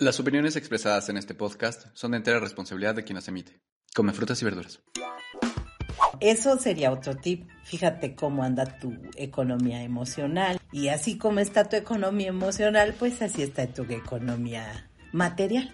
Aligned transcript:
Las 0.00 0.18
opiniones 0.18 0.56
expresadas 0.56 1.08
en 1.08 1.16
este 1.16 1.34
podcast 1.34 1.86
son 1.94 2.10
de 2.10 2.16
entera 2.16 2.40
responsabilidad 2.40 2.96
de 2.96 3.04
quien 3.04 3.14
las 3.14 3.28
emite. 3.28 3.60
Come 3.94 4.12
frutas 4.12 4.42
y 4.42 4.44
verduras. 4.44 4.80
Eso 6.18 6.58
sería 6.58 6.90
otro 6.90 7.16
tip. 7.16 7.48
Fíjate 7.62 8.16
cómo 8.16 8.42
anda 8.42 8.64
tu 8.80 8.92
economía 9.14 9.84
emocional. 9.84 10.58
Y 10.72 10.88
así 10.88 11.16
como 11.16 11.38
está 11.38 11.68
tu 11.68 11.76
economía 11.76 12.26
emocional, 12.26 12.96
pues 12.98 13.22
así 13.22 13.42
está 13.42 13.68
tu 13.68 13.84
economía 13.84 14.90
material. 15.12 15.72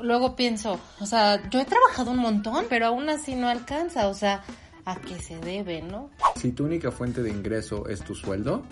Luego 0.00 0.36
pienso, 0.36 0.78
o 1.00 1.06
sea, 1.06 1.50
yo 1.50 1.60
he 1.60 1.64
trabajado 1.64 2.12
un 2.12 2.18
montón, 2.18 2.66
pero 2.68 2.86
aún 2.86 3.08
así 3.08 3.34
no 3.34 3.48
alcanza, 3.48 4.06
o 4.06 4.14
sea, 4.14 4.44
¿a 4.84 5.00
qué 5.00 5.18
se 5.20 5.36
debe, 5.40 5.82
no? 5.82 6.10
Si 6.36 6.52
tu 6.52 6.64
única 6.64 6.92
fuente 6.92 7.24
de 7.24 7.30
ingreso 7.30 7.88
es 7.88 8.04
tu 8.04 8.14
sueldo, 8.14 8.64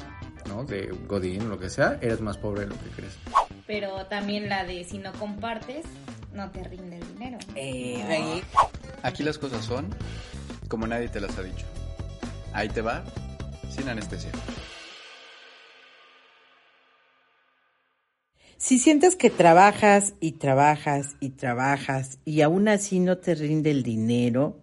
¿no? 0.46 0.62
De 0.62 0.96
Godín 1.08 1.42
o 1.42 1.48
lo 1.48 1.58
que 1.58 1.70
sea, 1.70 1.98
eres 2.00 2.20
más 2.20 2.38
pobre 2.38 2.60
de 2.60 2.66
lo 2.68 2.78
que 2.78 2.90
crees. 2.90 3.18
Pero 3.66 4.06
también 4.06 4.48
la 4.48 4.64
de 4.64 4.84
si 4.84 4.98
no 4.98 5.12
compartes, 5.12 5.84
no 6.32 6.50
te 6.50 6.62
rinde 6.64 6.98
el 6.98 7.14
dinero. 7.14 7.38
Eh, 7.54 8.02
ahí. 8.08 8.42
Aquí 9.02 9.22
las 9.22 9.38
cosas 9.38 9.64
son 9.64 9.94
como 10.68 10.86
nadie 10.86 11.08
te 11.08 11.20
las 11.20 11.36
ha 11.38 11.42
dicho. 11.42 11.66
Ahí 12.52 12.68
te 12.68 12.80
va, 12.80 13.04
sin 13.68 13.88
anestesia. 13.88 14.30
Si 18.56 18.78
sientes 18.78 19.16
que 19.16 19.30
trabajas 19.30 20.14
y 20.18 20.32
trabajas 20.32 21.16
y 21.20 21.30
trabajas 21.30 22.18
y 22.24 22.40
aún 22.40 22.68
así 22.68 23.00
no 23.00 23.18
te 23.18 23.34
rinde 23.34 23.70
el 23.70 23.82
dinero, 23.82 24.56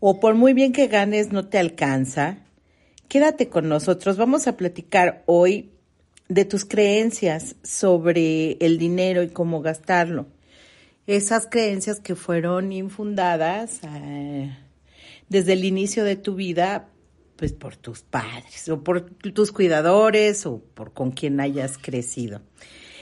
o 0.00 0.20
por 0.20 0.34
muy 0.34 0.52
bien 0.52 0.72
que 0.72 0.86
ganes 0.86 1.32
no 1.32 1.48
te 1.48 1.58
alcanza, 1.58 2.38
quédate 3.08 3.48
con 3.48 3.68
nosotros. 3.68 4.16
Vamos 4.16 4.46
a 4.46 4.56
platicar 4.56 5.22
hoy 5.26 5.72
de 6.28 6.44
tus 6.44 6.64
creencias 6.64 7.56
sobre 7.62 8.56
el 8.60 8.78
dinero 8.78 9.22
y 9.22 9.28
cómo 9.28 9.62
gastarlo. 9.62 10.26
Esas 11.06 11.46
creencias 11.46 12.00
que 12.00 12.16
fueron 12.16 12.72
infundadas 12.72 13.80
eh, 13.84 14.56
desde 15.28 15.52
el 15.52 15.64
inicio 15.64 16.04
de 16.04 16.16
tu 16.16 16.34
vida, 16.34 16.88
pues 17.36 17.52
por 17.52 17.76
tus 17.76 18.02
padres 18.02 18.68
o 18.68 18.82
por 18.82 19.02
tus 19.02 19.52
cuidadores 19.52 20.46
o 20.46 20.60
por 20.74 20.92
con 20.92 21.12
quien 21.12 21.38
hayas 21.38 21.78
crecido. 21.78 22.40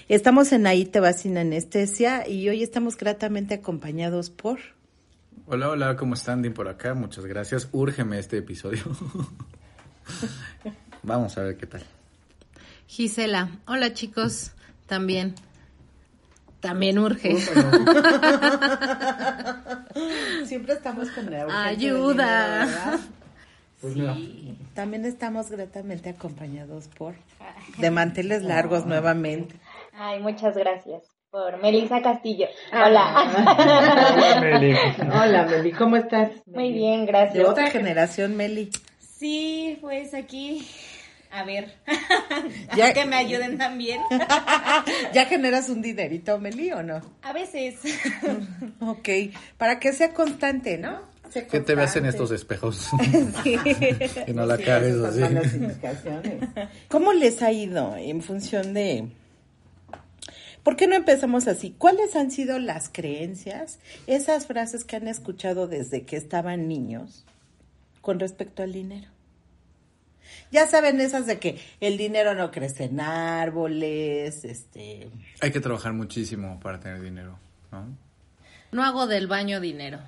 Estamos 0.09 0.53
en 0.53 0.67
Ahí 0.67 0.85
te 0.85 1.01
vas 1.01 1.21
sin 1.21 1.39
anestesia 1.39 2.29
y 2.29 2.47
hoy 2.51 2.63
estamos 2.63 2.99
gratamente 2.99 3.55
acompañados 3.55 4.29
por... 4.29 4.59
Hola, 5.47 5.71
hola, 5.71 5.97
¿cómo 5.97 6.15
están? 6.15 6.43
Din 6.43 6.53
por 6.53 6.69
acá, 6.69 6.95
muchas 6.95 7.25
gracias. 7.25 7.69
Úrgeme 7.73 8.19
este 8.19 8.39
episodio. 8.39 8.83
Vamos 11.03 11.37
a 11.39 11.43
ver 11.43 11.57
qué 11.57 11.67
tal. 11.67 11.83
Gisela, 12.87 13.49
hola 13.67 13.93
chicos, 13.93 14.53
también. 14.87 15.35
También 16.61 16.99
urge. 16.99 17.37
Siempre 20.47 20.73
estamos 20.75 21.11
con 21.11 21.31
la 21.31 21.67
Ayuda. 21.67 22.99
Pues 23.83 23.97
mira, 23.97 24.17
También 24.75 25.05
estamos 25.05 25.51
gratamente 25.51 26.09
acompañados 26.09 26.89
por 26.97 27.15
de 27.77 27.91
manteles 27.91 28.43
largos 28.43 28.87
nuevamente. 28.87 29.57
Ay, 29.93 30.21
muchas 30.21 30.57
gracias 30.57 31.03
por 31.31 31.61
Melissa 31.61 32.01
Castillo. 32.01 32.47
Ah. 32.73 32.85
Hola. 32.87 34.51
Hola, 35.23 35.45
Meli, 35.47 35.73
¿cómo 35.73 35.97
estás? 35.97 36.31
Muy 36.47 36.73
bien, 36.73 37.01
De 37.01 37.07
gracias. 37.13 37.47
otra 37.47 37.67
generación, 37.71 38.37
Meli. 38.37 38.71
Sí, 38.99 39.77
pues 39.83 40.15
aquí. 40.15 40.67
A 41.35 41.43
ver. 41.45 41.75
Ya- 42.77 42.89
A 42.89 42.93
que 42.93 43.05
me 43.07 43.17
ayuden 43.17 43.59
también. 43.59 44.01
¿Ya 45.13 45.27
generas 45.27 45.69
un 45.69 45.83
dinerito, 45.83 46.39
Meli, 46.39 46.71
o 46.73 46.83
no? 46.83 47.01
A 47.23 47.33
veces. 47.33 47.77
Ok, 48.81 49.09
para 49.59 49.79
que 49.81 49.93
sea 49.93 50.13
constante, 50.13 50.79
¿no? 50.79 51.01
Sea 51.31 51.47
¿qué 51.47 51.61
te 51.61 51.75
ves 51.75 51.97
en 51.97 52.07
estos 52.07 52.31
espejos? 52.31 52.91
Sí. 53.43 53.57
que 54.27 54.33
no 54.35 54.47
la 54.47 54.57
Sí, 54.57 54.63
esas 54.65 55.17
así. 55.17 55.57
indicaciones. 55.57 56.49
¿Cómo 56.89 57.13
les 57.13 57.43
ha 57.43 57.51
ido 57.51 57.97
en 57.97 58.23
función 58.23 58.75
de... 58.75 59.09
¿Por 60.63 60.77
qué 60.77 60.87
no 60.87 60.95
empezamos 60.95 61.47
así? 61.49 61.75
¿Cuáles 61.77 62.15
han 62.17 62.31
sido 62.31 62.59
las 62.59 62.89
creencias, 62.89 63.79
esas 64.07 64.47
frases 64.47 64.85
que 64.85 64.97
han 64.97 65.09
escuchado 65.09 65.67
desde 65.67 66.03
que 66.05 66.17
estaban 66.17 66.69
niños 66.69 67.25
con 68.01 68.21
respecto 68.21 68.63
al 68.63 68.73
dinero? 68.73 69.09
Ya 70.51 70.67
saben 70.67 71.01
esas 71.01 71.27
de 71.27 71.39
que 71.39 71.59
el 71.81 71.97
dinero 71.97 72.35
no 72.35 72.51
crece 72.51 72.85
en 72.85 73.01
árboles, 73.01 74.45
este... 74.45 75.11
Hay 75.41 75.51
que 75.51 75.61
trabajar 75.61 75.93
muchísimo 75.93 76.61
para 76.61 76.81
tener 76.81 77.01
dinero, 77.01 77.39
¿no? 77.73 77.97
No 78.73 78.85
hago 78.85 79.07
del 79.07 79.27
baño 79.27 79.61
dinero. 79.61 80.01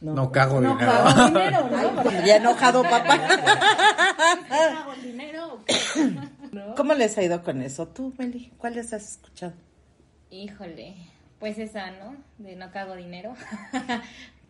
No 0.00 0.32
cago 0.32 0.60
no 0.60 0.72
dinero. 0.76 0.92
pago 0.92 1.24
dinero, 1.28 1.70
¿no? 1.70 2.26
Ya 2.26 2.36
enojado, 2.36 2.82
papá. 2.82 3.14
¿Hago 4.50 4.94
dinero? 5.02 5.64
¿Cómo 6.76 6.94
les 6.94 7.18
ha 7.18 7.22
ido 7.22 7.42
con 7.42 7.60
eso? 7.62 7.88
Tú, 7.88 8.14
Meli, 8.18 8.52
¿cuáles 8.56 8.92
has 8.92 9.12
escuchado? 9.12 9.52
Híjole. 10.30 10.96
Pues 11.38 11.58
esa, 11.58 11.90
¿no? 11.90 12.16
De 12.38 12.56
no 12.56 12.70
cago 12.70 12.96
dinero. 12.96 13.34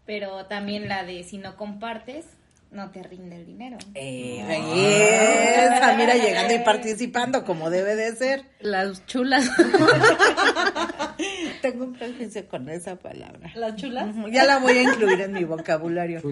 Pero 0.06 0.47
también 0.47 0.89
la 0.89 1.05
de 1.05 1.22
si 1.25 1.39
no 1.39 1.56
compartes, 1.56 2.27
no 2.73 2.91
te 2.91 3.03
rinde 3.03 3.37
el 3.37 3.47
dinero. 3.47 3.79
Eh, 3.95 4.43
ahí 4.43 5.75
está, 5.75 5.97
mira, 5.97 6.15
llegando 6.15 6.55
y 6.55 6.59
participando 6.61 7.45
como 7.45 7.69
debe 7.69 7.97
de 7.97 8.15
ser. 8.15 8.45
Las 8.61 9.05
chulas. 9.07 9.51
Tengo 11.63 11.85
un 11.85 11.95
prejuicio 11.95 12.47
con 12.49 12.69
esa 12.69 12.97
palabra. 12.97 13.51
¿Las 13.57 13.77
chulas? 13.77 14.15
Ya 14.31 14.45
la 14.45 14.59
voy 14.59 14.79
a 14.79 14.83
incluir 14.83 15.21
en 15.21 15.33
mi 15.33 15.45
vocabulario. 15.45 16.23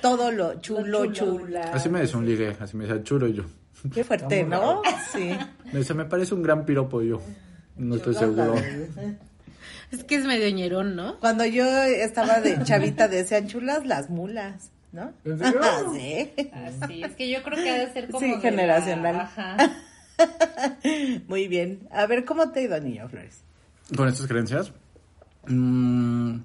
Todo 0.00 0.30
lo 0.30 0.60
chulo, 0.60 1.12
chula. 1.12 1.72
Así 1.72 1.88
me 1.88 2.00
decía 2.00 2.18
un 2.18 2.26
ligue, 2.26 2.56
así 2.60 2.76
me 2.76 2.86
decía 2.86 3.02
chulo 3.02 3.26
y 3.26 3.34
yo. 3.34 3.44
Qué 3.92 4.04
fuerte, 4.04 4.44
¿no? 4.44 4.82
Sí. 5.12 5.36
Me 5.72 5.80
dice, 5.80 5.94
me 5.94 6.04
parece 6.04 6.34
un 6.34 6.42
gran 6.42 6.64
piropo 6.64 7.02
yo. 7.02 7.20
No 7.76 7.96
estoy 7.96 8.14
seguro. 8.14 8.54
Es 9.90 10.04
que 10.04 10.16
es 10.16 10.24
medio 10.24 10.48
ñerón, 10.54 10.94
¿no? 10.94 11.18
Cuando 11.18 11.44
yo 11.44 11.64
estaba 11.82 12.40
de 12.40 12.62
chavita 12.62 13.08
decían 13.08 13.48
chulas 13.48 13.86
las 13.86 14.08
mulas, 14.08 14.70
¿no? 14.92 15.12
¿En 15.24 15.38
serio? 15.38 15.60
sí. 15.94 16.30
Así, 16.52 17.02
es 17.02 17.14
que 17.16 17.30
yo 17.30 17.42
creo 17.42 17.62
que 17.62 17.70
ha 17.70 17.78
de 17.78 17.92
ser 17.92 18.06
como. 18.10 18.20
Sí, 18.20 18.26
de 18.30 18.34
la- 18.36 18.40
generacional. 18.40 19.20
Ajá. 19.20 19.56
Muy 21.28 21.48
bien. 21.48 21.80
A 21.90 22.06
ver, 22.06 22.24
¿cómo 22.24 22.50
te 22.50 22.60
ha 22.60 22.62
ido, 22.64 22.80
niño 22.80 23.08
Flores? 23.08 23.42
¿Con 23.96 24.08
estas 24.08 24.26
creencias? 24.26 24.72
Mm, 25.46 26.36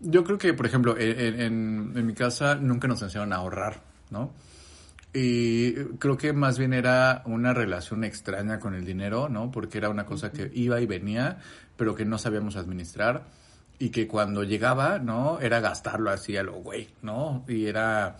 yo 0.00 0.24
creo 0.24 0.38
que, 0.38 0.52
por 0.54 0.66
ejemplo, 0.66 0.96
en, 0.98 1.40
en- 1.40 1.92
en 1.96 2.06
mi 2.06 2.14
casa 2.14 2.54
nunca 2.56 2.86
nos 2.88 3.02
enseñaron 3.02 3.32
a 3.32 3.36
ahorrar, 3.36 3.80
¿no? 4.10 4.32
Y 5.14 5.72
creo 5.98 6.18
que 6.18 6.32
más 6.34 6.58
bien 6.58 6.74
era 6.74 7.22
una 7.24 7.54
relación 7.54 8.04
extraña 8.04 8.60
con 8.60 8.74
el 8.74 8.84
dinero, 8.84 9.28
¿no? 9.30 9.50
Porque 9.50 9.78
era 9.78 9.88
una 9.88 10.04
cosa 10.04 10.30
que 10.30 10.50
iba 10.54 10.80
y 10.80 10.86
venía, 10.86 11.38
pero 11.76 11.94
que 11.94 12.04
no 12.04 12.18
sabíamos 12.18 12.56
administrar. 12.56 13.24
Y 13.78 13.90
que 13.90 14.08
cuando 14.08 14.42
llegaba, 14.42 14.98
¿no? 14.98 15.38
Era 15.40 15.60
gastarlo 15.60 16.10
así 16.10 16.36
a 16.36 16.42
lo 16.42 16.54
güey, 16.54 16.88
¿no? 17.02 17.44
Y 17.46 17.66
era, 17.66 18.16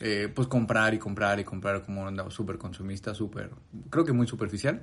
eh, 0.00 0.30
pues, 0.34 0.48
comprar 0.48 0.94
y 0.94 0.98
comprar 0.98 1.38
y 1.38 1.44
comprar 1.44 1.84
como 1.84 2.02
una 2.02 2.28
súper 2.30 2.58
consumista, 2.58 3.14
súper, 3.14 3.50
creo 3.90 4.04
que 4.04 4.12
muy 4.12 4.26
superficial 4.26 4.82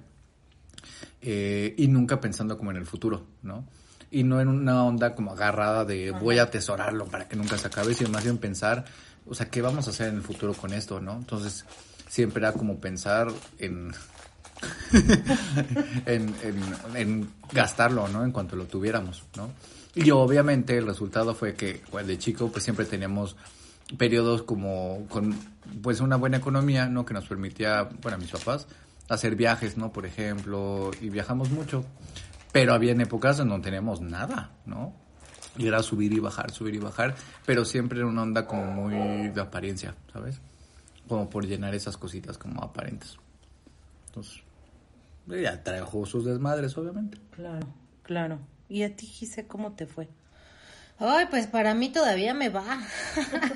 eh, 1.22 1.74
y 1.78 1.88
nunca 1.88 2.20
pensando 2.20 2.58
como 2.58 2.72
en 2.72 2.78
el 2.78 2.86
futuro, 2.86 3.26
¿no? 3.42 3.66
Y 4.12 4.24
no 4.24 4.40
en 4.42 4.48
una 4.48 4.84
onda 4.84 5.16
como 5.16 5.32
agarrada 5.32 5.86
de 5.86 6.12
voy 6.12 6.38
a 6.38 6.44
atesorarlo 6.44 7.06
para 7.06 7.28
que 7.28 7.36
nunca 7.36 7.58
se 7.58 7.68
acabe, 7.68 7.94
sino 7.94 8.10
más 8.10 8.24
bien 8.24 8.38
pensar, 8.38 8.86
o 9.26 9.34
sea, 9.34 9.50
¿qué 9.50 9.62
vamos 9.62 9.88
a 9.88 9.92
hacer 9.92 10.10
en 10.10 10.16
el 10.16 10.22
futuro 10.22 10.54
con 10.54 10.74
esto, 10.74 11.00
no? 11.00 11.14
Entonces, 11.14 11.66
siempre 12.08 12.42
era 12.42 12.52
como 12.54 12.80
pensar 12.80 13.28
en, 13.58 13.92
en, 16.06 16.36
en, 16.44 16.64
en 16.96 17.30
gastarlo, 17.52 18.08
¿no? 18.08 18.24
En 18.24 18.32
cuanto 18.32 18.56
lo 18.56 18.66
tuviéramos, 18.66 19.24
¿no? 19.36 19.50
Y 19.96 20.10
obviamente 20.12 20.78
el 20.78 20.88
resultado 20.88 21.36
fue 21.36 21.54
que, 21.54 21.82
pues, 21.92 22.08
de 22.08 22.18
chico, 22.18 22.52
pues 22.52 22.64
siempre 22.64 22.86
teníamos 22.86 23.36
periodos 23.98 24.42
como 24.44 25.06
con, 25.08 25.36
pues, 25.82 26.00
una 26.02 26.16
buena 26.16 26.38
economía, 26.38 26.88
¿no? 26.88 27.06
Que 27.06 27.14
nos 27.14 27.28
permitía, 27.28 27.84
bueno, 28.02 28.16
a 28.16 28.20
mis 28.20 28.32
papás, 28.32 28.68
hacer 29.10 29.36
viajes, 29.36 29.78
¿no? 29.78 29.92
Por 29.92 30.06
ejemplo, 30.06 30.92
y 31.00 31.10
viajamos 31.10 31.52
mucho. 31.52 31.86
Pero 32.52 32.74
había 32.74 32.94
épocas 32.94 33.40
en 33.40 33.50
donde 33.50 33.66
teníamos 33.66 34.02
nada, 34.02 34.52
¿no? 34.66 34.94
Y 35.58 35.68
era 35.68 35.84
subir 35.84 36.14
y 36.14 36.20
bajar, 36.20 36.52
subir 36.52 36.76
y 36.76 36.80
bajar, 36.80 37.16
pero 37.46 37.64
siempre 37.64 38.00
en 38.00 38.06
una 38.06 38.24
onda 38.24 38.48
como 38.48 38.66
muy 38.66 39.30
de 39.30 39.42
apariencia, 39.42 39.96
¿sabes? 40.12 40.42
Como 41.08 41.30
por 41.30 41.46
llenar 41.46 41.76
esas 41.76 41.98
cositas 41.98 42.40
como 42.40 42.64
aparentes. 42.64 43.18
Entonces, 44.08 44.42
ya 45.28 45.62
trajo 45.64 46.06
sus 46.08 46.26
desmadres, 46.26 46.76
obviamente. 46.78 47.20
Claro, 47.32 47.68
claro. 48.02 48.40
¿Y 48.74 48.82
a 48.82 48.96
ti, 48.96 49.06
Gise, 49.06 49.46
cómo 49.46 49.74
te 49.74 49.86
fue? 49.86 50.08
Ay, 50.98 51.28
pues 51.30 51.46
para 51.46 51.76
mí 51.76 51.90
todavía 51.90 52.34
me 52.34 52.50
va. 52.50 52.82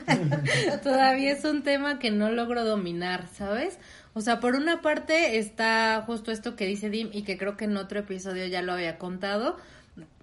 todavía 0.83 1.31
es 1.31 1.43
un 1.43 1.63
tema 1.63 1.97
que 1.97 2.11
no 2.11 2.29
logro 2.29 2.63
dominar, 2.63 3.27
¿sabes? 3.33 3.79
O 4.13 4.21
sea, 4.21 4.39
por 4.39 4.53
una 4.53 4.83
parte 4.83 5.39
está 5.39 6.03
justo 6.05 6.31
esto 6.31 6.55
que 6.55 6.67
dice 6.67 6.91
Dim 6.91 7.09
y 7.11 7.23
que 7.23 7.35
creo 7.35 7.57
que 7.57 7.65
en 7.65 7.77
otro 7.77 8.01
episodio 8.01 8.45
ya 8.45 8.61
lo 8.61 8.73
había 8.73 8.99
contado, 8.99 9.57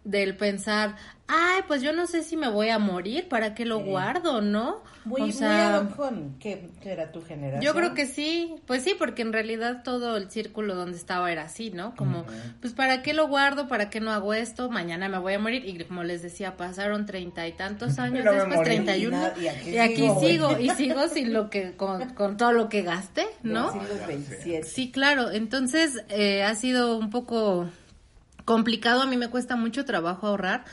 del 0.04 0.36
pensar, 0.36 0.96
ay, 1.26 1.62
pues 1.66 1.82
yo 1.82 1.92
no 1.92 2.06
sé 2.06 2.22
si 2.22 2.36
me 2.36 2.48
voy 2.48 2.68
a 2.68 2.78
morir, 2.78 3.28
¿para 3.28 3.54
qué 3.54 3.64
lo 3.64 3.80
guardo, 3.80 4.42
no? 4.42 4.82
Muy, 5.06 5.20
o 5.20 5.24
muy 5.24 5.32
sea, 5.32 5.80
hoc 5.80 5.96
con 5.96 6.38
que 6.38 6.68
era 6.82 7.12
tu 7.12 7.22
generación. 7.22 7.62
yo 7.62 7.74
creo 7.74 7.94
que 7.94 8.06
sí, 8.06 8.54
pues 8.66 8.82
sí, 8.82 8.94
porque 8.98 9.22
en 9.22 9.32
realidad 9.32 9.82
todo 9.82 10.16
el 10.16 10.30
círculo 10.30 10.74
donde 10.74 10.96
estaba 10.96 11.30
era 11.32 11.44
así, 11.44 11.70
¿no? 11.70 11.94
Como, 11.94 12.24
pues 12.60 12.72
¿para 12.74 13.02
qué 13.02 13.12
lo 13.14 13.28
guardo? 13.28 13.68
¿Para 13.68 13.90
qué 13.90 14.00
no 14.00 14.12
hago 14.12 14.34
esto? 14.34 14.70
Mañana 14.70 15.08
me 15.08 15.18
voy 15.18 15.34
a 15.34 15.38
morir. 15.38 15.64
Y 15.66 15.82
como 15.84 16.04
les 16.04 16.22
decía, 16.22 16.56
pasaron 16.56 17.06
treinta 17.06 17.46
y 17.46 17.52
tantos 17.52 17.98
años 17.98 18.24
después, 18.24 18.62
treinta 18.62 18.96
y 18.96 19.06
uno. 19.06 19.30
y 19.40 19.48
aquí 19.48 19.70
Y 19.70 19.78
aquí 19.78 20.08
sigo, 20.20 20.58
y 20.58 20.70
sigo 20.70 21.08
sin 21.08 21.32
lo 21.32 21.50
que, 21.50 21.72
con, 21.72 22.10
con 22.10 22.36
todo 22.36 22.52
lo 22.52 22.68
que 22.68 22.82
gasté, 22.82 23.26
¿no? 23.42 23.66
Nací 23.66 23.78
en 23.78 23.98
los 23.98 24.06
27. 24.06 24.66
Sí, 24.66 24.90
claro. 24.90 25.30
Entonces 25.30 26.02
eh, 26.08 26.42
ha 26.44 26.54
sido 26.54 26.96
un 26.96 27.10
poco 27.10 27.68
complicado. 28.44 29.02
A 29.02 29.06
mí 29.06 29.16
me 29.16 29.28
cuesta 29.28 29.56
mucho 29.56 29.84
trabajo 29.84 30.26
ahorrar. 30.26 30.64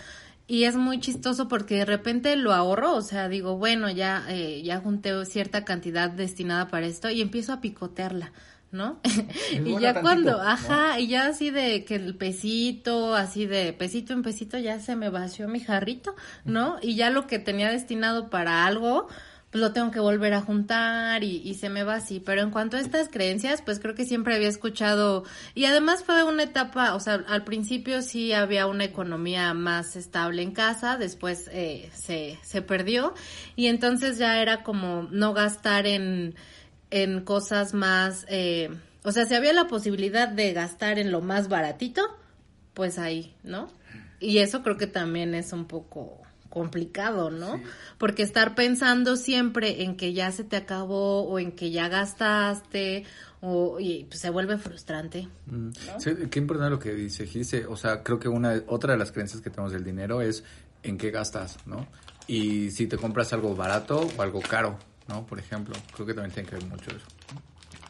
Y 0.48 0.66
es 0.66 0.76
muy 0.76 1.00
chistoso 1.00 1.48
porque 1.48 1.76
de 1.76 1.86
repente 1.86 2.36
lo 2.36 2.52
ahorro, 2.52 2.94
o 2.96 3.02
sea, 3.02 3.30
digo, 3.30 3.56
bueno, 3.56 3.90
ya, 3.90 4.26
eh, 4.28 4.62
ya 4.64 4.82
junté 4.82 5.26
cierta 5.26 5.64
cantidad 5.64 6.10
destinada 6.10 6.68
para 6.68 6.88
esto 6.88 7.10
y 7.10 7.22
empiezo 7.22 7.54
a 7.54 7.62
picotearla, 7.62 8.34
¿no? 8.70 9.00
y 9.54 9.80
ya 9.80 9.94
tantito, 9.94 10.02
cuando, 10.02 10.32
¿no? 10.32 10.42
ajá, 10.42 11.00
y 11.00 11.08
ya 11.08 11.28
así 11.28 11.52
de 11.52 11.86
que 11.86 11.96
el 11.96 12.18
pesito, 12.18 13.16
así 13.16 13.46
de 13.46 13.72
pesito 13.72 14.12
en 14.12 14.24
pesito, 14.24 14.58
ya 14.58 14.82
se 14.82 14.98
me 14.98 15.10
vació 15.10 15.48
mi 15.48 15.62
jarrito, 15.62 16.16
¿no? 16.44 16.80
Y 16.82 16.96
ya 16.96 17.12
lo 17.12 17.28
que 17.28 17.40
tenía 17.40 17.72
destinado 17.72 18.30
para 18.30 18.66
algo, 18.66 19.08
pues 19.52 19.62
lo 19.62 19.74
tengo 19.74 19.92
que 19.92 20.00
volver 20.00 20.34
a 20.34 20.42
juntar 20.42 21.24
y, 21.24 21.42
y 21.44 21.56
se 21.56 21.70
me 21.70 21.84
va 21.84 21.96
así. 21.96 22.22
Pero 22.22 22.42
en 22.42 22.52
cuanto 22.52 22.78
a 22.78 22.80
estas 22.80 23.10
creencias, 23.10 23.62
pues 23.62 23.80
creo 23.80 23.96
que 23.96 24.06
siempre 24.06 24.36
había 24.36 24.48
escuchado, 24.48 25.26
y 25.54 25.66
además 25.66 26.04
fue 26.06 26.24
una 26.24 26.44
etapa, 26.44 26.96
o 26.96 27.00
sea, 27.00 27.24
al 27.28 27.44
principio 27.44 28.02
sí 28.02 28.32
había 28.32 28.66
una 28.66 28.86
economía 28.86 29.54
más 29.54 29.96
estable 29.98 30.42
en 30.42 30.52
casa, 30.52 30.98
después 30.98 31.50
eh, 31.52 31.90
se, 31.94 32.40
se 32.42 32.62
perdió, 32.62 33.14
y 33.58 33.68
entonces 33.68 34.18
ya 34.18 34.42
era 34.42 34.64
como 34.64 35.08
no 35.12 35.34
gastar 35.34 35.86
en, 35.86 36.36
en 36.90 37.22
cosas 37.22 37.74
más, 37.74 38.26
eh, 38.30 38.70
o 39.04 39.12
sea, 39.12 39.26
si 39.26 39.36
había 39.36 39.52
la 39.52 39.68
posibilidad 39.68 40.30
de 40.30 40.54
gastar 40.54 40.98
en 40.98 41.12
lo 41.12 41.20
más 41.20 41.50
baratito, 41.50 42.02
pues 42.74 42.98
ahí, 42.98 43.36
¿no? 43.44 43.70
Y 44.22 44.38
eso 44.38 44.64
creo 44.64 44.78
que 44.78 44.88
también 44.88 45.36
es 45.36 45.52
un 45.52 45.66
poco 45.66 46.22
complicado, 46.52 47.32
¿no? 47.32 47.60
Porque 47.98 48.22
estar 48.22 48.54
pensando 48.54 49.16
siempre 49.16 49.84
en 49.84 49.96
que 49.96 50.14
ya 50.14 50.32
se 50.32 50.44
te 50.44 50.58
acabó 50.58 51.24
o 51.24 51.40
en 51.40 51.54
que 51.54 51.72
ya 51.72 51.88
gastaste 51.88 53.06
o 53.40 53.80
y 53.80 54.04
pues, 54.04 54.20
se 54.20 54.30
vuelve 54.30 54.58
frustrante. 54.60 55.28
Mm. 55.48 55.70
Sí, 55.98 56.12
qué 56.30 56.40
importante 56.40 56.70
lo 56.70 56.78
que 56.78 56.94
dice 56.94 57.26
Gise. 57.26 57.66
O 57.66 57.76
sea, 57.76 58.04
creo 58.04 58.20
que 58.20 58.28
una 58.28 58.62
otra 58.68 58.94
de 58.94 59.00
las 59.00 59.12
creencias 59.12 59.42
que 59.42 59.50
tenemos 59.50 59.72
del 59.72 59.84
dinero 59.84 60.22
es 60.22 60.44
en 60.84 60.98
qué 60.98 61.10
gastas, 61.10 61.58
¿no? 61.66 61.88
Y 62.28 62.70
si 62.72 62.86
te 62.86 62.98
compras 62.98 63.34
algo 63.34 63.56
barato 63.56 64.08
o 64.16 64.22
algo 64.22 64.42
caro, 64.42 64.78
¿no? 65.08 65.26
Por 65.26 65.40
ejemplo, 65.40 65.74
creo 65.94 66.06
que 66.06 66.14
también 66.14 66.34
tiene 66.34 66.50
que 66.50 66.56
ver 66.56 66.66
mucho 66.66 66.92
eso. 66.92 67.08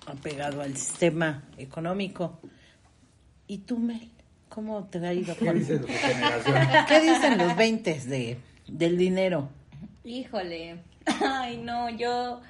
Apegado 0.05 0.61
al 0.61 0.77
sistema 0.77 1.43
económico. 1.57 2.39
¿Y 3.47 3.59
tú, 3.59 3.79
Mel? 3.79 4.11
¿Cómo 4.49 4.85
te 4.85 4.99
ha 4.99 5.13
ido 5.13 5.35
con 5.35 5.47
¿Qué 6.87 6.99
dicen 6.99 7.37
los 7.37 7.55
20 7.55 7.99
de, 8.01 8.37
del 8.71 8.97
dinero? 8.97 9.49
Híjole. 10.03 10.79
Ay, 11.25 11.57
no, 11.57 11.89
yo. 11.89 12.41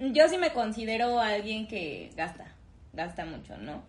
Yo 0.00 0.28
sí 0.28 0.38
me 0.38 0.52
considero 0.52 1.20
alguien 1.20 1.66
que 1.66 2.10
gasta. 2.16 2.46
Gasta 2.92 3.24
mucho, 3.24 3.56
¿no? 3.58 3.82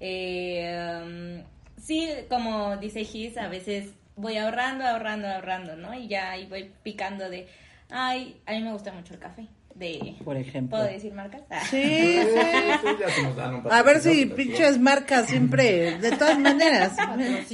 Eh, 0.00 1.00
um, 1.04 1.44
sí, 1.80 2.08
como 2.28 2.76
dice 2.76 3.04
Gis, 3.04 3.38
a 3.38 3.48
veces 3.48 3.92
voy 4.16 4.36
ahorrando, 4.36 4.84
ahorrando, 4.84 5.28
ahorrando, 5.28 5.76
¿no? 5.76 5.94
Y 5.94 6.08
ya 6.08 6.32
ahí 6.32 6.46
voy 6.46 6.70
picando 6.82 7.28
de. 7.28 7.46
Ay, 7.90 8.40
a 8.46 8.52
mí 8.52 8.60
me 8.60 8.72
gusta 8.72 8.92
mucho 8.92 9.14
el 9.14 9.20
café. 9.20 9.46
De. 9.74 10.16
Por 10.24 10.36
ejemplo. 10.36 10.78
¿Puedo 10.78 10.92
decir 10.92 11.12
marcas? 11.14 11.42
Ah. 11.50 11.62
Sí, 11.70 12.18
A 13.70 13.82
ver 13.82 14.00
si 14.00 14.26
pinches 14.26 14.78
marcas 14.78 15.26
siempre, 15.26 15.98
de 15.98 16.12
todas 16.12 16.38
maneras. 16.38 16.92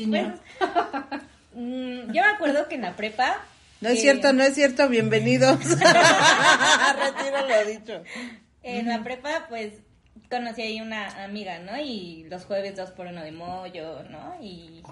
Bueno, 0.06 0.34
mm, 1.58 2.12
yo 2.12 2.22
me 2.22 2.28
acuerdo 2.28 2.68
que 2.68 2.76
en 2.76 2.82
la 2.82 2.96
prepa. 2.96 3.42
No 3.80 3.88
es 3.88 3.98
eh, 3.98 4.02
cierto, 4.02 4.32
no 4.32 4.42
es 4.42 4.54
cierto, 4.54 4.88
bienvenidos. 4.88 5.58
Retiro 5.64 7.46
lo 7.48 7.64
dicho. 7.64 8.02
En 8.62 8.88
la 8.88 9.02
prepa, 9.02 9.46
pues, 9.48 9.74
conocí 10.30 10.62
ahí 10.62 10.80
una 10.80 11.24
amiga, 11.24 11.58
¿no? 11.58 11.78
Y 11.78 12.26
los 12.28 12.44
jueves 12.44 12.76
dos 12.76 12.90
por 12.90 13.06
uno 13.06 13.22
de 13.22 13.32
mollo, 13.32 14.02
¿no? 14.04 14.36
Y... 14.40 14.82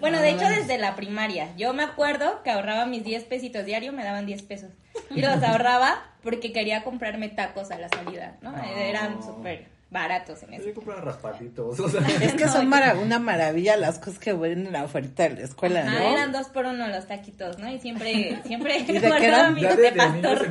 Bueno, 0.00 0.20
de 0.20 0.30
hecho, 0.30 0.48
desde 0.48 0.78
la 0.78 0.96
primaria. 0.96 1.54
Yo 1.56 1.72
me 1.72 1.82
acuerdo 1.82 2.42
que 2.42 2.50
ahorraba 2.50 2.86
mis 2.86 3.04
10 3.04 3.24
pesitos 3.24 3.64
diario, 3.64 3.92
me 3.92 4.04
daban 4.04 4.26
10 4.26 4.42
pesos. 4.42 4.70
Y 5.10 5.20
los 5.20 5.42
ahorraba 5.42 6.02
porque 6.22 6.52
quería 6.52 6.84
comprarme 6.84 7.28
tacos 7.28 7.70
a 7.70 7.78
la 7.78 7.88
salida, 7.88 8.36
¿no? 8.42 8.54
Eran 8.76 9.22
súper 9.22 9.75
baratos 10.00 10.42
en 10.42 10.54
eso. 10.54 10.74
comprar 10.74 11.04
raspaditos, 11.04 11.80
o 11.80 11.88
sea. 11.90 12.00
Es 12.20 12.34
que 12.34 12.46
son 12.48 12.68
mara- 12.68 12.94
una 12.94 13.18
maravilla 13.18 13.76
las 13.76 13.98
cosas 13.98 14.18
que 14.18 14.32
venden 14.34 14.76
a 14.76 14.84
oferta 14.84 15.24
de 15.24 15.30
la 15.36 15.40
escuela, 15.42 15.84
¿no? 15.84 15.98
eran 15.98 16.32
dos 16.32 16.48
por 16.48 16.66
uno 16.66 16.86
los 16.88 17.06
taquitos, 17.06 17.58
¿no? 17.58 17.70
Y 17.70 17.78
siempre, 17.80 18.40
siempre 18.46 18.78
¿Y 18.78 18.84
de 19.00 19.06
eran? 19.08 19.54
mis 19.54 19.62
de 19.76 19.92
pastor. 19.92 20.48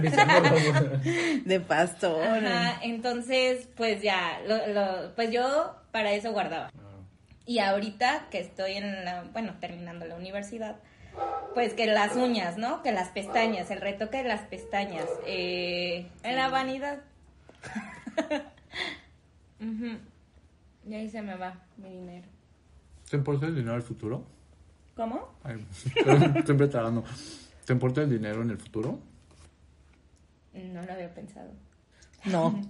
De 1.45 1.59
pastor. 1.59 2.45
Ajá, 2.45 2.79
entonces, 2.81 3.67
pues 3.77 4.01
ya, 4.01 4.39
lo, 4.47 4.67
lo- 4.67 5.13
pues 5.15 5.31
yo 5.31 5.75
para 5.91 6.11
eso 6.13 6.31
guardaba. 6.31 6.71
Y 7.45 7.59
ahorita 7.59 8.25
que 8.31 8.39
estoy 8.39 8.73
en 8.73 9.05
la, 9.05 9.23
bueno, 9.31 9.53
terminando 9.59 10.05
la 10.05 10.15
universidad, 10.15 10.77
pues 11.53 11.73
que 11.73 11.85
las 11.85 12.15
uñas, 12.15 12.57
¿no? 12.57 12.81
Que 12.81 12.91
las 12.91 13.09
pestañas, 13.09 13.69
el 13.69 13.79
retoque 13.81 14.17
de 14.17 14.23
las 14.23 14.41
pestañas, 14.41 15.05
eh, 15.27 16.07
en 16.23 16.35
la 16.35 16.49
vanidad. 16.49 16.97
Y 19.59 20.93
ahí 20.93 21.09
se 21.09 21.21
me 21.21 21.35
va 21.35 21.53
mi 21.77 21.89
dinero. 21.89 22.27
¿Te 23.09 23.17
importa 23.17 23.47
el 23.47 23.55
dinero 23.55 23.75
al 23.75 23.81
futuro? 23.81 24.23
¿Cómo? 24.95 25.35
Ay, 25.43 25.65
siempre 26.45 26.67
tragando. 26.67 27.03
¿Te 27.65 27.73
importa 27.73 28.01
el 28.01 28.09
dinero 28.09 28.41
en 28.41 28.51
el 28.51 28.57
futuro? 28.57 28.99
No 30.53 30.81
lo 30.83 30.93
había 30.93 31.13
pensado. 31.13 31.51
No. 32.25 32.61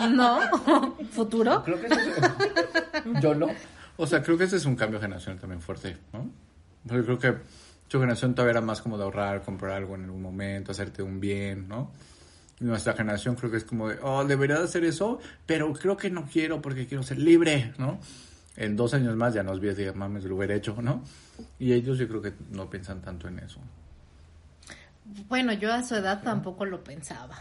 ¿No? 0.10 0.40
¿Futuro? 1.10 1.62
Creo 1.64 1.80
que 1.80 1.86
eso 1.86 2.00
es... 2.00 3.22
Yo 3.22 3.34
no. 3.34 3.48
O 3.96 4.06
sea, 4.06 4.22
creo 4.22 4.36
que 4.36 4.44
ese 4.44 4.56
es 4.56 4.64
un 4.64 4.76
cambio 4.76 5.00
generacional 5.00 5.40
también 5.40 5.60
fuerte, 5.60 5.96
¿no? 6.12 6.30
Yo 6.84 7.04
creo 7.04 7.18
que 7.18 7.34
su 7.88 7.98
generación 7.98 8.34
todavía 8.34 8.52
era 8.52 8.60
más 8.60 8.82
como 8.82 8.98
de 8.98 9.04
ahorrar, 9.04 9.42
comprar 9.42 9.72
algo 9.72 9.94
en 9.94 10.04
algún 10.04 10.22
momento, 10.22 10.72
hacerte 10.72 11.02
un 11.02 11.20
bien, 11.20 11.68
¿no? 11.68 11.92
Nuestra 12.58 12.94
generación 12.94 13.34
creo 13.34 13.50
que 13.50 13.58
es 13.58 13.64
como 13.64 13.88
de, 13.88 13.98
oh, 14.02 14.24
debería 14.24 14.58
de 14.58 14.64
hacer 14.64 14.84
eso, 14.84 15.20
pero 15.44 15.72
creo 15.74 15.96
que 15.96 16.10
no 16.10 16.26
quiero 16.26 16.62
porque 16.62 16.86
quiero 16.86 17.02
ser 17.02 17.18
libre, 17.18 17.74
¿no? 17.76 17.98
En 18.56 18.76
dos 18.76 18.94
años 18.94 19.14
más 19.16 19.34
ya 19.34 19.42
nos 19.42 19.60
ves 19.60 19.78
y 19.78 19.90
mames, 19.92 20.24
lo 20.24 20.36
hubiera 20.36 20.54
hecho, 20.54 20.74
¿no? 20.80 21.02
Y 21.58 21.74
ellos 21.74 21.98
yo 21.98 22.08
creo 22.08 22.22
que 22.22 22.32
no 22.50 22.70
piensan 22.70 23.02
tanto 23.02 23.28
en 23.28 23.40
eso. 23.40 23.60
Bueno, 25.28 25.52
yo 25.52 25.72
a 25.72 25.82
su 25.82 25.94
edad 25.94 26.22
tampoco 26.22 26.64
lo 26.64 26.82
pensaba. 26.82 27.36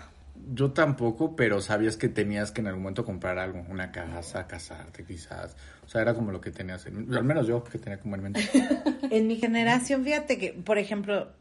Yo 0.54 0.72
tampoco, 0.72 1.36
pero 1.36 1.62
sabías 1.62 1.96
que 1.96 2.10
tenías 2.10 2.52
que 2.52 2.62
en 2.62 2.68
algún 2.68 2.84
momento 2.84 3.06
comprar 3.06 3.40
algo, 3.40 3.66
una 3.70 3.92
casa, 3.92 4.46
casarte 4.46 5.06
quizás. 5.06 5.56
O 5.86 5.90
sea, 5.90 6.02
era 6.02 6.14
como 6.14 6.32
lo 6.32 6.42
que 6.42 6.52
tenías, 6.52 6.86
en, 6.86 7.14
al 7.16 7.24
menos 7.24 7.48
yo 7.48 7.64
que 7.64 7.80
tenía 7.80 8.00
como 8.00 8.16
en 8.16 8.24
mente. 8.24 8.50
En 9.10 9.28
mi 9.28 9.38
generación, 9.38 10.04
fíjate 10.04 10.38
que, 10.38 10.52
por 10.52 10.78
ejemplo, 10.78 11.32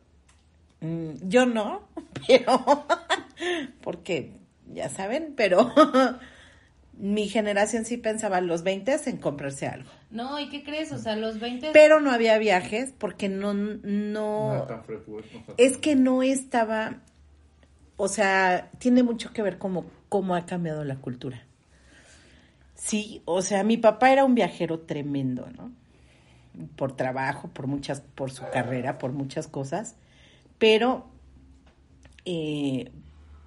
yo 0.80 1.46
no, 1.46 1.88
pero, 2.26 2.86
porque, 3.82 4.32
ya 4.72 4.88
saben, 4.88 5.34
pero 5.36 5.72
mi 6.98 7.28
generación 7.28 7.84
sí 7.84 7.96
pensaba 7.96 8.38
a 8.38 8.40
los 8.40 8.62
20 8.62 8.96
en 9.06 9.16
comprarse 9.16 9.66
algo. 9.66 9.90
No, 10.10 10.38
¿y 10.38 10.48
qué 10.48 10.62
crees? 10.62 10.92
O 10.92 10.98
sea, 10.98 11.16
los 11.16 11.40
20... 11.40 11.70
Pero 11.72 12.00
no 12.00 12.10
había 12.10 12.38
viajes 12.38 12.94
porque 12.96 13.28
no, 13.28 13.54
no, 13.54 14.66
es 15.56 15.76
que 15.76 15.96
no 15.96 16.22
estaba, 16.22 17.00
o 17.96 18.08
sea, 18.08 18.70
tiene 18.78 19.02
mucho 19.02 19.32
que 19.32 19.42
ver 19.42 19.58
como 19.58 19.86
cómo 20.08 20.36
ha 20.36 20.46
cambiado 20.46 20.84
la 20.84 20.96
cultura. 20.96 21.42
Sí, 22.74 23.22
o 23.24 23.42
sea, 23.42 23.64
mi 23.64 23.76
papá 23.76 24.12
era 24.12 24.24
un 24.24 24.34
viajero 24.34 24.80
tremendo, 24.80 25.48
¿no? 25.56 25.72
Por 26.76 26.94
trabajo, 26.94 27.48
por 27.48 27.66
muchas, 27.66 28.00
por 28.00 28.30
su 28.30 28.44
carrera, 28.52 28.98
por 28.98 29.12
muchas 29.12 29.48
cosas, 29.48 29.96
pero 30.58 31.06
eh, 32.24 32.90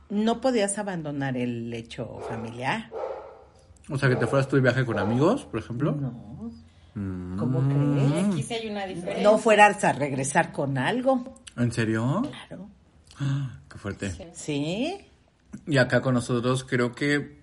no 0.10 0.42
podías 0.42 0.78
abandonar 0.78 1.38
el 1.38 1.74
hecho 1.74 2.20
familiar. 2.28 2.90
O 3.90 3.98
sea, 3.98 4.10
que 4.10 4.16
te 4.16 4.28
fueras 4.28 4.48
tú 4.48 4.56
de 4.58 4.62
viaje 4.62 4.86
con 4.86 5.00
amigos, 5.00 5.46
por 5.46 5.60
ejemplo. 5.60 5.94
No. 5.94 6.52
Mm. 6.96 7.38
¿Cómo 7.38 7.62
crees? 7.62 8.26
Aquí 8.26 8.44
sí 8.44 8.54
hay 8.54 8.70
una 8.70 8.86
diferencia. 8.86 9.24
No 9.24 9.38
fueras 9.38 9.84
a 9.84 9.94
regresar 9.94 10.52
con 10.52 10.78
algo. 10.78 11.36
¿En 11.56 11.72
serio? 11.72 12.24
Claro. 12.48 12.70
Ah, 13.20 13.60
Qué 13.70 13.78
fuerte. 13.78 14.32
Sí. 14.34 14.98
Y 15.66 15.78
acá 15.78 16.02
con 16.02 16.14
nosotros 16.14 16.64
creo 16.64 16.94
que, 16.94 17.42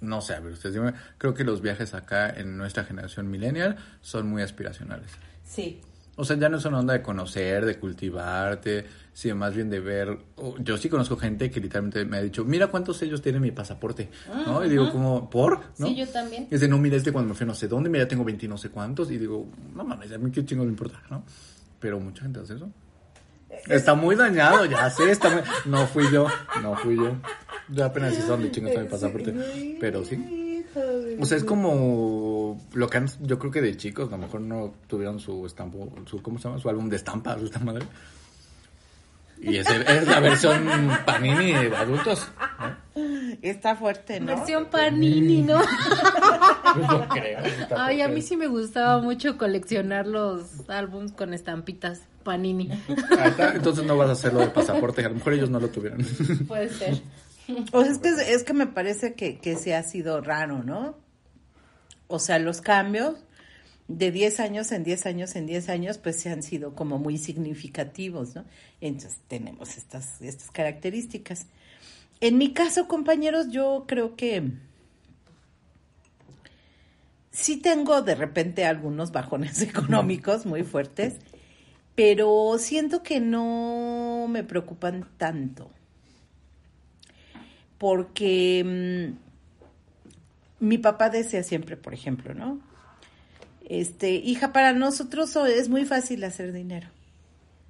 no 0.00 0.20
sé, 0.20 0.34
a 0.34 0.40
ver, 0.40 0.52
ustedes 0.52 0.74
díganme, 0.74 0.96
creo 1.18 1.34
que 1.34 1.44
los 1.44 1.60
viajes 1.60 1.94
acá 1.94 2.30
en 2.30 2.56
nuestra 2.56 2.84
generación 2.84 3.30
millennial 3.30 3.76
son 4.00 4.28
muy 4.28 4.42
aspiracionales. 4.42 5.10
Sí. 5.44 5.80
O 6.16 6.24
sea, 6.24 6.36
ya 6.36 6.48
no 6.48 6.58
es 6.58 6.64
una 6.64 6.78
onda 6.78 6.92
de 6.94 7.02
conocer, 7.02 7.64
de 7.64 7.78
cultivarte, 7.78 8.84
sino 9.12 9.36
más 9.36 9.54
bien 9.54 9.68
de 9.68 9.80
ver. 9.80 10.18
Yo 10.60 10.76
sí 10.76 10.88
conozco 10.88 11.16
gente 11.16 11.50
que 11.50 11.60
literalmente 11.60 12.04
me 12.04 12.18
ha 12.18 12.22
dicho, 12.22 12.44
mira 12.44 12.68
cuántos 12.68 12.98
sellos 12.98 13.20
tiene 13.20 13.40
mi 13.40 13.50
pasaporte, 13.50 14.08
¿no? 14.46 14.64
Y 14.64 14.68
digo, 14.68 14.90
como, 14.92 15.28
¿por? 15.28 15.60
¿no? 15.78 15.86
Sí, 15.88 15.96
yo 15.96 16.06
también. 16.06 16.44
Y 16.44 16.54
dice, 16.54 16.68
no, 16.68 16.78
mira 16.78 16.96
este 16.96 17.10
cuando 17.12 17.30
me 17.30 17.34
fui 17.34 17.46
no 17.46 17.54
sé 17.54 17.66
dónde, 17.66 17.90
mira, 17.90 18.06
tengo 18.06 18.24
20 18.24 18.46
y 18.46 18.48
no 18.48 18.58
sé 18.58 18.70
cuántos. 18.70 19.10
Y 19.10 19.18
digo, 19.18 19.48
no 19.74 19.84
mames, 19.84 20.12
a 20.12 20.18
mí 20.18 20.30
qué 20.30 20.44
chingo 20.44 20.64
me 20.64 20.70
importa, 20.70 21.02
¿no? 21.10 21.24
Pero 21.80 21.98
mucha 21.98 22.22
gente 22.22 22.40
hace 22.40 22.54
eso. 22.54 22.70
Está 23.68 23.94
muy 23.94 24.14
dañado, 24.16 24.64
ya 24.66 24.90
sé, 24.90 25.10
está 25.10 25.30
muy... 25.30 25.42
No 25.66 25.86
fui 25.86 26.04
yo, 26.12 26.26
no 26.62 26.76
fui 26.76 26.96
yo. 26.96 27.16
Yo 27.68 27.84
apenas 27.84 28.12
hice 28.12 28.26
dónde 28.26 28.50
chingo 28.50 28.68
está 28.68 28.80
mi 28.80 28.88
pasaporte. 28.88 29.34
Pero 29.80 30.04
sí. 30.04 30.64
O 31.20 31.24
sea, 31.24 31.38
es 31.38 31.44
como 31.44 32.33
lo 32.72 32.88
que 32.88 32.98
han, 32.98 33.08
yo 33.20 33.38
creo 33.38 33.50
que 33.50 33.60
de 33.60 33.76
chicos, 33.76 34.08
a 34.08 34.12
lo 34.12 34.18
mejor 34.18 34.40
no 34.40 34.74
tuvieron 34.86 35.20
su 35.20 35.46
estampo, 35.46 35.92
su, 36.06 36.22
¿cómo 36.22 36.38
se 36.38 36.48
llama? 36.48 36.60
Su 36.60 36.68
álbum 36.68 36.88
de 36.88 36.96
estampa, 36.96 37.38
su 37.38 37.46
esta 37.46 37.60
madre. 37.60 37.86
Y 39.40 39.56
ese 39.56 39.82
es 39.86 40.06
la 40.06 40.20
versión 40.20 40.66
Panini 41.04 41.52
de 41.52 41.76
adultos. 41.76 42.28
¿no? 42.94 43.04
Está 43.42 43.76
fuerte, 43.76 44.20
¿no? 44.20 44.26
Versión 44.26 44.66
Panini, 44.66 45.42
¿no? 45.42 45.60
Yo 46.90 47.08
creo. 47.08 47.40
Ay, 47.76 48.00
a 48.00 48.08
mí 48.08 48.22
sí 48.22 48.36
me 48.36 48.46
gustaba 48.46 49.00
mucho 49.02 49.36
coleccionar 49.36 50.06
los 50.06 50.68
álbums 50.68 51.12
con 51.12 51.34
estampitas 51.34 52.02
Panini. 52.22 52.70
Ahí 53.18 53.30
está, 53.30 53.54
Entonces 53.54 53.84
no 53.84 53.96
vas 53.96 54.08
a 54.08 54.12
hacerlo 54.12 54.40
de 54.40 54.48
pasaporte, 54.48 55.04
a 55.04 55.08
lo 55.08 55.16
mejor 55.16 55.34
ellos 55.34 55.50
no 55.50 55.60
lo 55.60 55.68
tuvieron. 55.68 56.04
Puede 56.48 56.70
ser. 56.70 57.02
O 57.72 57.82
sea, 57.82 57.92
es 57.92 57.98
que, 57.98 58.08
es 58.08 58.44
que 58.44 58.54
me 58.54 58.66
parece 58.66 59.14
que, 59.14 59.38
que 59.38 59.56
sí 59.56 59.72
ha 59.72 59.82
sido 59.82 60.22
raro, 60.22 60.62
¿no? 60.62 61.03
O 62.06 62.18
sea, 62.18 62.38
los 62.38 62.60
cambios 62.60 63.16
de 63.88 64.10
10 64.10 64.40
años 64.40 64.72
en 64.72 64.84
10 64.84 65.06
años 65.06 65.36
en 65.36 65.46
10 65.46 65.68
años, 65.68 65.98
pues 65.98 66.20
se 66.20 66.30
han 66.30 66.42
sido 66.42 66.74
como 66.74 66.98
muy 66.98 67.18
significativos, 67.18 68.34
¿no? 68.34 68.44
Entonces 68.80 69.20
tenemos 69.28 69.76
estas, 69.76 70.20
estas 70.22 70.50
características. 70.50 71.46
En 72.20 72.38
mi 72.38 72.52
caso, 72.52 72.88
compañeros, 72.88 73.50
yo 73.50 73.84
creo 73.86 74.16
que 74.16 74.52
sí 77.30 77.56
tengo 77.58 78.00
de 78.02 78.14
repente 78.14 78.64
algunos 78.64 79.12
bajones 79.12 79.60
económicos 79.62 80.46
muy 80.46 80.62
fuertes, 80.62 81.16
pero 81.94 82.56
siento 82.58 83.02
que 83.02 83.20
no 83.20 84.26
me 84.28 84.44
preocupan 84.44 85.08
tanto 85.16 85.70
porque 87.84 88.64
mm, 88.64 89.23
mi 90.64 90.78
papá 90.78 91.10
decía 91.10 91.42
siempre, 91.42 91.76
por 91.76 91.94
ejemplo, 91.94 92.34
¿no? 92.34 92.60
Este, 93.66 94.12
hija, 94.12 94.52
para 94.52 94.72
nosotros 94.72 95.30
so- 95.30 95.46
es 95.46 95.68
muy 95.68 95.84
fácil 95.84 96.22
hacer 96.24 96.52
dinero. 96.52 96.88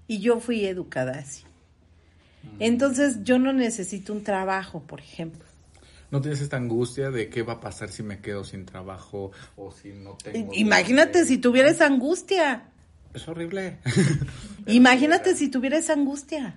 Y 0.07 0.19
yo 0.21 0.41
fui 0.41 0.65
educada 0.67 1.19
así. 1.19 1.45
Entonces 2.59 3.25
yo 3.25 3.39
no 3.39 3.53
necesito 3.53 4.13
un 4.13 4.23
trabajo, 4.23 4.83
por 4.83 5.01
ejemplo. 5.01 5.45
¿No 6.11 6.21
tienes 6.21 6.41
esta 6.41 6.57
angustia 6.57 7.11
de 7.11 7.29
qué 7.29 7.43
va 7.43 7.55
a 7.55 7.61
pasar 7.61 7.91
si 7.91 8.03
me 8.03 8.21
quedo 8.21 8.45
sin 8.45 8.67
trabajo 8.67 9.33
o 9.57 9.73
si 9.73 9.93
no 9.93 10.17
tengo... 10.23 10.53
Imagínate 10.55 11.25
si 11.25 11.39
tuviera 11.39 11.69
esa 11.71 11.87
angustia. 11.87 12.65
Es 13.15 13.27
horrible. 13.27 13.79
Imagínate 14.67 15.35
si 15.35 15.49
tuviera 15.49 15.79
esa 15.79 15.95
angustia. 15.95 16.55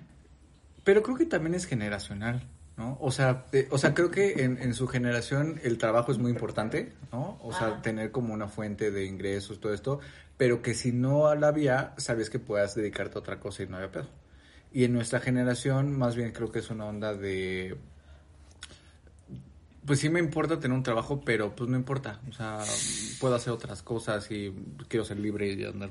Pero 0.84 1.02
creo 1.02 1.16
que 1.16 1.26
también 1.26 1.54
es 1.54 1.64
generacional, 1.64 2.42
¿no? 2.78 2.96
O 3.00 3.10
sea, 3.10 3.44
eh, 3.52 3.66
o 3.70 3.76
sea 3.76 3.92
creo 3.92 4.10
que 4.10 4.44
en, 4.44 4.56
en 4.62 4.72
su 4.72 4.86
generación 4.86 5.60
el 5.64 5.76
trabajo 5.78 6.12
es 6.12 6.18
muy 6.18 6.30
importante, 6.30 6.92
¿no? 7.12 7.38
O 7.42 7.52
sea, 7.52 7.82
tener 7.82 8.12
como 8.12 8.32
una 8.32 8.46
fuente 8.46 8.92
de 8.92 9.04
ingresos, 9.04 9.58
todo 9.58 9.74
esto, 9.74 9.98
pero 10.36 10.62
que 10.62 10.74
si 10.74 10.92
no 10.92 11.34
la 11.34 11.48
había, 11.48 11.92
sabes 11.98 12.30
que 12.30 12.38
puedas 12.38 12.76
dedicarte 12.76 13.18
a 13.18 13.20
otra 13.20 13.40
cosa 13.40 13.64
y 13.64 13.66
no 13.66 13.76
había 13.76 13.90
pedo. 13.90 14.06
Y 14.72 14.84
en 14.84 14.92
nuestra 14.92 15.18
generación, 15.18 15.98
más 15.98 16.14
bien 16.14 16.30
creo 16.30 16.52
que 16.52 16.60
es 16.60 16.70
una 16.70 16.86
onda 16.86 17.14
de... 17.14 17.76
Pues 19.84 19.98
sí 19.98 20.08
me 20.08 20.20
importa 20.20 20.60
tener 20.60 20.76
un 20.76 20.82
trabajo, 20.82 21.22
pero 21.24 21.56
pues 21.56 21.68
no 21.68 21.76
importa. 21.76 22.20
O 22.28 22.32
sea, 22.32 22.62
puedo 23.18 23.34
hacer 23.34 23.52
otras 23.52 23.82
cosas 23.82 24.30
y 24.30 24.54
quiero 24.86 25.04
ser 25.04 25.18
libre 25.18 25.50
y 25.50 25.64
andar 25.64 25.90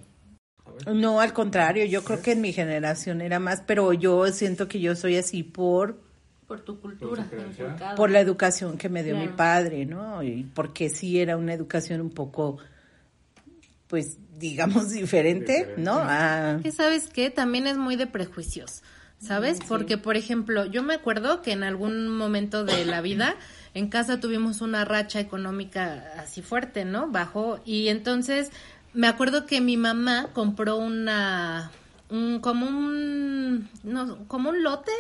No, 0.86 1.20
al 1.20 1.34
contrario, 1.34 1.84
yo 1.86 2.04
creo 2.04 2.22
que 2.22 2.34
en 2.34 2.42
mi 2.42 2.54
generación 2.54 3.22
era 3.22 3.40
más, 3.40 3.64
pero 3.66 3.92
yo 3.92 4.28
siento 4.32 4.68
que 4.68 4.80
yo 4.80 4.96
soy 4.96 5.18
así 5.18 5.42
por 5.44 6.07
Por 6.48 6.62
tu 6.62 6.80
cultura. 6.80 7.28
por 7.98 8.10
la 8.10 8.22
educación 8.22 8.78
que 8.78 8.88
me 8.88 9.04
dio 9.04 9.18
mi 9.18 9.28
padre, 9.28 9.86
¿no? 9.86 10.24
Y 10.24 10.44
porque 10.54 10.90
sí 10.90 11.20
era 11.20 11.36
una 11.36 11.54
educación 11.54 12.00
un 12.00 12.10
poco, 12.10 12.58
pues, 13.88 14.18
digamos, 14.38 14.92
diferente, 14.92 15.74
¿no? 15.78 16.00
Ah, 16.02 16.60
Que 16.64 16.72
sabes 16.72 17.08
qué, 17.08 17.30
también 17.30 17.68
es 17.68 17.78
muy 17.78 17.98
de 17.98 18.08
prejuicios, 18.08 18.82
¿sabes? 19.20 19.60
Porque, 19.68 19.98
por 19.98 20.16
ejemplo, 20.16 20.66
yo 20.66 20.84
me 20.84 20.94
acuerdo 20.94 21.42
que 21.42 21.52
en 21.52 21.64
algún 21.64 22.08
momento 22.08 22.64
de 22.64 22.86
la 22.86 23.02
vida 23.02 23.36
en 23.74 23.90
casa 23.90 24.22
tuvimos 24.22 24.62
una 24.62 24.86
racha 24.86 25.20
económica 25.20 26.14
así 26.18 26.42
fuerte, 26.42 26.86
¿no? 26.86 27.10
Bajó 27.10 27.60
y 27.66 27.90
entonces 27.90 28.52
me 28.94 29.08
acuerdo 29.08 29.46
que 29.46 29.60
mi 29.60 29.76
mamá 29.76 30.30
compró 30.34 30.78
una 30.78 31.72
un, 32.10 32.40
como 32.40 32.68
un 32.68 33.70
no, 33.84 34.28
como 34.28 34.50
un 34.50 34.64
lote 34.64 34.92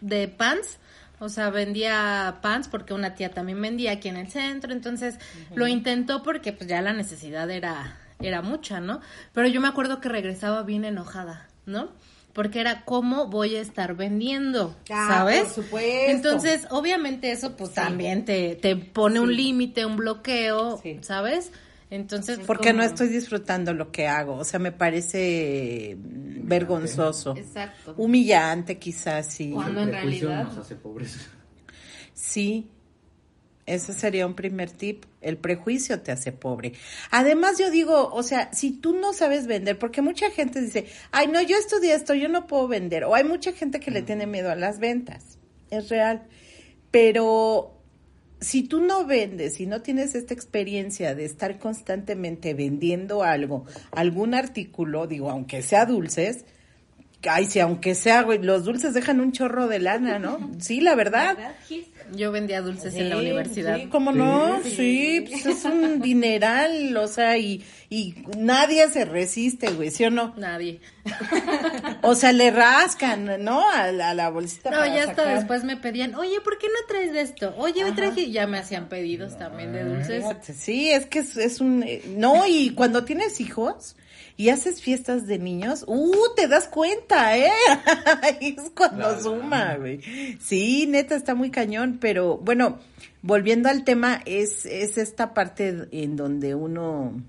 de 0.00 0.28
pants 0.28 0.78
o 1.22 1.28
sea, 1.28 1.50
vendía 1.50 2.38
pants 2.42 2.66
porque 2.68 2.94
una 2.94 3.14
tía 3.14 3.30
también 3.30 3.60
vendía 3.62 3.92
aquí 3.92 4.08
en 4.08 4.16
el 4.16 4.28
centro, 4.28 4.72
entonces 4.72 5.18
lo 5.54 5.66
intentó 5.68 6.22
porque 6.22 6.52
pues 6.52 6.68
ya 6.68 6.82
la 6.82 6.92
necesidad 6.92 7.48
era 7.50 7.98
era 8.20 8.42
mucha, 8.42 8.80
¿no? 8.80 9.00
Pero 9.32 9.48
yo 9.48 9.60
me 9.60 9.68
acuerdo 9.68 10.00
que 10.00 10.08
regresaba 10.08 10.62
bien 10.62 10.84
enojada, 10.84 11.48
¿no? 11.66 11.88
Porque 12.32 12.60
era 12.60 12.84
cómo 12.84 13.26
voy 13.26 13.56
a 13.56 13.60
estar 13.60 13.94
vendiendo, 13.94 14.76
Ah, 14.90 15.06
¿sabes? 15.08 15.42
por 15.44 15.64
supuesto. 15.64 16.10
Entonces, 16.10 16.66
obviamente 16.70 17.30
eso 17.32 17.56
pues 17.56 17.72
también 17.74 18.24
te, 18.24 18.54
te 18.56 18.74
pone 18.76 19.20
un 19.20 19.34
límite, 19.36 19.84
un 19.86 19.96
bloqueo, 19.96 20.78
Sí. 20.82 20.98
¿sabes? 21.02 21.52
Entonces, 21.92 22.38
porque 22.46 22.70
como- 22.70 22.78
no 22.78 22.84
estoy 22.84 23.08
disfrutando 23.08 23.74
lo 23.74 23.92
que 23.92 24.08
hago, 24.08 24.36
o 24.36 24.44
sea, 24.44 24.58
me 24.58 24.72
parece 24.72 25.94
mm, 25.98 26.48
vergonzoso, 26.48 27.36
Exacto. 27.36 27.94
humillante 27.98 28.78
quizás, 28.78 29.26
sí. 29.26 29.50
Cuando 29.52 29.82
en 29.82 29.90
realidad 29.90 30.44
nos 30.44 30.56
hace 30.56 30.74
pobres. 30.74 31.18
Sí, 32.14 32.70
ese 33.66 33.92
sería 33.92 34.26
un 34.26 34.32
primer 34.34 34.70
tip. 34.70 35.04
El 35.20 35.36
prejuicio 35.36 36.00
te 36.00 36.12
hace 36.12 36.32
pobre. 36.32 36.72
Además, 37.10 37.58
yo 37.58 37.70
digo, 37.70 38.08
o 38.10 38.22
sea, 38.22 38.50
si 38.54 38.70
tú 38.70 38.94
no 38.96 39.12
sabes 39.12 39.46
vender, 39.46 39.78
porque 39.78 40.00
mucha 40.00 40.30
gente 40.30 40.62
dice, 40.62 40.86
ay, 41.10 41.26
no, 41.26 41.42
yo 41.42 41.58
estudié 41.58 41.94
esto, 41.94 42.14
yo 42.14 42.30
no 42.30 42.46
puedo 42.46 42.68
vender. 42.68 43.04
O 43.04 43.14
hay 43.14 43.24
mucha 43.24 43.52
gente 43.52 43.80
que 43.80 43.90
le 43.90 44.00
tiene 44.00 44.26
miedo 44.26 44.50
a 44.50 44.56
las 44.56 44.78
ventas. 44.78 45.38
Es 45.70 45.90
real. 45.90 46.22
Pero 46.90 47.81
si 48.42 48.64
tú 48.64 48.80
no 48.80 49.06
vendes, 49.06 49.54
si 49.54 49.66
no 49.66 49.82
tienes 49.82 50.14
esta 50.14 50.34
experiencia 50.34 51.14
de 51.14 51.24
estar 51.24 51.58
constantemente 51.58 52.54
vendiendo 52.54 53.22
algo, 53.22 53.64
algún 53.92 54.34
artículo, 54.34 55.06
digo, 55.06 55.30
aunque 55.30 55.62
sea 55.62 55.86
dulces, 55.86 56.44
ay, 57.28 57.46
sí, 57.46 57.60
aunque 57.60 57.94
sea, 57.94 58.22
güey, 58.22 58.42
los 58.42 58.64
dulces 58.64 58.94
dejan 58.94 59.20
un 59.20 59.32
chorro 59.32 59.68
de 59.68 59.78
lana, 59.78 60.18
¿no? 60.18 60.50
Sí, 60.58 60.80
la 60.80 60.94
verdad. 60.94 61.36
Yo 62.14 62.32
vendía 62.32 62.60
dulces 62.60 62.94
en 62.94 63.08
la 63.08 63.16
Sí, 63.16 63.22
universidad. 63.22 63.76
Sí, 63.78 63.86
¿cómo 63.86 64.12
no? 64.12 64.60
Sí, 64.64 65.24
pues 65.28 65.46
es 65.46 65.64
un 65.64 66.00
dineral, 66.00 66.96
o 66.96 67.06
sea, 67.06 67.38
y, 67.38 67.62
y 67.92 68.14
nadie 68.38 68.88
se 68.88 69.04
resiste, 69.04 69.70
güey, 69.72 69.90
¿sí 69.90 70.02
o 70.04 70.10
no? 70.10 70.32
Nadie. 70.38 70.80
O 72.00 72.14
sea, 72.14 72.32
le 72.32 72.50
rascan, 72.50 73.44
¿no? 73.44 73.68
A 73.70 73.92
la, 73.92 74.10
a 74.10 74.14
la 74.14 74.30
bolsita. 74.30 74.70
No, 74.70 74.78
para 74.78 74.94
ya 74.94 75.00
hasta 75.02 75.16
sacar. 75.16 75.36
después 75.36 75.64
me 75.64 75.76
pedían, 75.76 76.14
oye, 76.14 76.40
¿por 76.40 76.56
qué 76.56 76.68
no 76.68 76.86
traes 76.88 77.12
de 77.12 77.20
esto? 77.20 77.54
Oye, 77.58 77.84
hoy 77.84 77.92
traje, 77.92 78.22
y 78.22 78.32
ya 78.32 78.46
me 78.46 78.56
hacían 78.56 78.88
pedidos 78.88 79.36
también 79.36 79.74
de 79.74 79.84
dulces. 79.84 80.22
Fíjate, 80.22 80.54
Sí, 80.54 80.90
es 80.90 81.04
que 81.04 81.18
es, 81.18 81.36
es 81.36 81.60
un... 81.60 81.82
eh, 81.82 82.00
No, 82.16 82.46
y 82.46 82.70
cuando 82.70 83.04
tienes 83.04 83.42
hijos 83.42 83.94
y 84.38 84.48
haces 84.48 84.80
fiestas 84.80 85.26
de 85.26 85.38
niños, 85.38 85.84
¡uh! 85.86 86.16
Te 86.34 86.48
das 86.48 86.68
cuenta. 86.68 87.32
cuenta, 87.32 87.36
¿eh? 87.36 87.52
es 88.40 88.70
cuando 88.74 89.20
suma, 89.20 89.74
güey. 89.76 90.00
Sí, 90.40 90.86
neta, 90.88 91.14
está 91.14 91.34
muy 91.34 91.50
cañón, 91.50 91.98
pero 92.00 92.38
bueno, 92.38 92.78
volviendo 93.20 93.68
al 93.68 93.84
tema, 93.84 94.22
es, 94.24 94.64
es 94.64 94.96
esta 94.96 95.34
parte 95.34 95.88
en 95.92 96.16
donde 96.16 96.54
uno... 96.54 97.20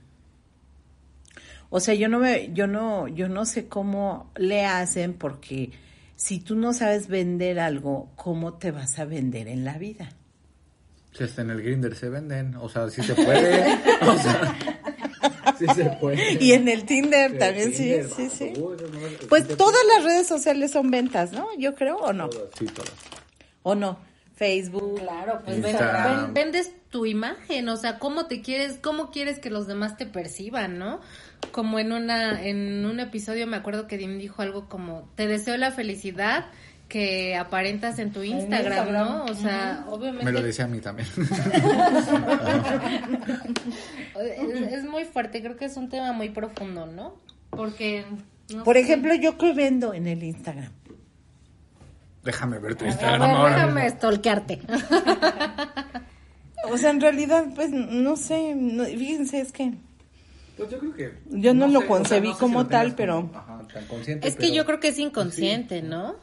O 1.75 1.79
sea, 1.79 1.95
yo 1.95 2.07
no 2.07 2.19
me, 2.19 2.53
yo 2.53 2.67
no, 2.67 3.07
yo 3.07 3.27
no 3.27 3.47
sé 3.47 3.67
cómo 3.67 4.31
le 4.35 4.63
hacen 4.63 5.15
porque 5.15 5.71
si 6.15 6.39
tú 6.39 6.55
no 6.55 6.71
sabes 6.71 7.07
vender 7.07 7.59
algo, 7.59 8.11
¿cómo 8.15 8.59
te 8.59 8.69
vas 8.69 8.99
a 8.99 9.05
vender 9.05 9.47
en 9.47 9.65
la 9.65 9.79
vida? 9.79 10.11
Si 11.13 11.23
hasta 11.23 11.41
en 11.41 11.49
el 11.49 11.63
grinder 11.63 11.95
se 11.95 12.09
venden, 12.09 12.55
o 12.57 12.69
sea, 12.69 12.91
si 12.91 13.01
se 13.01 13.15
puede, 13.15 13.73
o 14.01 14.17
sea, 14.19 14.55
sí 15.57 15.65
se 15.75 15.85
puede. 15.99 16.37
Y 16.39 16.51
en 16.51 16.67
el 16.67 16.85
Tinder 16.85 17.39
también, 17.39 17.73
sí, 17.73 17.95
sí, 18.15 18.29
sí. 18.29 18.53
pues 19.27 19.47
todas 19.57 19.81
las 19.95 20.03
redes 20.03 20.27
sociales 20.27 20.69
son 20.69 20.91
ventas, 20.91 21.31
¿no? 21.31 21.47
Yo 21.57 21.73
creo, 21.73 21.97
¿o 21.97 22.13
no? 22.13 22.29
Sí, 22.55 22.67
todas. 22.67 22.93
¿O 23.63 23.73
no? 23.73 23.97
Facebook. 24.35 24.99
Claro, 24.99 25.41
pues 25.43 25.59
vendes 26.33 26.71
tu 26.89 27.07
imagen, 27.07 27.69
o 27.69 27.77
sea, 27.77 27.97
cómo 27.97 28.27
te 28.27 28.41
quieres, 28.41 28.77
cómo 28.81 29.09
quieres 29.09 29.39
que 29.39 29.49
los 29.49 29.67
demás 29.67 29.97
te 29.97 30.05
perciban, 30.05 30.77
¿no? 30.77 31.01
Como 31.51 31.79
en 31.79 31.91
una, 31.91 32.43
en 32.43 32.85
un 32.85 32.99
episodio 32.99 33.47
me 33.47 33.57
acuerdo 33.57 33.87
que 33.87 33.97
Dim 33.97 34.17
dijo 34.17 34.41
algo 34.41 34.67
como, 34.67 35.07
te 35.15 35.27
deseo 35.27 35.57
la 35.57 35.71
felicidad 35.71 36.45
que 36.87 37.35
aparentas 37.35 37.99
en 37.99 38.11
tu 38.11 38.23
Instagram, 38.23 38.91
¿no? 38.91 39.25
O 39.25 39.33
sea, 39.33 39.85
obviamente. 39.89 40.25
Me 40.25 40.31
lo 40.31 40.41
decía 40.41 40.65
a 40.65 40.67
mí 40.67 40.79
también. 40.79 41.07
es, 44.71 44.83
muy 44.83 45.05
fuerte, 45.05 45.41
creo 45.41 45.57
que 45.57 45.65
es 45.65 45.77
un 45.77 45.89
tema 45.89 46.13
muy 46.13 46.29
profundo, 46.29 46.85
¿no? 46.85 47.15
Porque. 47.49 48.05
Por 48.63 48.77
ejemplo, 48.77 49.15
yo 49.15 49.37
que 49.37 49.53
vendo 49.53 49.93
en 49.93 50.07
el 50.07 50.23
Instagram. 50.23 50.71
Déjame 52.23 52.59
ver 52.59 52.75
tu 52.75 52.85
Instagram. 52.85 53.45
déjame 53.45 53.89
stalkearte. 53.89 54.61
o 56.69 56.77
sea, 56.77 56.91
en 56.91 57.01
realidad, 57.01 57.47
pues, 57.53 57.71
no 57.71 58.15
sé, 58.15 58.55
fíjense, 58.97 59.41
es 59.41 59.51
que... 59.51 59.73
Pues 60.57 60.69
yo 60.69 60.79
creo 60.79 60.93
que... 60.93 61.13
Yo 61.29 61.53
no, 61.53 61.67
lo 61.67 61.87
concebí 61.87 62.33
como 62.33 62.67
tal, 62.67 62.95
pero... 62.95 63.29
Ajá, 63.33 63.61
tan 63.73 63.85
consciente, 63.85 64.27
es 64.27 64.35
que 64.35 64.53
yo 64.53 64.65
creo 64.65 64.79
que 64.79 64.89
es 64.89 64.99
inconsciente, 64.99 65.81
¿no? 65.81 66.15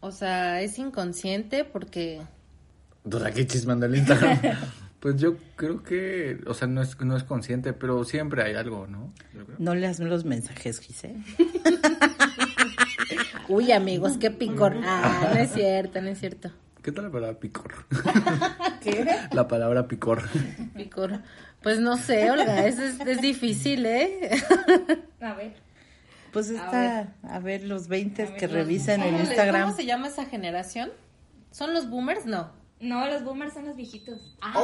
O 0.00 0.10
sea, 0.10 0.62
es 0.62 0.78
inconsciente 0.78 1.64
porque... 1.64 2.22
Duda 3.04 3.30
que 3.30 3.46
chismando 3.46 3.86
el 3.86 3.96
Instagram. 3.96 4.40
pues 5.00 5.16
yo 5.16 5.36
creo 5.54 5.82
que, 5.82 6.40
o 6.46 6.54
sea, 6.54 6.66
no 6.66 6.82
es, 6.82 6.98
no 7.00 7.16
es 7.16 7.24
consciente, 7.24 7.72
pero 7.72 8.04
siempre 8.04 8.42
hay 8.42 8.54
algo, 8.54 8.86
¿no? 8.86 9.12
No 9.58 9.74
leas 9.74 10.00
los 10.00 10.24
mensajes, 10.24 10.80
Giselle. 10.80 11.22
Uy, 13.48 13.70
amigos, 13.70 14.16
qué 14.18 14.32
picor. 14.32 14.76
Ah, 14.82 15.30
no 15.32 15.40
es 15.40 15.52
cierto, 15.52 16.02
no 16.02 16.08
es 16.08 16.18
cierto. 16.18 16.50
¿Qué 16.82 16.92
tal 16.92 17.04
la 17.04 17.10
palabra 17.10 17.38
picor? 17.38 17.72
¿Qué? 18.80 19.06
La 19.32 19.48
palabra 19.48 19.88
picor. 19.88 20.22
Picor. 20.76 21.20
Pues 21.66 21.80
no 21.80 21.96
sé, 21.96 22.30
Olga, 22.30 22.64
es, 22.64 22.78
es, 22.78 23.20
difícil, 23.20 23.86
¿eh? 23.86 24.30
A 25.20 25.34
ver. 25.34 25.52
Pues 26.30 26.48
está, 26.48 27.12
a 27.24 27.38
ver, 27.40 27.64
los 27.64 27.88
20 27.88 28.34
que 28.34 28.46
revisan 28.46 29.02
el 29.02 29.16
Instagram. 29.16 29.62
¿Cómo 29.62 29.74
se 29.74 29.84
llama 29.84 30.06
esa 30.06 30.26
generación? 30.26 30.92
¿Son 31.50 31.74
los 31.74 31.90
boomers? 31.90 32.24
No. 32.24 32.52
No, 32.78 33.08
los 33.08 33.24
boomers 33.24 33.54
son 33.54 33.66
los 33.66 33.74
viejitos. 33.74 34.36
Ah. 34.40 34.54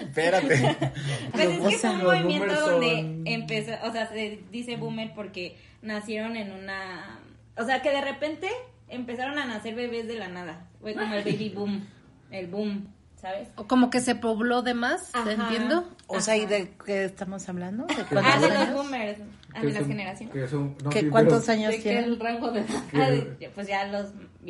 Espérate. 0.00 0.76
Pues 1.32 1.48
es 1.48 1.58
que 1.58 1.78
fue 1.78 1.90
un 1.90 2.04
movimiento 2.04 2.54
donde 2.54 3.22
empezó, 3.24 3.72
o 3.82 3.90
sea, 3.90 4.06
se 4.10 4.44
dice 4.52 4.76
boomer 4.76 5.12
porque 5.12 5.56
nacieron 5.82 6.36
en 6.36 6.52
una, 6.52 7.18
o 7.56 7.64
sea, 7.64 7.82
que 7.82 7.90
de 7.90 8.00
repente 8.00 8.48
empezaron 8.86 9.40
a 9.40 9.46
nacer 9.46 9.74
bebés 9.74 10.06
de 10.06 10.14
la 10.14 10.28
nada. 10.28 10.68
Fue 10.80 10.94
como 10.94 11.14
el 11.14 11.24
baby 11.24 11.48
boom, 11.48 11.84
el 12.30 12.46
boom. 12.46 12.99
¿Sabes? 13.20 13.48
O 13.56 13.66
como 13.66 13.90
que 13.90 14.00
se 14.00 14.14
pobló 14.14 14.62
de 14.62 14.74
más, 14.74 15.12
¿te 15.12 15.32
entiendo? 15.32 15.88
O 16.06 16.20
sea, 16.20 16.36
¿y 16.36 16.46
de 16.46 16.72
qué 16.84 17.04
estamos 17.04 17.48
hablando? 17.48 17.86
¿De 17.86 17.94
ah, 18.18 18.40
de 18.40 18.48
los 18.48 18.72
boomers, 18.72 19.18
ah, 19.54 19.60
de 19.62 19.72
las 19.72 19.86
generaciones. 19.86 20.50
¿Qué, 20.90 21.10
¿Cuántos 21.10 21.48
años 21.48 21.74
tienen? 21.82 22.04
el 22.04 22.20
rango 22.20 22.50
de 22.50 22.64
ah, 22.94 23.48
pues 23.54 23.66
ya 23.68 23.86
los 23.86 24.06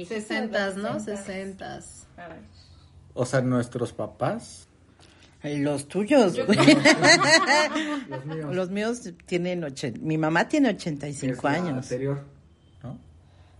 Sesentas, 0.07 0.77
¿no? 0.77 1.01
Sesentas. 1.01 2.07
O 3.15 3.27
sea, 3.27 3.41
nuestros 3.41 3.93
papás. 3.93 4.69
Los 5.43 5.89
tuyos, 5.89 6.37
los 8.09 8.27
míos. 8.27 8.55
Los 8.55 8.71
míos 8.71 9.13
tienen, 9.25 9.67
mi 10.01 10.19
mamá 10.19 10.49
tiene 10.49 10.69
85 10.69 11.49
años. 11.49 11.85
Anterior. 11.85 12.25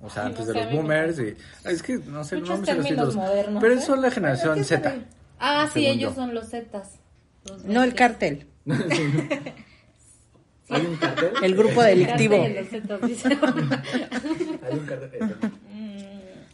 O 0.03 0.09
sea, 0.09 0.27
antes 0.27 0.47
de 0.47 0.55
los 0.55 0.73
boomers 0.73 1.19
y... 1.19 1.37
Es 1.69 1.83
que 1.83 1.99
no 1.99 2.25
sé, 2.25 2.41
no 2.41 2.57
me 2.57 2.65
sé 2.65 2.75
los 2.75 2.87
títulos. 2.87 3.17
Modernos, 3.17 3.61
pero 3.61 3.75
¿eh? 3.75 3.83
son 3.83 4.01
la 4.01 4.11
generación 4.11 4.65
Z. 4.65 4.95
Ah, 5.39 5.69
sí, 5.73 5.87
ellos 5.87 6.15
son 6.15 6.35
los 6.35 6.49
Zetas. 6.49 6.99
no, 7.65 7.83
el 7.83 7.95
cartel. 7.95 8.47
¿Hay 10.71 10.87
un 10.87 10.97
cartel? 10.97 11.33
El 11.43 11.57
grupo 11.57 11.83
delictivo. 11.83 12.37
Hay 12.45 12.53
un 14.73 14.87
cartel. 14.87 15.37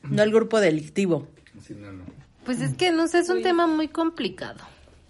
No 0.05 0.23
el 0.23 0.33
grupo 0.33 0.61
delictivo. 0.61 1.29
Sí, 1.65 1.75
no, 1.75 1.93
no. 1.93 2.05
Pues 2.45 2.61
es 2.61 2.75
que, 2.75 2.93
no 2.93 3.09
sé, 3.09 3.19
es 3.19 3.29
un 3.29 3.43
tema 3.43 3.67
muy 3.67 3.89
complicado. 3.89 4.61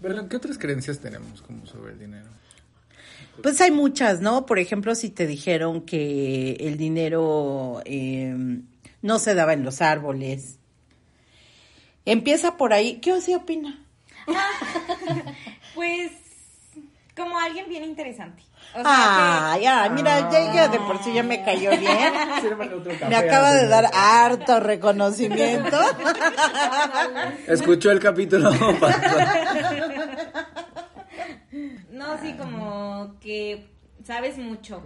Pero, 0.01 0.27
¿qué 0.27 0.37
otras 0.37 0.57
creencias 0.57 0.99
tenemos 0.99 1.41
como 1.41 1.65
sobre 1.65 1.93
el 1.93 1.99
dinero? 1.99 2.27
Pues 3.41 3.61
hay 3.61 3.71
muchas, 3.71 4.21
¿no? 4.21 4.45
Por 4.45 4.59
ejemplo, 4.59 4.95
si 4.95 5.09
te 5.09 5.27
dijeron 5.27 5.81
que 5.81 6.53
el 6.59 6.77
dinero 6.77 7.81
em, 7.85 8.63
no 9.01 9.19
se 9.19 9.35
daba 9.35 9.53
en 9.53 9.63
los 9.63 9.81
árboles. 9.81 10.57
Empieza 12.05 12.57
por 12.57 12.73
ahí. 12.73 12.99
¿Qué 12.99 13.13
os 13.13 13.27
opina? 13.29 13.83
pues 15.75 16.11
como 17.17 17.37
alguien 17.39 17.67
bien 17.67 17.83
interesante. 17.83 18.43
ah, 18.75 19.57
ya, 19.59 19.89
mira, 19.89 20.29
ya, 20.29 20.67
de 20.67 20.79
por 20.79 21.03
sí 21.03 21.11
ya 21.13 21.23
me 21.23 21.43
cayó 21.43 21.71
bien. 21.71 22.13
me 23.09 23.15
acaba 23.15 23.53
de 23.53 23.67
dar 23.67 23.89
harto 23.91 24.59
reconocimiento. 24.59 25.79
Escuchó 27.47 27.89
el 27.91 27.99
capítulo. 27.99 28.51
No, 31.97 32.21
sí, 32.21 32.33
como 32.33 33.15
que 33.19 33.65
sabes 34.03 34.37
mucho. 34.37 34.83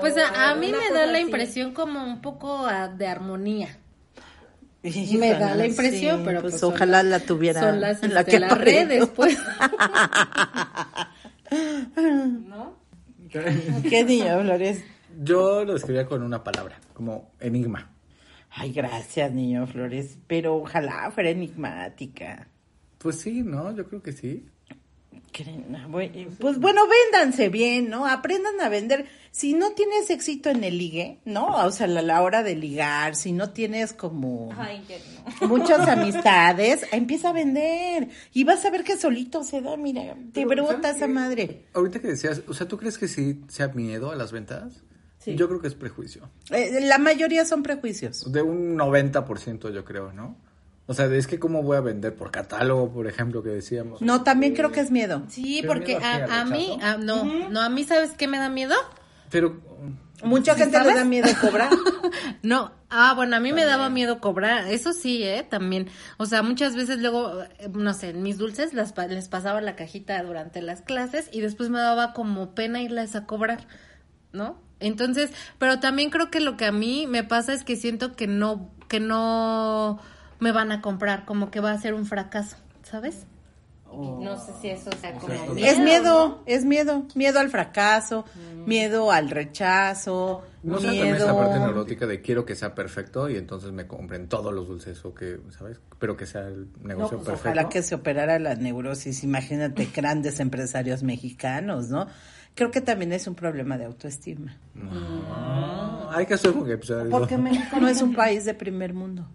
Pues 0.00 0.14
a, 0.16 0.54
mí 0.54 0.70
me 0.72 0.94
da 0.94 1.06
la 1.06 1.20
impresión 1.20 1.74
como 1.74 2.04
un 2.04 2.20
poco 2.20 2.66
de 2.96 3.06
armonía. 3.06 3.76
me 4.82 5.34
da 5.34 5.54
la 5.56 5.66
impresión, 5.66 6.22
pero 6.24 6.40
pues, 6.40 6.52
pues 6.54 6.62
ojalá 6.62 7.02
la 7.02 7.18
tuviera 7.20 7.60
son 7.60 7.80
las, 7.80 8.02
la 8.02 8.20
este, 8.20 8.30
que 8.32 8.40
las 8.40 8.56
redes, 8.56 9.06
pues. 9.08 9.36
¿No? 11.96 12.76
¿Qué 13.30 14.04
niño, 14.04 14.40
Flores? 14.40 14.84
Yo 15.20 15.64
lo 15.64 15.74
escribía 15.74 16.06
con 16.06 16.22
una 16.22 16.44
palabra, 16.44 16.80
como 16.94 17.32
enigma. 17.40 17.90
Ay, 18.50 18.72
gracias, 18.72 19.32
niño 19.32 19.66
Flores, 19.66 20.18
pero 20.26 20.56
ojalá 20.56 21.10
fuera 21.10 21.30
enigmática. 21.30 22.48
Pues 22.98 23.20
sí, 23.20 23.42
¿no? 23.42 23.74
Yo 23.74 23.86
creo 23.88 24.02
que 24.02 24.12
sí. 24.12 24.46
Pues 26.40 26.58
bueno, 26.58 26.82
véndanse 26.86 27.48
bien, 27.48 27.90
¿no? 27.90 28.06
Aprendan 28.06 28.60
a 28.60 28.68
vender. 28.68 29.06
Si 29.30 29.54
no 29.54 29.72
tienes 29.72 30.10
éxito 30.10 30.50
en 30.50 30.64
el 30.64 30.78
ligue, 30.78 31.20
¿no? 31.24 31.64
O 31.64 31.70
sea, 31.70 31.86
a 31.86 31.88
la 31.88 32.22
hora 32.22 32.42
de 32.42 32.56
ligar, 32.56 33.14
si 33.14 33.32
no 33.32 33.50
tienes 33.50 33.92
como 33.92 34.50
muchas 35.42 35.86
amistades, 35.88 36.86
empieza 36.92 37.30
a 37.30 37.32
vender. 37.32 38.08
Y 38.32 38.44
vas 38.44 38.64
a 38.64 38.70
ver 38.70 38.84
que 38.84 38.96
solito 38.96 39.44
se 39.44 39.60
da, 39.60 39.76
mira, 39.76 40.16
te 40.32 40.44
brota 40.44 40.90
esa 40.90 41.06
madre. 41.06 41.66
Ahorita 41.74 42.00
que 42.00 42.08
decías, 42.08 42.42
o 42.48 42.54
sea, 42.54 42.66
¿tú 42.66 42.78
crees 42.78 42.98
que 42.98 43.06
sí 43.06 43.42
sea 43.48 43.68
miedo 43.68 44.10
a 44.10 44.16
las 44.16 44.32
ventas? 44.32 44.82
Sí. 45.18 45.34
Yo 45.36 45.48
creo 45.48 45.60
que 45.60 45.68
es 45.68 45.74
prejuicio. 45.74 46.30
Eh, 46.50 46.80
la 46.82 46.98
mayoría 46.98 47.44
son 47.44 47.62
prejuicios. 47.62 48.32
De 48.32 48.42
un 48.42 48.76
90% 48.76 49.72
yo 49.72 49.84
creo, 49.84 50.12
¿no? 50.12 50.36
O 50.90 50.94
sea, 50.94 51.04
es 51.04 51.26
que 51.26 51.38
cómo 51.38 51.62
voy 51.62 51.76
a 51.76 51.82
vender 51.82 52.14
por 52.16 52.30
catálogo, 52.30 52.90
por 52.90 53.06
ejemplo, 53.06 53.42
que 53.42 53.50
decíamos. 53.50 54.00
No, 54.00 54.22
también 54.22 54.54
creo 54.54 54.72
que 54.72 54.80
es 54.80 54.90
miedo. 54.90 55.22
Sí, 55.28 55.62
porque 55.66 55.96
a, 55.96 56.46
mí, 56.46 56.78
no, 57.00 57.24
no, 57.50 57.60
a 57.60 57.68
mí, 57.68 57.84
¿sabes 57.84 58.12
qué 58.12 58.26
me 58.26 58.38
da 58.38 58.48
miedo? 58.48 58.74
Pero... 59.30 59.60
Mucha 60.24 60.56
gente 60.56 60.80
le 60.82 60.94
da 60.94 61.04
miedo 61.04 61.28
cobrar. 61.40 61.70
no, 62.42 62.72
ah, 62.90 63.12
bueno, 63.14 63.36
a 63.36 63.40
mí 63.40 63.52
me 63.52 63.64
daba 63.64 63.88
miedo 63.88 64.20
cobrar, 64.20 64.66
eso 64.66 64.92
sí, 64.92 65.22
¿eh? 65.22 65.46
También. 65.48 65.88
O 66.16 66.26
sea, 66.26 66.42
muchas 66.42 66.74
veces 66.74 66.98
luego, 66.98 67.42
eh, 67.42 67.68
no 67.72 67.94
sé, 67.94 68.14
mis 68.14 68.36
dulces 68.36 68.74
las, 68.74 68.94
les 69.08 69.28
pasaba 69.28 69.60
la 69.60 69.76
cajita 69.76 70.20
durante 70.24 70.60
las 70.60 70.82
clases 70.82 71.28
y 71.30 71.40
después 71.40 71.70
me 71.70 71.78
daba 71.78 72.14
como 72.14 72.52
pena 72.56 72.82
irles 72.82 73.14
a 73.14 73.26
cobrar, 73.26 73.68
¿no? 74.32 74.60
Entonces, 74.80 75.30
pero 75.58 75.78
también 75.78 76.10
creo 76.10 76.30
que 76.32 76.40
lo 76.40 76.56
que 76.56 76.64
a 76.64 76.72
mí 76.72 77.06
me 77.06 77.22
pasa 77.22 77.52
es 77.52 77.62
que 77.62 77.76
siento 77.76 78.16
que 78.16 78.26
no, 78.26 78.72
que 78.88 78.98
no 78.98 80.00
me 80.40 80.52
van 80.52 80.72
a 80.72 80.80
comprar, 80.80 81.24
como 81.24 81.50
que 81.50 81.60
va 81.60 81.72
a 81.72 81.78
ser 81.78 81.94
un 81.94 82.06
fracaso, 82.06 82.56
¿sabes? 82.82 83.26
No 83.90 84.36
sé 84.36 84.52
si 84.60 84.68
eso 84.68 84.90
sea 85.00 85.14
como 85.14 85.32
Es 85.56 85.78
miedo, 85.78 86.42
es 86.44 86.64
miedo, 86.66 87.04
miedo 87.14 87.40
al 87.40 87.48
fracaso, 87.48 88.26
miedo 88.66 89.10
al 89.10 89.30
rechazo, 89.30 90.44
No 90.62 90.78
sé 90.78 90.88
miedo... 90.88 90.98
también 91.04 91.16
esa 91.16 91.34
parte 91.36 91.58
neurótica 91.58 92.06
de 92.06 92.20
quiero 92.20 92.44
que 92.44 92.54
sea 92.54 92.74
perfecto 92.74 93.30
y 93.30 93.36
entonces 93.36 93.72
me 93.72 93.86
compren 93.86 94.28
todos 94.28 94.52
los 94.52 94.68
dulces 94.68 95.02
o 95.06 95.14
que, 95.14 95.40
¿sabes? 95.56 95.80
Pero 95.98 96.18
que 96.18 96.26
sea 96.26 96.42
el 96.48 96.68
No, 96.82 96.88
negocio 96.88 97.16
pues, 97.16 97.28
perfecto. 97.30 97.48
ojalá 97.48 97.68
que 97.70 97.82
se 97.82 97.94
operara 97.94 98.38
la 98.38 98.54
neurosis. 98.56 99.24
Imagínate 99.24 99.86
grandes 99.96 100.38
empresarios 100.38 101.02
mexicanos, 101.02 101.88
¿no? 101.88 102.08
Creo 102.54 102.70
que 102.70 102.82
también 102.82 103.12
es 103.14 103.26
un 103.26 103.36
problema 103.36 103.78
de 103.78 103.86
autoestima. 103.86 104.54
Hay 106.10 106.26
que 106.26 106.34
hacer 106.34 106.50
un 106.50 106.70
episodio. 106.70 107.10
Porque 107.10 107.38
México 107.38 107.78
no 107.80 107.88
es 107.88 108.02
un 108.02 108.14
país 108.14 108.44
de 108.44 108.52
primer 108.52 108.92
mundo. 108.92 109.26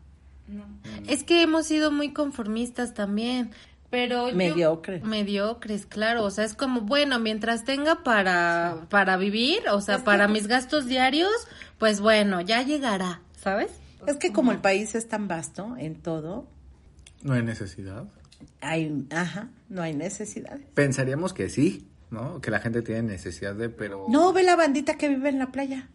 Es 1.08 1.24
que 1.24 1.42
hemos 1.42 1.66
sido 1.68 1.92
muy 1.92 2.14
conformistas 2.14 2.94
también. 2.94 3.52
Pero 3.90 4.30
yo- 4.30 4.36
Mediocre. 4.36 5.02
mediocres, 5.02 5.86
claro. 5.86 6.24
O 6.24 6.32
sea, 6.32 6.46
es 6.46 6.56
como, 6.56 6.82
bueno, 6.82 7.20
mientras 7.20 7.64
tenga 7.64 8.02
para, 8.04 8.88
para 8.90 9.18
vivir, 9.18 9.62
o 9.72 9.82
sea, 9.82 10.04
para 10.04 10.28
mis 10.28 10.48
gastos 10.48 10.88
diarios, 10.88 11.32
pues 11.78 12.00
bueno, 12.02 12.42
ya 12.42 12.64
llegará, 12.64 13.22
¿sabes? 13.40 13.70
Es 14.08 14.18
que 14.18 14.34
como 14.34 14.52
el 14.52 14.58
país 14.58 14.96
es 14.96 15.08
tan 15.08 15.28
vasto 15.28 15.76
en 15.78 15.96
todo, 15.96 16.48
No 17.22 17.34
hay 17.34 17.44
necesidad. 17.44 18.06
hay, 18.62 19.06
ajá, 19.12 19.50
no 19.70 19.84
hay 19.84 19.94
necesidad. 19.94 20.58
Pensaríamos 20.74 21.32
que 21.34 21.50
sí, 21.50 21.88
¿no? 22.10 22.42
Que 22.42 22.50
la 22.50 22.60
gente 22.60 22.82
tiene 22.82 23.04
necesidad 23.04 23.54
de, 23.54 23.70
pero... 23.70 24.08
No, 24.10 24.34
ve 24.34 24.42
la 24.42 24.56
bandita 24.56 24.98
que 24.98 25.08
vive 25.08 25.30
en 25.30 25.38
la 25.38 25.52
playa. 25.52 25.88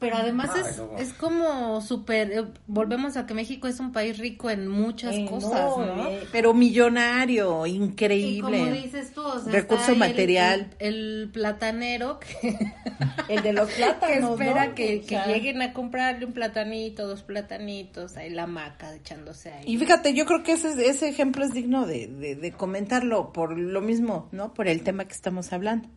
Pero 0.00 0.16
además 0.16 0.50
Ay, 0.54 0.62
es, 0.66 0.78
no. 0.78 0.96
es 0.96 1.12
como 1.12 1.80
súper, 1.82 2.32
eh, 2.32 2.44
volvemos 2.66 3.18
a 3.18 3.26
que 3.26 3.34
México 3.34 3.68
es 3.68 3.80
un 3.80 3.92
país 3.92 4.16
rico 4.18 4.48
en 4.48 4.66
muchas 4.66 5.14
cosas, 5.28 5.76
¿no? 5.76 6.08
Pero 6.32 6.54
millonario, 6.54 7.66
Y 7.66 7.76
increíble. 7.76 8.58
como 8.60 8.72
dices 8.72 9.12
tú, 9.12 9.20
o 9.22 9.38
sea, 9.38 9.52
Recurso 9.52 9.92
está 9.92 9.92
ahí 9.92 10.10
el- 10.10 10.16
material. 10.16 10.70
El, 10.78 10.94
el 11.22 11.30
platanero 11.30 12.18
que, 12.18 12.56
El 13.28 13.42
de 13.42 13.52
los 13.52 13.68
que 13.68 13.76
plátanos, 13.76 14.30
espera 14.40 14.68
¿no? 14.68 14.74
que, 14.74 15.02
O 15.04 15.06
que 15.06 15.20
lleguen 15.26 15.60
a 15.60 15.74
comprarle 15.74 16.24
un 16.24 16.32
platanito, 16.32 17.06
dos 17.06 17.22
platanitos, 17.22 18.16
ahí 18.16 18.30
la 18.30 18.46
maca 18.46 18.94
echándose 18.94 19.52
ahí. 19.52 19.64
Y 19.66 19.76
fíjate, 19.76 20.14
yo 20.14 20.24
creo 20.24 20.42
que 20.42 20.52
ese, 20.52 20.70
ese 20.88 21.08
ejemplo 21.10 21.44
es 21.44 21.52
digno 21.52 21.84
de, 21.86 22.06
de, 22.06 22.36
de 22.36 22.52
comentarlo 22.52 23.34
por 23.34 23.58
lo 23.58 23.82
mismo, 23.82 24.28
¿no? 24.32 24.54
Por 24.54 24.66
el 24.66 24.82
tema 24.82 25.04
que 25.04 25.12
estamos 25.12 25.52
hablando. 25.52 25.88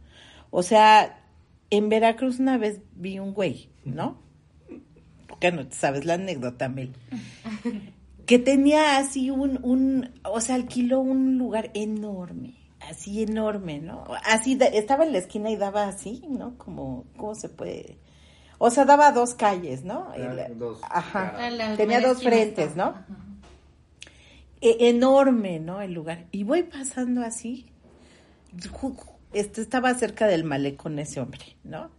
O 0.52 0.62
sea, 0.62 1.23
en 1.76 1.90
Veracruz 1.90 2.40
una 2.40 2.58
vez 2.58 2.80
vi 2.96 3.20
un 3.20 3.34
güey, 3.34 3.70
¿no? 3.84 4.22
Porque 5.28 5.52
no 5.52 5.66
sabes 5.72 6.06
la 6.06 6.14
anécdota, 6.16 6.70
Mel. 6.70 6.94
Que 8.26 8.40
tenía 8.40 9.00
así 9.00 9.32
un, 9.32 9.60
un, 9.64 10.12
o 10.24 10.40
sea, 10.40 10.56
alquiló 10.56 11.02
un 11.02 11.38
lugar 11.38 11.72
enorme, 11.74 12.56
así 12.90 13.22
enorme, 13.22 13.80
¿no? 13.80 14.06
Así, 14.24 14.58
estaba 14.62 15.04
en 15.04 15.12
la 15.12 15.18
esquina 15.18 15.50
y 15.50 15.58
daba 15.58 15.90
así, 15.90 16.24
¿no? 16.30 16.58
Como, 16.58 17.04
¿cómo 17.18 17.36
se 17.36 17.50
puede? 17.50 17.98
O 18.60 18.70
sea, 18.70 18.86
daba 18.86 19.12
dos 19.12 19.34
calles, 19.34 19.84
¿no? 19.84 20.14
La- 20.16 20.48
dos 20.48 20.80
Ajá. 20.84 21.50
La 21.50 21.76
Tenía 21.76 22.00
dos 22.00 22.24
frentes. 22.24 22.78
¿no? 22.78 22.94
E- 24.62 24.88
enorme, 24.88 25.60
¿no? 25.60 25.82
El 25.82 25.92
lugar. 25.94 26.28
Y 26.32 26.44
voy 26.46 26.64
pasando 26.64 27.24
así. 27.24 27.66
Este, 29.34 29.62
estaba 29.62 29.94
cerca 29.96 30.28
del 30.28 30.44
malecón 30.44 31.00
ese 31.00 31.20
hombre, 31.20 31.58
¿no? 31.64 31.90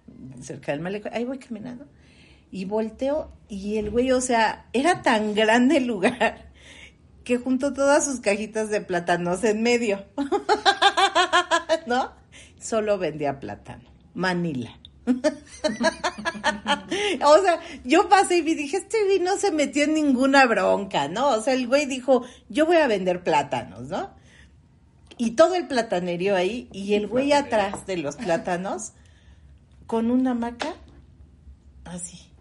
Cerca 0.41 0.73
del 0.73 0.81
malecón. 0.81 1.13
Ahí 1.15 1.25
voy 1.25 1.39
caminando. 1.39 1.87
Y 2.51 2.65
volteo 2.67 3.33
y 3.49 3.79
el 3.79 3.91
güey, 3.91 4.13
o 4.13 4.21
sea, 4.21 4.67
era 4.73 5.03
tan 5.03 5.35
grande 5.35 5.79
el 5.79 5.87
lugar 5.87 6.53
que 7.25 7.39
juntó 7.39 7.73
todas 7.73 8.05
sus 8.05 8.21
cajitas 8.21 8.71
de 8.71 8.81
plátanos 8.81 9.43
en 9.45 9.63
medio. 9.63 10.05
¿No? 11.87 12.13
Solo 12.61 12.99
vendía 12.99 13.41
plátano. 13.41 13.91
Manila. 14.15 14.79
o 15.07 15.13
sea, 17.43 17.61
yo 17.85 18.09
pasé 18.09 18.39
y 18.39 18.43
dije, 18.43 18.79
este 18.79 19.05
güey 19.05 19.21
no 19.21 19.37
se 19.37 19.51
metió 19.51 19.85
en 19.85 19.95
ninguna 19.95 20.47
bronca, 20.47 21.09
¿no? 21.09 21.29
O 21.31 21.43
sea, 21.43 21.53
el 21.55 21.67
güey 21.67 21.87
dijo, 21.87 22.25
yo 22.49 22.65
voy 22.67 22.77
a 22.77 22.87
vender 22.87 23.23
plátanos, 23.23 23.89
¿no? 23.89 24.11
Y 25.17 25.33
todo 25.33 25.55
el 25.55 25.67
platanerio 25.69 26.35
ahí, 26.37 26.69
y 26.73 26.95
el 26.95 27.07
güey 27.07 27.33
atrás 27.33 27.87
de 27.87 27.97
los 27.99 28.17
plátanos, 28.17 28.93
con 29.87 30.11
una 30.11 30.33
hamaca, 30.33 30.75
así, 31.85 32.33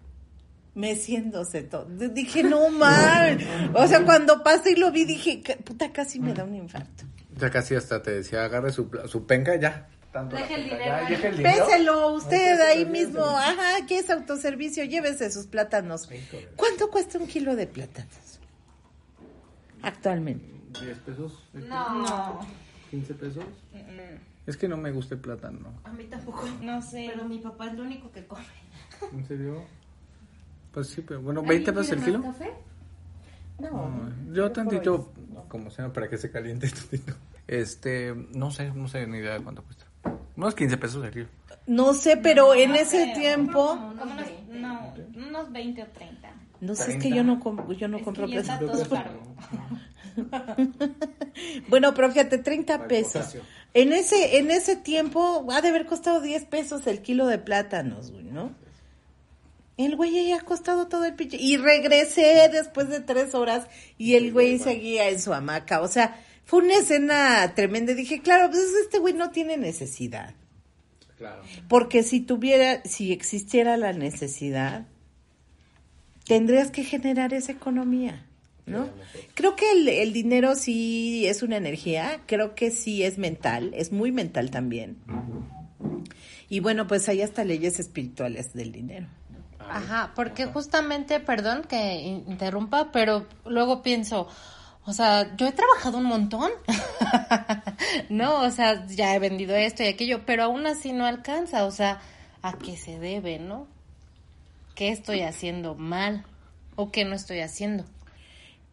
meciéndose 0.73 1.61
todo. 1.63 1.85
Dije, 1.85 2.43
no 2.43 2.69
mames. 2.71 3.45
O 3.75 3.87
sea, 3.87 4.03
cuando 4.05 4.41
pasé 4.43 4.71
y 4.71 4.75
lo 4.75 4.91
vi, 4.91 5.05
dije, 5.05 5.41
"Ca- 5.41 5.57
puta, 5.57 5.91
casi 5.91 6.19
me 6.19 6.33
da 6.33 6.43
un 6.43 6.55
infarto. 6.55 7.03
Ya 7.37 7.49
casi 7.51 7.75
hasta 7.75 8.01
te 8.01 8.11
decía, 8.11 8.43
agarre 8.45 8.71
su, 8.71 8.89
su 9.07 9.25
penca 9.25 9.55
ya. 9.55 9.87
Tanto 10.11 10.35
Deje 10.35 10.53
el 10.55 10.61
penca, 10.69 10.75
dinero 10.77 10.85
ya, 10.85 10.97
ahí. 11.07 11.13
deje 11.15 11.27
el 11.27 11.37
dinero. 11.37 11.65
Péselo 11.65 12.13
usted 12.13 12.61
Ay, 12.61 12.77
ahí 12.79 12.85
mismo. 12.85 13.23
Ajá, 13.25 13.77
aquí 13.83 13.95
es 13.95 14.09
autoservicio, 14.11 14.83
llévese 14.83 15.31
sus 15.31 15.47
plátanos. 15.47 16.07
¿Cuánto 16.55 16.89
cuesta 16.91 17.17
un 17.17 17.27
kilo 17.27 17.55
de 17.55 17.65
plátanos? 17.67 18.39
Actualmente. 19.81 20.45
10 20.81 20.97
pesos, 20.99 21.43
No, 21.53 22.39
15 22.93 23.13
pesos. 23.15 23.43
Es 24.45 24.55
que 24.55 24.67
no 24.67 24.77
me 24.77 24.91
gusta 24.91 25.15
el 25.15 25.21
plátano. 25.21 25.73
A 25.83 25.91
mí 25.93 26.03
tampoco. 26.03 26.45
no 26.61 26.79
sé. 26.79 27.09
Pero 27.11 27.25
mi 27.27 27.39
papá 27.39 27.67
es 27.67 27.73
lo 27.73 27.81
único 27.83 28.11
que 28.11 28.23
come. 28.27 28.43
¿En 29.11 29.25
serio? 29.25 29.63
Pues 30.71 30.89
sí, 30.89 31.01
pero 31.01 31.19
bueno, 31.23 31.41
20 31.41 31.73
pesos 31.73 31.91
el 31.93 32.03
kilo. 32.03 32.21
café? 32.21 32.51
No, 33.59 34.11
yo 34.31 34.51
tantito, 34.51 35.11
como 35.47 35.71
sea, 35.71 35.91
para 35.91 36.07
que 36.07 36.17
se 36.19 36.29
caliente 36.29 36.69
tantito. 36.91 37.13
Este, 37.47 38.13
no 38.35 38.51
sé, 38.51 38.71
no 38.71 38.87
sé 38.87 39.07
ni 39.07 39.17
idea 39.17 39.33
de 39.39 39.43
cuánto 39.43 39.63
cuesta. 39.63 39.85
Unos 40.35 40.53
15 40.53 40.77
pesos 40.77 41.03
el 41.05 41.11
kilo. 41.11 41.27
No 41.65 41.93
sé, 41.95 42.17
pero 42.17 42.53
en 42.53 42.75
ese 42.75 43.11
tiempo. 43.15 43.69
Como 43.69 44.13
unos, 44.13 44.27
no, 44.51 44.93
unos 45.15 45.51
20 45.51 45.81
o 45.81 45.87
30. 45.87 46.29
No 46.61 46.75
sé, 46.75 46.93
es 46.97 47.01
que 47.03 47.09
yo 47.09 47.23
no, 47.23 47.39
com- 47.39 47.71
yo 47.73 47.87
no 47.87 47.99
compro 48.03 48.27
todo 48.27 48.89
caro. 48.89 49.19
Bueno, 51.67 51.93
pero 51.93 52.11
fíjate, 52.11 52.37
30 52.37 52.87
pesos. 52.87 53.35
En 53.73 53.91
ese, 53.91 54.37
en 54.37 54.51
ese 54.51 54.75
tiempo 54.75 55.47
ha 55.51 55.61
de 55.61 55.69
haber 55.69 55.85
costado 55.85 56.21
10 56.21 56.45
pesos 56.45 56.85
el 56.85 57.01
kilo 57.01 57.25
de 57.25 57.39
plátanos, 57.39 58.11
güey, 58.11 58.25
¿no? 58.25 58.53
El 59.77 59.95
güey 59.95 60.27
ya 60.27 60.37
ha 60.37 60.41
costado 60.41 60.87
todo 60.87 61.05
el 61.05 61.15
pinche. 61.15 61.37
Y 61.37 61.57
regresé 61.57 62.49
después 62.51 62.89
de 62.89 62.99
tres 62.99 63.33
horas 63.33 63.67
y 63.97 64.13
el 64.13 64.31
güey 64.31 64.59
seguía 64.59 65.09
en 65.09 65.19
su 65.19 65.33
hamaca. 65.33 65.81
O 65.81 65.87
sea, 65.87 66.19
fue 66.45 66.61
una 66.61 66.75
escena 66.75 67.53
tremenda. 67.55 67.93
Dije, 67.93 68.21
claro, 68.21 68.51
pues 68.51 68.61
este 68.83 68.99
güey 68.99 69.15
no 69.15 69.31
tiene 69.31 69.57
necesidad. 69.57 70.35
Claro. 71.17 71.41
Porque 71.67 72.03
si 72.03 72.19
tuviera, 72.19 72.83
si 72.83 73.11
existiera 73.11 73.77
la 73.77 73.93
necesidad, 73.93 74.85
tendrías 76.25 76.69
que 76.69 76.83
generar 76.83 77.33
esa 77.33 77.51
economía, 77.51 78.25
¿no? 78.65 78.89
Creo 79.33 79.55
que 79.55 79.71
el, 79.71 79.87
el 79.89 80.13
dinero 80.13 80.55
sí 80.55 81.25
es 81.27 81.43
una 81.43 81.57
energía, 81.57 82.21
creo 82.25 82.55
que 82.55 82.71
sí 82.71 83.03
es 83.03 83.17
mental, 83.17 83.71
es 83.75 83.91
muy 83.91 84.11
mental 84.11 84.51
también. 84.51 84.97
Y 86.49 86.59
bueno, 86.59 86.87
pues 86.87 87.09
hay 87.09 87.21
hasta 87.21 87.43
leyes 87.43 87.79
espirituales 87.79 88.53
del 88.53 88.71
dinero. 88.71 89.07
Ajá, 89.59 90.11
porque 90.15 90.45
justamente, 90.45 91.19
perdón 91.19 91.63
que 91.67 91.95
in- 91.95 92.25
interrumpa, 92.27 92.91
pero 92.91 93.25
luego 93.45 93.81
pienso, 93.81 94.27
o 94.85 94.93
sea, 94.93 95.35
yo 95.37 95.47
he 95.47 95.51
trabajado 95.51 95.97
un 95.97 96.03
montón, 96.05 96.51
¿no? 98.09 98.41
O 98.41 98.51
sea, 98.51 98.85
ya 98.87 99.15
he 99.15 99.19
vendido 99.19 99.55
esto 99.55 99.83
y 99.83 99.87
aquello, 99.87 100.25
pero 100.25 100.43
aún 100.43 100.67
así 100.67 100.91
no 100.93 101.05
alcanza, 101.05 101.65
o 101.65 101.71
sea, 101.71 102.01
¿a 102.41 102.57
qué 102.57 102.77
se 102.77 102.99
debe, 102.99 103.39
no? 103.39 103.67
¿Qué 104.75 104.89
estoy 104.89 105.21
haciendo 105.21 105.75
mal 105.75 106.25
o 106.75 106.91
qué 106.91 107.05
no 107.05 107.15
estoy 107.15 107.39
haciendo? 107.39 107.85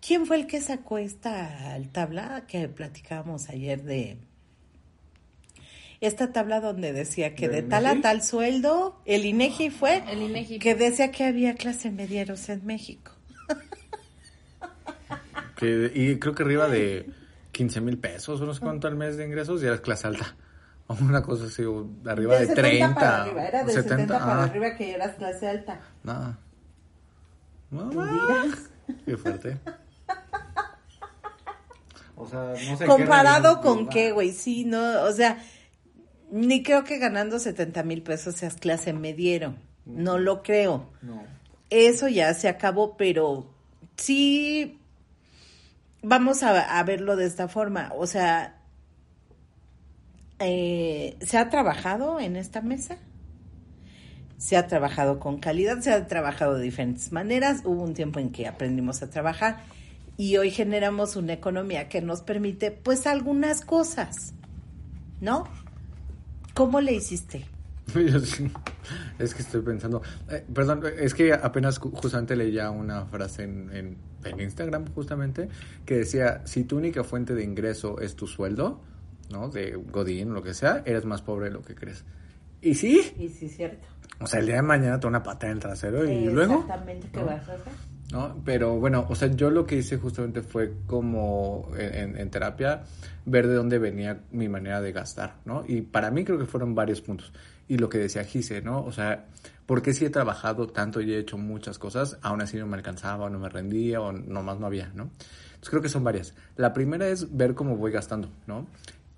¿Quién 0.00 0.26
fue 0.26 0.36
el 0.36 0.46
que 0.46 0.60
sacó 0.60 0.98
esta 0.98 1.78
tabla 1.92 2.44
que 2.46 2.68
platicábamos 2.68 3.48
ayer 3.50 3.82
de 3.82 4.18
esta 6.00 6.32
tabla 6.32 6.60
donde 6.60 6.92
decía 6.92 7.34
que 7.34 7.48
de 7.48 7.56
¿Del 7.56 7.68
tal 7.68 7.86
a 7.86 8.00
tal 8.00 8.22
sueldo, 8.22 9.00
el 9.04 9.26
INEGI 9.26 9.68
fue 9.68 10.02
El 10.10 10.22
INEGI. 10.22 10.58
que 10.58 10.74
decía 10.74 11.10
que 11.12 11.24
había 11.24 11.54
clase 11.54 11.90
medieros 11.90 12.48
en 12.48 12.66
México. 12.66 13.12
Que, 15.56 15.92
y 15.94 16.18
creo 16.18 16.34
que 16.34 16.42
arriba 16.42 16.68
de 16.68 17.10
15 17.52 17.82
mil 17.82 17.98
pesos, 17.98 18.40
o 18.40 18.46
no 18.46 18.54
sé 18.54 18.60
cuánto 18.60 18.88
al 18.88 18.96
mes 18.96 19.18
de 19.18 19.26
ingresos, 19.26 19.60
ya 19.60 19.68
eres 19.68 19.82
clase 19.82 20.06
alta. 20.06 20.34
O 20.86 20.94
una 21.04 21.22
cosa 21.22 21.44
así, 21.44 21.62
o 21.62 21.86
arriba 22.06 22.36
de, 22.36 22.46
70 22.46 22.62
30. 22.62 22.94
para 22.94 23.22
arriba, 23.22 23.44
era 23.44 23.64
de 23.64 23.72
70, 23.74 23.96
70, 23.96 24.18
para 24.18 24.40
ah, 24.40 24.44
arriba 24.44 24.74
que 24.74 24.90
eras 24.90 25.14
clase 25.16 25.48
alta. 25.48 25.80
Nada. 26.02 26.38
Qué 29.04 29.16
fuerte. 29.16 29.58
O 32.20 32.28
sea, 32.28 32.54
no 32.68 32.76
sé 32.76 32.85
Comparado 32.85 33.61
con 33.61 33.88
qué, 33.88 34.12
güey, 34.12 34.33
sí, 34.33 34.64
no, 34.64 35.02
o 35.02 35.12
sea, 35.12 35.38
ni 36.30 36.62
creo 36.62 36.85
que 36.85 36.98
ganando 36.98 37.38
70 37.38 37.83
mil 37.83 38.02
pesos 38.02 38.37
seas 38.37 38.56
clase 38.56 38.92
mediero, 38.92 39.54
no 39.87 40.18
lo 40.18 40.42
creo. 40.42 40.90
No. 41.02 41.22
Eso 41.70 42.09
ya 42.09 42.35
se 42.35 42.48
acabó, 42.48 42.96
pero 42.96 43.54
sí 43.96 44.78
vamos 46.02 46.42
a, 46.42 46.78
a 46.78 46.83
verlo 46.85 47.16
de 47.16 47.26
esta 47.26 47.48
forma, 47.48 47.92
o 47.96 48.06
sea, 48.06 48.61
eh, 50.38 51.16
se 51.20 51.37
ha 51.37 51.50
trabajado 51.50 52.18
en 52.20 52.37
esta 52.37 52.62
mesa, 52.62 52.98
se 54.38 54.56
ha 54.56 54.66
trabajado 54.66 55.20
con 55.20 55.38
calidad, 55.38 55.80
se 55.80 55.92
ha 55.92 56.06
trabajado 56.06 56.54
de 56.54 56.62
diferentes 56.62 57.12
maneras, 57.12 57.61
hubo 57.64 57.83
un 57.83 57.92
tiempo 57.92 58.20
en 58.20 58.30
que 58.30 58.46
aprendimos 58.46 59.02
a 59.02 59.11
trabajar 59.11 59.62
y 60.20 60.37
hoy 60.37 60.50
generamos 60.50 61.16
una 61.16 61.33
economía 61.33 61.88
que 61.88 62.02
nos 62.02 62.20
permite 62.20 62.70
pues 62.70 63.06
algunas 63.06 63.62
cosas, 63.62 64.35
¿no? 65.22 65.44
¿Cómo 66.52 66.83
le 66.83 66.92
hiciste? 66.92 67.46
es 69.18 69.35
que 69.35 69.40
estoy 69.40 69.62
pensando, 69.62 70.02
eh, 70.28 70.44
perdón, 70.52 70.83
es 70.98 71.14
que 71.14 71.33
apenas 71.33 71.78
justamente 71.78 72.37
leía 72.37 72.70
una 72.70 73.06
frase 73.06 73.44
en, 73.44 73.74
en, 73.74 73.96
en, 74.22 74.40
Instagram 74.42 74.92
justamente 74.94 75.48
que 75.87 75.94
decía, 75.94 76.42
si 76.44 76.64
tu 76.64 76.76
única 76.76 77.02
fuente 77.02 77.35
de 77.35 77.42
ingreso 77.42 77.98
es 77.98 78.14
tu 78.14 78.26
sueldo, 78.26 78.83
¿no? 79.30 79.48
De 79.48 79.74
Godín 79.74 80.33
o 80.33 80.35
lo 80.35 80.42
que 80.42 80.52
sea, 80.52 80.83
eres 80.85 81.06
más 81.06 81.22
pobre 81.22 81.46
de 81.46 81.52
lo 81.52 81.62
que 81.62 81.74
crees. 81.74 82.04
¿Y 82.61 82.74
sí? 82.74 83.11
Y 83.18 83.30
sí, 83.30 83.48
cierto. 83.48 83.88
O 84.20 84.26
sea, 84.26 84.40
el 84.40 84.46
día 84.46 84.56
de 84.56 84.62
mañana 84.62 85.00
te 85.00 85.06
una 85.06 85.22
pata 85.22 85.46
en 85.46 85.52
el 85.52 85.61
trasero 85.61 86.04
y 86.04 86.26
luego... 86.26 86.61
Exactamente, 86.61 87.09
¿qué 87.11 87.22
vas 87.22 87.48
a 87.48 87.54
hacer? 87.54 87.89
¿No? 88.12 88.40
Pero 88.44 88.79
bueno, 88.79 89.07
o 89.09 89.14
sea, 89.14 89.29
yo 89.29 89.51
lo 89.51 89.66
que 89.66 89.77
hice 89.77 89.96
justamente 89.99 90.42
fue 90.42 90.73
como 90.87 91.70
en, 91.77 92.31
terapia 92.31 92.83
ver 93.25 93.46
de 93.46 93.55
dónde 93.55 93.79
venía 93.79 94.20
mi 94.33 94.49
manera 94.49 94.81
de 94.81 94.92
gastar, 94.92 95.37
¿no? 95.44 95.64
Y 95.66 95.83
para 95.83 96.11
mí 96.11 96.25
creo 96.25 96.38
que 96.38 96.46
fueron 96.46 96.75
varios 96.75 97.01
puntos. 97.01 97.33
Y 97.68 97.79
lo 97.79 97.88
que 97.88 97.99
decía 97.99 98.25
Gise, 98.25 98.62
¿no? 98.62 98.85
O 98.85 98.92
sea, 98.92 99.27
porque 99.66 99.92
si 99.92 100.05
he 100.05 100.11
trabajado 100.11 100.66
tanto 100.66 101.01
y 101.01 101.12
he 101.12 101.18
hecho 101.18 101.38
muchas 101.38 101.79
cosas, 101.79 102.18
aún 102.23 102.42
así 102.42 102.57
no 102.57 102.66
me 102.66 102.77
alcanzaba, 102.77 103.27
o 103.27 103.31
no 103.31 103.38
me 103.38 103.49
rendía, 103.49 104.01
o 104.01 104.12
nomás 104.12 104.59
no 104.59 104.66
había, 104.66 104.88
¿no? 104.94 105.11
Entonces 105.61 105.70
creo 105.70 105.83
que 105.83 105.88
son 105.88 106.03
varias. 106.03 106.35
La 106.57 106.73
primera 106.73 107.09
es 107.09 107.37
ver 107.37 107.55
cómo 107.55 107.77
voy 107.77 107.92
gastando, 107.92 108.31
¿no? 108.46 108.66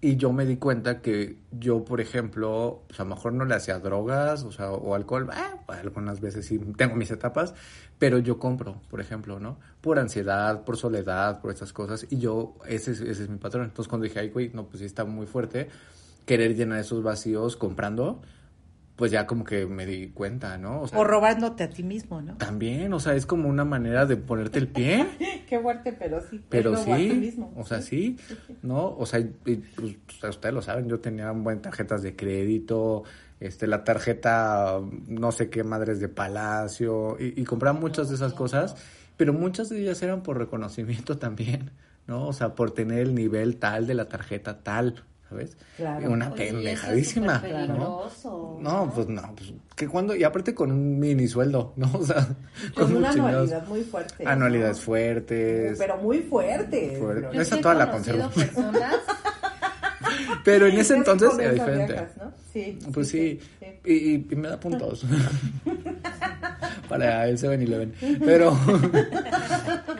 Y 0.04 0.16
yo 0.16 0.32
me 0.32 0.44
di 0.44 0.56
cuenta 0.56 1.00
que 1.00 1.36
yo, 1.52 1.84
por 1.84 2.00
ejemplo, 2.00 2.82
pues 2.88 2.98
a 2.98 3.04
lo 3.04 3.10
mejor 3.10 3.34
no 3.34 3.44
le 3.44 3.54
hacía 3.54 3.78
drogas, 3.78 4.42
o 4.42 4.50
sea, 4.50 4.72
o 4.72 4.96
alcohol, 4.96 5.28
ah, 5.30 5.60
algunas 5.68 6.20
veces 6.20 6.44
sí 6.44 6.58
tengo 6.76 6.96
mis 6.96 7.12
etapas, 7.12 7.54
pero 8.00 8.18
yo 8.18 8.36
compro, 8.40 8.82
por 8.90 9.00
ejemplo, 9.00 9.38
¿no? 9.38 9.60
Por 9.80 10.00
ansiedad, 10.00 10.64
por 10.64 10.76
soledad, 10.76 11.40
por 11.40 11.52
estas 11.52 11.72
cosas, 11.72 12.04
y 12.10 12.18
yo, 12.18 12.56
ese, 12.66 12.90
ese 12.90 13.10
es 13.10 13.28
mi 13.28 13.38
patrón. 13.38 13.62
Entonces 13.62 13.88
cuando 13.88 14.02
dije, 14.02 14.18
ay, 14.18 14.30
güey, 14.30 14.50
no, 14.52 14.66
pues 14.66 14.80
sí 14.80 14.86
está 14.86 15.04
muy 15.04 15.26
fuerte, 15.28 15.68
querer 16.26 16.56
llenar 16.56 16.80
esos 16.80 17.04
vacíos 17.04 17.56
comprando, 17.56 18.22
pues 18.96 19.10
ya 19.10 19.26
como 19.26 19.44
que 19.44 19.66
me 19.66 19.86
di 19.86 20.08
cuenta, 20.08 20.58
¿no? 20.58 20.82
O, 20.82 21.04
robándote 21.04 21.64
a 21.64 21.70
ti 21.70 21.82
mismo, 21.82 22.20
¿no? 22.20 22.36
También, 22.36 22.92
o 22.92 23.00
sea, 23.00 23.14
es 23.14 23.26
como 23.26 23.48
una 23.48 23.64
manera 23.64 24.04
de 24.06 24.16
ponerte 24.16 24.58
el 24.58 24.68
pie. 24.68 25.06
Qué 25.48 25.58
fuerte, 25.58 25.92
pero 25.92 26.20
sí. 26.20 26.42
Pero 26.48 26.76
sí, 26.76 27.36
o 27.56 27.64
sea, 27.64 27.80
sí, 27.80 28.18
¿no? 28.62 28.94
O 28.96 29.06
sea, 29.06 29.24
pues, 29.44 29.58
ustedes 30.22 30.54
lo 30.54 30.62
saben, 30.62 30.88
yo 30.88 31.00
tenía 31.00 31.30
buenas 31.32 31.62
tarjetas 31.62 32.02
de 32.02 32.14
crédito, 32.14 33.04
este, 33.40 33.66
la 33.66 33.82
tarjeta, 33.84 34.78
no 35.08 35.32
sé 35.32 35.50
qué 35.50 35.64
madres 35.64 35.98
de 35.98 36.08
palacio, 36.08 37.16
y, 37.18 37.40
y 37.40 37.44
compraba 37.44 37.78
muchas 37.78 38.08
de 38.08 38.14
esas 38.14 38.34
cosas, 38.34 38.76
pero 39.16 39.32
muchas 39.32 39.68
de 39.68 39.80
ellas 39.80 40.02
eran 40.02 40.22
por 40.22 40.38
reconocimiento 40.38 41.18
también, 41.18 41.70
¿no? 42.06 42.28
O 42.28 42.32
sea, 42.32 42.54
por 42.54 42.72
tener 42.72 43.00
el 43.00 43.14
nivel 43.14 43.56
tal 43.56 43.86
de 43.86 43.94
la 43.94 44.08
tarjeta 44.08 44.62
tal, 44.62 45.04
¿sabes? 45.32 45.56
Claro. 45.76 46.10
Una 46.10 46.34
pendejadísima. 46.34 47.42
¿no? 47.68 48.10
no, 48.60 48.92
pues 48.94 49.08
no, 49.08 49.34
pues 49.34 49.52
que 49.74 49.88
cuando, 49.88 50.14
y 50.14 50.22
aparte 50.22 50.54
con 50.54 50.70
un 50.70 50.98
mini 50.98 51.26
sueldo, 51.26 51.72
¿no? 51.76 51.90
O 52.02 52.04
sea, 52.04 52.28
con, 52.74 52.96
una 52.96 53.10
anualidad 53.10 53.66
muy 53.66 53.82
fuerte. 53.82 54.26
Anualidades 54.26 54.80
fuertes. 54.80 55.78
Pero 55.78 55.96
muy 55.98 56.18
fuertes. 56.20 56.98
Fuerte. 56.98 57.40
Esa 57.40 57.60
toda 57.60 57.74
la 57.74 57.90
conservo. 57.90 58.30
Pero 60.44 60.66
en 60.66 60.78
ese 60.78 60.96
entonces 60.96 61.38
era 61.38 61.52
diferente. 61.52 61.94
¿no? 62.18 62.32
Sí. 62.52 62.78
Pues 62.92 63.08
sí, 63.08 63.40
Y, 63.84 64.14
y, 64.14 64.36
me 64.36 64.48
da 64.48 64.60
puntos. 64.60 65.06
Para 66.88 67.28
el 67.28 67.38
7-Eleven. 67.38 67.94
Pero, 68.24 68.58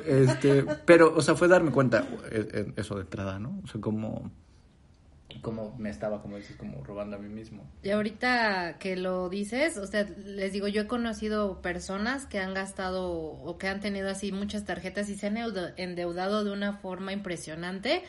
este, 0.06 0.64
pero, 0.84 1.14
o 1.16 1.22
sea, 1.22 1.34
fue 1.34 1.48
darme 1.48 1.70
cuenta 1.70 2.04
eh, 2.30 2.46
eh, 2.52 2.72
eso 2.76 2.96
de 2.96 3.02
entrada, 3.02 3.38
¿no? 3.38 3.60
O 3.64 3.66
sea, 3.66 3.80
como 3.80 4.30
como 5.42 5.76
me 5.76 5.90
estaba, 5.90 6.22
como 6.22 6.36
dices, 6.36 6.56
como 6.56 6.82
robando 6.84 7.16
a 7.16 7.18
mí 7.18 7.28
mismo. 7.28 7.68
Y 7.82 7.90
ahorita 7.90 8.78
que 8.78 8.96
lo 8.96 9.28
dices, 9.28 9.76
o 9.76 9.86
sea, 9.86 10.04
les 10.04 10.52
digo, 10.52 10.68
yo 10.68 10.82
he 10.82 10.86
conocido 10.86 11.60
personas 11.60 12.26
que 12.26 12.38
han 12.38 12.54
gastado 12.54 13.10
o 13.12 13.58
que 13.58 13.66
han 13.66 13.80
tenido 13.80 14.08
así 14.08 14.30
muchas 14.30 14.64
tarjetas 14.64 15.08
y 15.08 15.16
se 15.16 15.26
han 15.26 15.36
endeudado 15.76 16.44
de 16.44 16.52
una 16.52 16.74
forma 16.74 17.12
impresionante. 17.12 18.04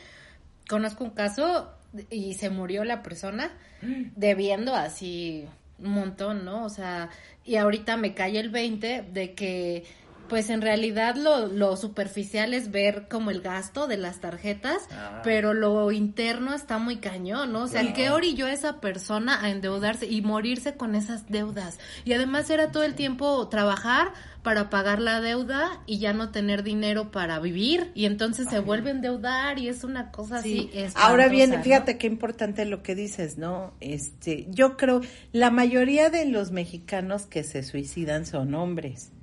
Conozco 0.68 1.04
un 1.04 1.10
caso 1.10 1.74
y 2.08 2.34
se 2.34 2.50
murió 2.50 2.84
la 2.84 3.02
persona 3.02 3.50
debiendo 4.16 4.74
así 4.74 5.46
un 5.80 5.90
montón, 5.90 6.44
¿no? 6.44 6.64
O 6.64 6.68
sea, 6.68 7.10
y 7.44 7.56
ahorita 7.56 7.96
me 7.96 8.14
cae 8.14 8.38
el 8.38 8.50
20 8.50 9.06
de 9.12 9.34
que 9.34 9.84
pues 10.28 10.50
en 10.50 10.62
realidad 10.62 11.16
lo, 11.16 11.46
lo 11.46 11.76
superficial 11.76 12.54
es 12.54 12.70
ver 12.70 13.06
como 13.08 13.30
el 13.30 13.40
gasto 13.40 13.86
de 13.86 13.96
las 13.96 14.20
tarjetas, 14.20 14.82
ah. 14.92 15.20
pero 15.22 15.54
lo 15.54 15.92
interno 15.92 16.54
está 16.54 16.78
muy 16.78 16.96
cañón, 16.96 17.52
¿no? 17.52 17.62
O 17.62 17.68
sea, 17.68 17.92
¿qué 17.92 18.10
orilló 18.10 18.46
a 18.46 18.52
esa 18.52 18.80
persona 18.80 19.42
a 19.42 19.50
endeudarse 19.50 20.06
y 20.06 20.22
morirse 20.22 20.74
con 20.76 20.94
esas 20.94 21.28
deudas? 21.28 21.78
Y 22.04 22.12
además 22.12 22.50
era 22.50 22.72
todo 22.72 22.84
el 22.84 22.94
tiempo 22.94 23.48
trabajar 23.48 24.12
para 24.44 24.68
pagar 24.70 25.00
la 25.00 25.20
deuda 25.20 25.80
y 25.86 25.98
ya 25.98 26.12
no 26.12 26.30
tener 26.30 26.62
dinero 26.62 27.10
para 27.10 27.40
vivir 27.40 27.90
y 27.94 28.04
entonces 28.04 28.46
se 28.48 28.60
vuelve 28.60 28.90
a 28.90 28.92
endeudar 28.92 29.58
y 29.58 29.68
es 29.68 29.84
una 29.84 30.12
cosa 30.12 30.38
así. 30.38 30.70
Ahora 30.96 31.28
bien, 31.28 31.62
fíjate 31.62 31.96
qué 31.96 32.06
importante 32.06 32.64
lo 32.66 32.82
que 32.82 32.94
dices, 32.94 33.38
¿no? 33.38 33.72
Este, 33.80 34.46
yo 34.50 34.76
creo 34.76 35.00
la 35.32 35.50
mayoría 35.50 36.10
de 36.10 36.26
los 36.26 36.52
mexicanos 36.52 37.24
que 37.26 37.42
se 37.42 37.62
suicidan 37.62 38.26
son 38.26 38.54
hombres. 38.54 39.13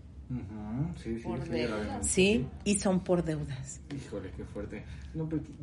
Sí, 1.03 1.19
sí, 1.19 1.67
sí, 2.01 2.47
y 2.63 2.79
son 2.79 3.01
por 3.01 3.23
deudas. 3.23 3.81
Híjole, 3.95 4.31
qué 4.35 4.43
fuerte. 4.45 4.83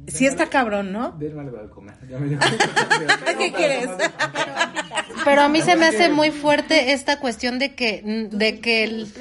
sí 0.09 0.27
está 0.27 0.49
cabrón, 0.49 0.93
¿no? 0.93 1.17
¿Qué 3.39 3.53
quieres? 3.53 3.89
Pero 5.25 5.43
a 5.43 5.49
mí 5.49 5.61
se 5.63 5.77
me 5.77 5.87
hace 5.87 6.09
muy 6.09 6.31
fuerte 6.31 6.93
esta 6.93 7.19
cuestión 7.21 7.59
de 7.59 7.75
que, 7.75 8.29
de 8.31 8.61
que 8.61 8.85
el, 8.85 9.13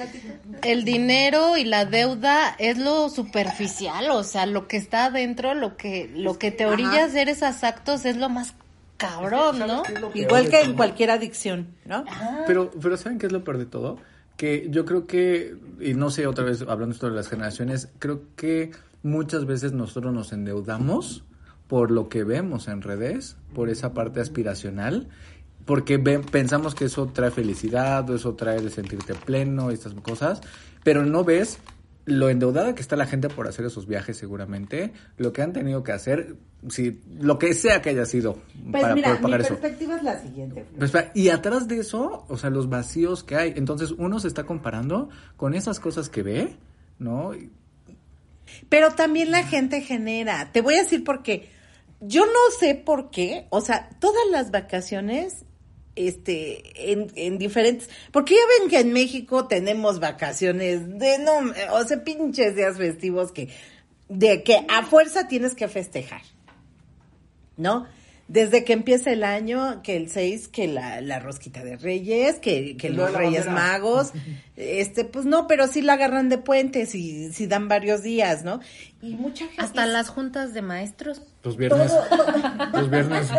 el 0.64 0.86
dinero 0.86 1.58
y 1.58 1.64
la 1.64 1.86
deuda 1.86 2.56
es 2.58 2.78
lo 2.78 3.10
superficial, 3.10 4.10
o 4.12 4.24
sea, 4.24 4.46
lo 4.46 4.68
que 4.68 4.78
está 4.78 5.06
adentro, 5.06 5.54
lo 5.54 5.78
que, 5.78 6.10
lo 6.14 6.38
que 6.38 6.52
te 6.52 6.66
orilla 6.66 7.04
a 7.04 7.06
hacer 7.06 7.30
esos 7.30 7.64
actos 7.64 8.06
es 8.06 8.18
lo 8.18 8.30
más 8.30 8.54
cabrón, 8.98 9.60
¿no? 9.60 9.84
Igual 10.14 10.50
que 10.50 10.62
en 10.62 10.74
cualquier 10.74 11.12
adicción, 11.12 11.76
¿no? 11.86 12.04
Pero, 12.48 12.72
pero 12.82 12.98
¿saben 12.98 13.20
qué 13.20 13.28
es 13.28 13.32
lo 13.32 13.44
peor 13.44 13.58
de 13.60 13.66
todo? 13.66 14.00
Que 14.38 14.68
yo 14.70 14.86
creo 14.86 15.08
que, 15.08 15.58
y 15.82 15.96
no 15.96 16.12
sé, 16.12 16.28
otra 16.28 16.46
vez 16.46 16.62
hablando 16.62 16.96
de 16.96 17.16
las 17.16 17.28
generaciones, 17.28 17.90
creo 18.00 18.22
que 18.36 18.72
muchas 19.04 19.46
veces 19.46 19.74
nosotros 19.74 20.14
nos 20.14 20.32
endeudamos 20.32 21.24
por 21.68 21.92
lo 21.92 22.08
que 22.08 22.24
vemos 22.24 22.68
en 22.68 22.82
redes, 22.82 23.36
por 23.54 23.70
esa 23.70 23.94
parte 23.94 24.22
aspiracional, 24.22 25.10
porque 25.66 26.00
pensamos 26.00 26.76
que 26.76 26.86
eso 26.86 27.08
trae 27.08 27.32
felicidad 27.32 28.10
o 28.10 28.16
eso 28.16 28.36
trae 28.36 28.62
de 28.62 28.70
sentirte 28.70 29.16
pleno 29.16 29.70
estas 29.70 29.94
cosas, 29.96 30.40
pero 30.84 31.06
no 31.06 31.26
ves 31.26 31.60
lo 32.08 32.30
endeudada 32.30 32.74
que 32.74 32.82
está 32.82 32.96
la 32.96 33.06
gente 33.06 33.28
por 33.28 33.48
hacer 33.48 33.66
esos 33.66 33.86
viajes 33.86 34.18
seguramente, 34.18 34.94
lo 35.18 35.34
que 35.34 35.42
han 35.42 35.52
tenido 35.52 35.84
que 35.84 35.92
hacer, 35.92 36.38
si 36.70 37.02
lo 37.20 37.38
que 37.38 37.54
sea 37.54 37.82
que 37.82 37.90
haya 37.90 38.06
sido 38.06 38.40
pues 38.72 38.82
para 38.82 38.96
mira, 38.96 39.20
mi 39.20 39.30
perspectiva 39.30 39.98
es 39.98 40.04
la 40.04 40.22
siguiente. 40.22 40.66
Pues, 40.78 40.94
y 41.14 41.30
atrás 41.30 41.68
de 41.68 41.80
eso, 41.80 42.26
o 42.30 42.38
sea, 42.38 42.50
los 42.50 42.70
vacíos 42.70 43.26
que 43.26 43.36
hay. 43.36 43.54
Entonces 43.58 43.92
uno 43.92 44.22
se 44.22 44.30
está 44.30 44.46
comparando 44.46 45.10
con 45.36 45.54
esas 45.54 45.82
cosas 45.82 46.08
que 46.10 46.24
ve, 46.24 46.56
¿no? 46.98 47.32
Pero 48.70 48.92
también 48.92 49.30
la 49.32 49.44
gente 49.44 49.82
genera. 49.82 50.54
Te 50.54 50.62
voy 50.62 50.76
a 50.76 50.84
decir 50.84 51.04
por 51.04 51.24
qué. 51.24 51.50
Yo 52.00 52.26
no 52.26 52.58
sé 52.58 52.76
por 52.76 53.10
qué, 53.10 53.48
o 53.50 53.60
sea, 53.60 53.90
todas 54.00 54.24
las 54.32 54.52
vacaciones 54.52 55.44
este, 55.98 56.92
en, 56.92 57.12
en, 57.16 57.38
diferentes, 57.38 57.90
porque 58.12 58.36
ya 58.36 58.42
ven 58.60 58.70
que 58.70 58.80
en 58.80 58.94
México 58.94 59.48
tenemos 59.48 60.00
vacaciones 60.00 61.00
de 61.00 61.20
no, 61.20 61.52
o 61.74 61.84
sea, 61.84 62.04
pinches 62.04 62.56
días 62.56 62.78
festivos 62.78 63.32
que, 63.32 63.50
de 64.08 64.44
que 64.44 64.66
a 64.70 64.84
fuerza 64.84 65.28
tienes 65.28 65.56
que 65.56 65.68
festejar, 65.68 66.22
¿no? 67.58 67.88
Desde 68.28 68.66
que 68.66 68.74
empieza 68.74 69.12
el 69.12 69.24
año, 69.24 69.82
que 69.84 69.96
el 69.96 70.10
6, 70.10 70.50
que 70.50 70.68
la, 70.68 71.00
la 71.00 71.20
rosquita 71.20 71.64
de 71.64 71.78
reyes, 71.78 72.40
que, 72.40 72.76
que 72.76 72.90
los 72.90 73.14
reyes 73.14 73.46
magos, 73.46 74.12
este, 74.58 75.06
pues 75.06 75.26
no, 75.26 75.48
pero 75.48 75.68
sí 75.68 75.82
la 75.82 75.94
agarran 75.94 76.28
de 76.28 76.38
puentes 76.38 76.94
y 76.94 77.32
sí 77.32 77.48
dan 77.48 77.68
varios 77.70 78.04
días, 78.04 78.44
¿no? 78.44 78.60
Y 79.02 79.16
mucha 79.16 79.46
gente... 79.48 79.62
Hasta 79.62 79.86
las 79.86 80.10
juntas 80.10 80.54
de 80.54 80.62
maestros. 80.62 81.22
Los 81.44 81.56
viernes. 81.56 81.92
Los 82.74 82.90
viernes. 82.90 83.30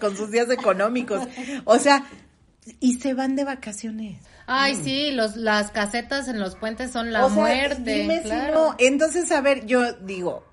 con 0.00 0.16
sus 0.16 0.30
días 0.30 0.50
económicos. 0.50 1.20
O 1.64 1.78
sea, 1.78 2.06
y 2.80 2.94
se 2.94 3.12
van 3.12 3.36
de 3.36 3.44
vacaciones. 3.44 4.20
Ay, 4.46 4.74
sí, 4.82 5.10
los, 5.10 5.36
las 5.36 5.70
casetas 5.70 6.28
en 6.28 6.38
los 6.38 6.54
puentes 6.56 6.90
son 6.90 7.12
la 7.12 7.28
muerte. 7.28 8.20
claro. 8.24 8.74
Entonces, 8.78 9.30
a 9.32 9.40
ver, 9.40 9.66
yo 9.66 9.92
digo, 9.94 10.44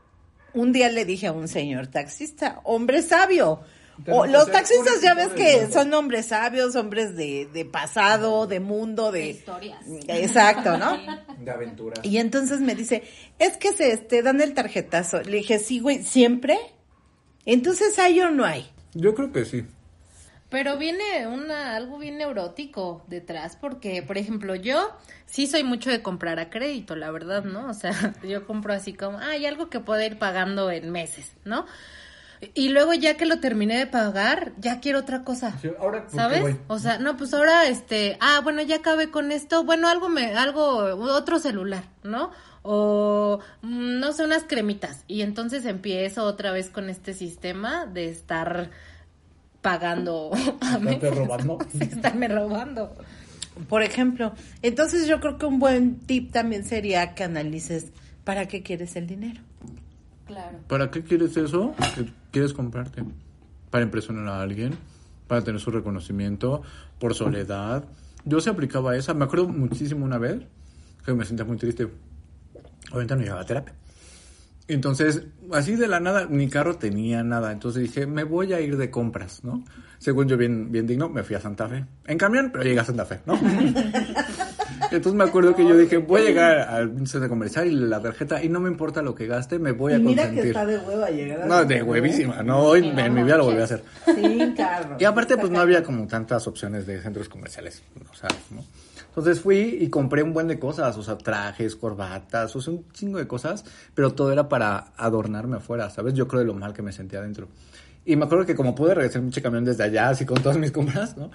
un 0.54 0.72
día 0.72 0.90
le 0.90 1.06
dije 1.06 1.28
a 1.28 1.32
un 1.32 1.48
señor 1.48 1.88
taxista, 1.88 2.62
hombre 2.64 3.02
sabio, 3.02 3.62
O 4.08 4.26
los 4.26 4.52
taxistas 4.52 5.02
ya 5.02 5.14
ves 5.14 5.30
que 5.30 5.72
son 5.72 5.94
hombres 5.94 6.28
sabios, 6.28 6.76
hombres 6.76 7.16
de, 7.16 7.48
de 7.54 7.66
pasado, 7.66 8.48
de 8.48 8.60
mundo, 8.60 9.12
de... 9.12 9.20
De 9.20 9.30
historias. 9.30 9.80
Exacto, 10.08 10.78
¿no? 10.78 10.98
De 11.40 11.52
aventuras. 11.52 12.04
Y 12.04 12.18
entonces 12.18 12.62
me 12.62 12.74
dice, 12.74 13.04
es 13.38 13.58
que 13.58 13.74
se 13.74 13.92
este, 13.92 14.24
dan 14.24 14.42
el 14.42 14.54
tarjetazo. 14.54 15.22
Le 15.22 15.38
dije, 15.38 15.60
sí, 15.60 15.80
güey, 15.80 16.04
¿siempre? 16.04 16.58
Entonces, 17.46 17.98
¿hay 18.00 18.20
o 18.22 18.32
no 18.32 18.46
hay? 18.46 18.70
Yo 18.94 19.14
creo 19.14 19.32
que 19.32 19.46
sí. 19.46 19.66
Pero 20.52 20.78
viene 20.78 21.28
una, 21.28 21.78
algo 21.78 21.98
bien 21.98 22.18
neurótico 22.18 23.06
detrás, 23.08 23.56
porque, 23.56 24.04
por 24.04 24.18
ejemplo, 24.18 24.54
yo 24.54 24.92
sí 25.26 25.48
soy 25.48 25.64
mucho 25.64 25.90
de 25.90 26.04
comprar 26.04 26.40
a 26.40 26.50
crédito, 26.50 26.98
la 26.98 27.10
verdad, 27.10 27.46
¿no? 27.46 27.70
O 27.70 27.74
sea, 27.74 27.94
yo 28.28 28.46
compro 28.46 28.74
así 28.74 28.94
como, 28.94 29.18
ah, 29.18 29.30
hay 29.30 29.46
algo 29.46 29.70
que 29.70 29.80
puedo 29.80 30.04
ir 30.04 30.20
pagando 30.20 30.70
en 30.70 30.92
meses, 30.92 31.32
¿no? 31.46 31.66
Y 32.54 32.70
luego 32.70 32.94
ya 32.94 33.16
que 33.16 33.26
lo 33.26 33.40
terminé 33.40 33.78
de 33.78 33.88
pagar, 33.88 34.52
ya 34.58 34.82
quiero 34.82 35.00
otra 35.00 35.24
cosa. 35.24 35.58
Sí, 35.62 35.70
ahora, 35.80 36.02
¿por 36.02 36.10
qué 36.10 36.18
¿Sabes? 36.18 36.42
voy? 36.42 36.58
O 36.68 36.80
sea, 36.80 36.98
no, 36.98 37.16
pues 37.16 37.34
ahora 37.34 37.68
este, 37.68 38.18
ah, 38.20 38.42
bueno, 38.44 38.62
ya 38.62 38.78
acabé 38.78 39.10
con 39.10 39.32
esto, 39.32 39.64
bueno, 39.64 39.88
algo 39.88 40.10
me 40.10 40.36
algo 40.36 40.78
otro 41.14 41.40
celular, 41.40 41.86
¿no? 42.04 42.32
O 42.64 43.40
mm, 43.62 44.00
no 44.00 44.12
sé, 44.12 44.26
unas 44.26 44.44
cremitas 44.44 45.06
y 45.08 45.22
entonces 45.22 45.66
empiezo 45.66 46.26
otra 46.26 46.52
vez 46.52 46.70
con 46.70 46.90
este 46.90 47.14
sistema 47.14 47.86
de 47.86 48.10
estar 48.10 48.72
pagando 49.62 50.32
a 50.62 50.76
Estarte 50.76 50.80
meses. 50.80 51.16
robando. 51.16 51.58
Estarme 51.80 52.28
robando. 52.28 52.94
Por 53.68 53.84
ejemplo, 53.84 54.34
entonces 54.62 55.08
yo 55.08 55.20
creo 55.20 55.38
que 55.38 55.46
un 55.46 55.60
buen 55.60 56.00
tip 56.00 56.32
también 56.32 56.64
sería 56.64 57.14
que 57.16 57.24
analices 57.24 57.92
para 58.24 58.48
qué 58.48 58.64
quieres 58.64 58.96
el 58.96 59.08
dinero. 59.08 59.42
Claro. 60.26 60.60
¿Para 60.68 60.90
qué 60.90 61.04
quieres 61.04 61.36
eso? 61.36 61.76
¿Qué 61.96 62.06
quieres 62.32 62.54
comprarte? 62.54 63.04
¿Para 63.70 63.84
impresionar 63.84 64.28
a 64.30 64.42
alguien? 64.42 64.76
¿Para 65.28 65.44
tener 65.44 65.60
su 65.60 65.70
reconocimiento? 65.72 66.62
¿Por 67.00 67.14
soledad? 67.14 67.84
Yo 68.24 68.40
se 68.40 68.50
aplicaba 68.50 68.96
esa. 68.96 69.14
Me 69.14 69.26
acuerdo 69.26 69.50
muchísimo 69.50 70.06
una 70.06 70.18
vez 70.18 70.42
que 71.06 71.14
me 71.14 71.26
sentía 71.26 71.46
muy 71.46 71.58
triste. 71.58 71.88
Obviamente 72.92 73.16
no 73.16 73.22
llevaba 73.24 73.46
terapia. 73.46 73.74
Entonces, 74.68 75.24
así 75.52 75.76
de 75.76 75.88
la 75.88 76.00
nada, 76.00 76.28
mi 76.28 76.50
carro 76.50 76.78
tenía 76.78 77.24
nada. 77.24 77.52
Entonces 77.52 77.84
dije, 77.84 78.06
me 78.06 78.24
voy 78.24 78.54
a 78.54 78.62
ir 78.62 78.78
de 78.78 78.90
compras, 78.90 79.44
¿no? 79.44 79.64
Según 79.98 80.28
yo, 80.28 80.38
bien, 80.38 80.72
bien 80.72 80.88
digno, 80.88 81.10
me 81.10 81.24
fui 81.24 81.36
a 81.36 81.42
Santa 81.42 81.68
Fe. 81.68 81.86
En 82.06 82.18
camión, 82.18 82.50
pero 82.52 82.64
llegué 82.64 82.80
a 82.80 82.86
Santa 82.86 83.06
Fe, 83.06 83.22
¿no? 83.26 83.40
Entonces 84.92 85.14
me 85.14 85.24
acuerdo 85.24 85.56
que 85.56 85.66
yo 85.66 85.78
dije, 85.78 85.98
voy 85.98 86.22
a 86.22 86.24
llegar 86.26 86.60
al 86.60 87.08
centro 87.08 87.30
comercial 87.30 87.68
y 87.68 87.76
la 87.76 88.02
tarjeta, 88.02 88.44
y 88.44 88.50
no 88.50 88.60
me 88.60 88.70
importa 88.70 89.02
lo 89.02 89.16
que 89.16 89.26
gaste, 89.26 89.58
me 89.58 89.72
voy 89.72 89.94
a 89.94 90.04
consentir. 90.04 90.54
de 90.54 90.78
hueva 90.78 91.10
llegar 91.10 91.48
No, 91.48 91.64
de 91.64 91.82
huevísima, 91.82 92.44
no, 92.44 92.60
hoy 92.60 92.94
en 92.96 93.14
mi 93.14 93.24
vida 93.24 93.38
lo 93.38 93.46
volví 93.46 93.62
a 93.62 93.64
hacer. 93.64 93.84
Sin 94.06 94.54
carro. 94.54 94.98
Y 95.00 95.06
aparte, 95.06 95.38
pues 95.38 95.52
no 95.52 95.60
había 95.60 95.82
como 95.82 96.06
tantas 96.08 96.46
opciones 96.48 96.86
de 96.86 97.02
centros 97.02 97.30
comerciales, 97.30 97.82
o 98.12 98.16
sea, 98.16 98.30
¿no? 98.50 98.64
Entonces 99.08 99.42
fui 99.42 99.78
y 99.82 99.90
compré 99.90 100.24
un 100.24 100.34
buen 100.34 100.48
de 100.48 100.58
cosas, 100.58 100.98
o 100.98 101.04
sea, 101.04 101.18
trajes, 101.18 101.76
corbatas, 101.76 102.56
o 102.56 102.62
sea, 102.62 102.74
un 102.74 102.90
chingo 102.94 103.18
de 103.18 103.28
cosas, 103.28 103.66
pero 103.94 104.12
todo 104.12 104.32
era 104.32 104.48
para 104.48 104.94
adornarme 104.96 105.58
afuera, 105.58 105.90
¿sabes? 105.90 106.14
Yo 106.14 106.30
creo 106.30 106.40
de 106.40 106.48
lo 106.48 106.54
mal 106.54 106.74
que 106.74 106.82
me 106.82 106.94
sentía 106.94 107.20
adentro. 107.20 107.50
Y 108.06 108.16
me 108.16 108.26
acuerdo 108.26 108.46
que 108.46 108.56
como 108.56 108.74
pude 108.74 108.94
regresar 108.96 109.22
mucho 109.22 109.42
camión 109.42 109.66
desde 109.66 109.84
allá, 109.84 110.10
así 110.10 110.26
con 110.26 110.42
todas 110.42 110.58
mis 110.58 110.72
compras, 110.72 111.18
¿no? 111.18 111.30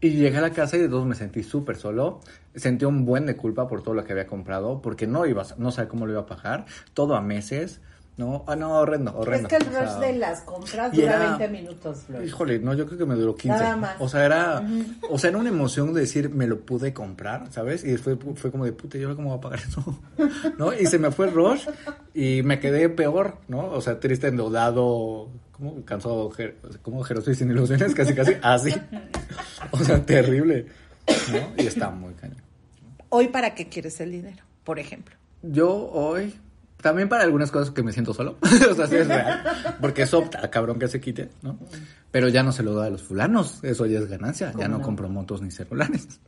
Y 0.00 0.10
llegué 0.10 0.38
a 0.38 0.40
la 0.40 0.52
casa 0.52 0.76
y 0.76 0.80
de 0.80 0.88
todos 0.88 1.06
me 1.06 1.16
sentí 1.16 1.42
súper 1.42 1.76
solo. 1.76 2.20
Sentí 2.54 2.84
un 2.84 3.04
buen 3.04 3.26
de 3.26 3.36
culpa 3.36 3.66
por 3.66 3.82
todo 3.82 3.94
lo 3.94 4.04
que 4.04 4.12
había 4.12 4.28
comprado, 4.28 4.80
porque 4.80 5.08
no 5.08 5.26
iba, 5.26 5.44
no 5.56 5.72
sabía 5.72 5.88
cómo 5.88 6.06
lo 6.06 6.12
iba 6.12 6.20
a 6.20 6.26
pagar. 6.26 6.66
Todo 6.94 7.16
a 7.16 7.20
meses, 7.20 7.80
¿no? 8.18 8.44
Ah, 8.46 8.54
no, 8.56 8.80
horrendo, 8.80 9.16
horrendo. 9.16 9.48
Es 9.48 9.54
que 9.54 9.56
el 9.64 9.68
O 9.68 9.72
sea, 9.72 9.84
rush 9.84 10.00
de 10.00 10.12
las 10.18 10.40
compras 10.42 10.92
dura 10.92 11.04
era- 11.16 11.36
20 11.36 11.48
minutos, 11.48 11.98
Flor. 12.06 12.24
Híjole, 12.24 12.58
no, 12.58 12.74
yo 12.74 12.84
creo 12.86 12.98
que 12.98 13.06
me 13.06 13.14
duró 13.14 13.34
15. 13.34 13.48
Nada 13.58 13.76
más. 13.76 13.96
O 14.00 14.08
sea, 14.08 14.24
era, 14.26 14.62
o 15.08 15.18
sea, 15.18 15.30
era 15.30 15.38
una 15.38 15.48
emoción 15.48 15.94
de 15.94 16.00
decir, 16.00 16.28
me 16.30 16.46
lo 16.46 16.60
pude 16.60 16.92
comprar, 16.92 17.50
¿sabes? 17.52 17.84
Y 17.84 17.96
fue, 17.96 18.16
fue 18.16 18.50
como 18.50 18.64
de, 18.66 18.72
puta, 18.72 18.98
¿yo 18.98 19.14
cómo 19.16 19.30
voy 19.30 19.38
a 19.38 19.40
pagar 19.40 19.60
eso? 19.60 20.00
¿No? 20.58 20.74
Y 20.74 20.84
se 20.86 20.98
me 20.98 21.10
fue 21.10 21.28
el 21.28 21.32
rush 21.34 21.66
y 22.12 22.42
me 22.42 22.58
quedé 22.60 22.88
peor, 22.88 23.38
¿no? 23.48 23.66
O 23.70 23.80
sea, 23.80 23.98
triste, 24.00 24.26
endeudado, 24.28 25.28
como 25.52 25.84
cansado, 25.84 26.30
como 26.82 27.02
jeroso 27.04 27.30
y 27.30 27.34
sin 27.36 27.50
ilusiones, 27.50 27.94
casi, 27.94 28.14
casi, 28.14 28.32
así. 28.42 28.74
O 29.70 29.78
sea, 29.84 30.04
terrible, 30.04 30.66
¿no? 31.32 31.62
Y 31.62 31.66
está 31.66 31.90
muy 31.90 32.14
cañón. 32.14 32.38
Hoy, 33.10 33.28
¿para 33.28 33.54
qué 33.54 33.68
quieres 33.68 34.00
el 34.00 34.12
dinero? 34.12 34.42
Por 34.64 34.78
ejemplo. 34.78 35.14
Yo 35.42 35.70
hoy, 35.92 36.34
también 36.80 37.08
para 37.08 37.24
algunas 37.24 37.50
cosas 37.50 37.70
que 37.72 37.82
me 37.82 37.92
siento 37.92 38.14
solo, 38.14 38.36
o 38.70 38.74
sea, 38.74 38.86
sí 38.86 38.96
es 38.96 39.08
real, 39.08 39.42
porque 39.80 40.02
eso, 40.02 40.22
está 40.22 40.48
cabrón 40.50 40.78
que 40.78 40.88
se 40.88 41.00
quite, 41.00 41.28
¿no? 41.42 41.58
Pero 42.10 42.28
ya 42.28 42.42
no 42.42 42.52
se 42.52 42.62
lo 42.62 42.72
doy 42.72 42.86
a 42.86 42.90
los 42.90 43.02
fulanos, 43.02 43.62
eso 43.64 43.84
ya 43.86 43.98
es 43.98 44.08
ganancia, 44.08 44.52
ya 44.58 44.68
no, 44.68 44.80
compro 44.82 45.08
motos 45.08 45.42
ni 45.42 45.50
celulares. 45.50 46.20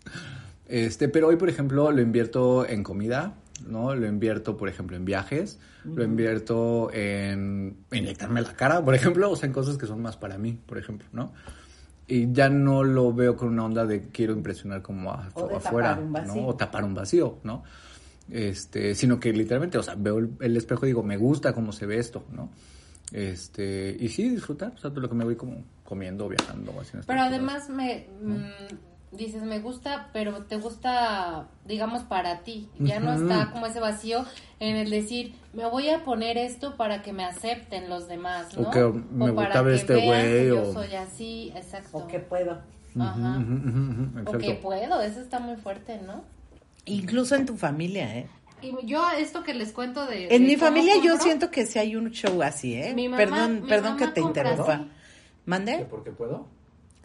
Este, 0.67 1.09
pero 1.09 1.29
hoy, 1.29 1.37
por 1.37 1.49
ejemplo, 1.49 1.91
lo 1.91 2.01
invierto 2.01 2.67
en 2.67 2.83
comida, 2.85 3.35
¿no? 3.67 3.95
Lo 3.95 4.07
invierto, 4.07 4.57
por 4.57 4.69
ejemplo, 4.69 4.97
en 4.97 5.05
viajes, 5.05 5.59
lo 5.85 6.05
invierto 6.05 6.91
en 6.93 7.77
inyectarme 7.93 8.41
la 8.43 8.53
cara, 8.55 8.85
por 8.85 8.95
ejemplo, 8.95 9.31
o 9.31 9.37
sea, 9.37 9.47
en 9.47 9.53
cosas 9.53 9.77
que 9.79 9.87
son 9.87 10.01
más 10.03 10.17
para 10.17 10.39
mí, 10.39 10.59
por 10.67 10.79
ejemplo, 10.79 11.09
¿no? 11.13 11.33
Y 12.07 12.33
ya 12.33 12.49
no 12.51 12.83
lo 12.85 13.13
veo 13.13 13.37
con 13.37 13.49
una 13.49 13.65
onda 13.65 13.87
de 13.87 14.09
quiero 14.09 14.33
impresionar 14.33 14.83
como 14.83 15.13
a- 15.13 15.29
O 15.35 15.47
de 15.49 15.57
afuera, 15.57 15.97
tapar 15.97 16.27
¿no? 16.27 16.47
O 16.49 16.55
tapar 16.57 16.85
un 16.85 16.95
vacío, 16.95 17.39
¿no? 17.45 17.63
Este, 18.31 18.95
sino 18.95 19.19
que 19.19 19.33
literalmente, 19.33 19.79
o 19.79 19.83
sea, 19.83 19.95
veo 19.97 20.19
el, 20.19 20.31
el 20.41 20.57
espejo 20.57 20.85
y 20.87 20.91
digo, 20.91 21.03
me 21.03 21.17
gusta 21.17 21.53
cómo 21.53 21.73
se 21.73 21.87
ve 21.87 21.99
esto, 21.99 22.25
¿no? 22.33 22.51
Este, 23.13 23.97
y 23.99 24.09
sí, 24.09 24.29
disfrutar, 24.29 24.73
o 24.77 24.79
sea, 24.79 24.91
de 24.91 25.01
lo 25.01 25.09
que 25.09 25.15
me 25.17 25.25
voy 25.25 25.35
como 25.37 25.65
comiendo, 25.85 26.29
viajando, 26.29 26.73
haciendo 26.81 27.07
Pero 27.07 27.19
cosas. 27.21 27.33
además 27.33 27.69
me 27.69 28.07
mm, 28.23 29.17
dices, 29.17 29.43
me 29.43 29.59
gusta, 29.59 30.11
pero 30.13 30.45
te 30.45 30.57
gusta, 30.59 31.49
digamos, 31.65 32.05
para 32.05 32.45
ti. 32.45 32.69
Ya 32.79 33.01
no 33.01 33.13
está 33.13 33.51
como 33.51 33.67
ese 33.67 33.81
vacío 33.81 34.25
en 34.61 34.77
el 34.77 34.91
decir, 34.91 35.35
me 35.53 35.67
voy 35.69 35.89
a 35.91 36.05
poner 36.05 36.39
esto 36.39 36.77
para 36.77 37.03
que 37.03 37.13
me 37.13 37.25
acepten 37.25 37.89
los 37.91 38.07
demás, 38.07 38.57
¿no? 38.57 38.69
O 38.69 38.71
que 38.71 38.81
me 39.13 39.33
para 39.33 39.61
gusta 39.61 39.63
ver 39.63 39.75
que 39.75 39.81
este 39.81 39.95
vean 39.95 40.07
güey, 40.07 40.33
que 40.45 40.47
yo 40.55 40.63
o- 40.63 40.73
soy 40.73 40.95
así, 40.95 41.53
exacto. 41.57 41.99
O 41.99 42.07
que 42.07 42.21
puedo. 42.21 42.61
Ajá. 42.99 43.39
Ujú, 43.39 44.21
O 44.31 44.39
que 44.39 44.55
puedo, 44.55 45.01
eso 45.01 45.21
está 45.21 45.41
muy 45.41 45.57
fuerte, 45.57 46.01
¿no? 46.01 46.23
Incluso 46.87 47.35
en 47.37 47.47
tu 47.47 47.57
familia, 47.57 48.17
¿eh? 48.19 48.27
Y 48.63 48.75
yo 48.87 49.03
esto 49.17 49.43
que 49.43 49.55
les 49.55 49.73
cuento 49.73 50.07
de... 50.07 50.25
En 50.25 50.29
de 50.29 50.39
mi 50.41 50.57
familia 50.57 50.95
yo 51.03 51.19
siento 51.19 51.51
que 51.51 51.65
sí 51.67 51.79
hay 51.79 51.97
un 51.97 52.11
show 52.11 52.43
así, 52.43 52.75
¿eh? 52.75 52.93
Mi 52.95 53.09
mamá- 53.09 53.17
perdón, 53.17 53.63
mi 53.63 53.69
perdón 53.69 53.97
que 53.97 54.07
te 54.09 54.21
interrumpa. 54.21 54.75
así. 54.75 54.91
¿Mande? 55.47 55.87
¿Porque 55.89 56.11
puedo? 56.11 56.47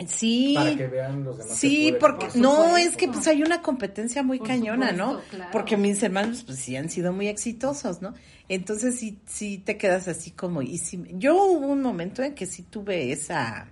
Sí. 0.07 0.53
Para 0.57 0.75
que 0.75 0.87
vean 0.87 1.23
los 1.23 1.37
demás. 1.37 1.57
Sí, 1.57 1.95
porque 1.97 2.25
Por 2.25 2.35
no, 2.35 2.75
es 2.75 2.97
que 2.97 3.07
pues 3.07 3.25
hay 3.27 3.41
una 3.41 3.61
competencia 3.61 4.23
muy 4.23 4.39
Por 4.39 4.47
cañona, 4.49 4.91
¿no? 4.91 5.21
claro. 5.29 5.51
Porque 5.53 5.77
mis 5.77 6.03
hermanos 6.03 6.43
pues 6.45 6.59
sí 6.59 6.75
han 6.75 6.89
sido 6.89 7.13
muy 7.13 7.29
exitosos, 7.29 8.01
¿no? 8.01 8.13
Entonces 8.49 8.99
sí 8.99 9.19
sí 9.25 9.57
te 9.57 9.77
quedas 9.77 10.09
así 10.09 10.31
como 10.31 10.61
y 10.61 10.77
sí, 10.79 11.01
yo 11.13 11.35
hubo 11.37 11.67
un 11.67 11.81
momento 11.81 12.23
en 12.23 12.35
que 12.35 12.45
sí 12.45 12.63
tuve 12.63 13.13
esa 13.13 13.67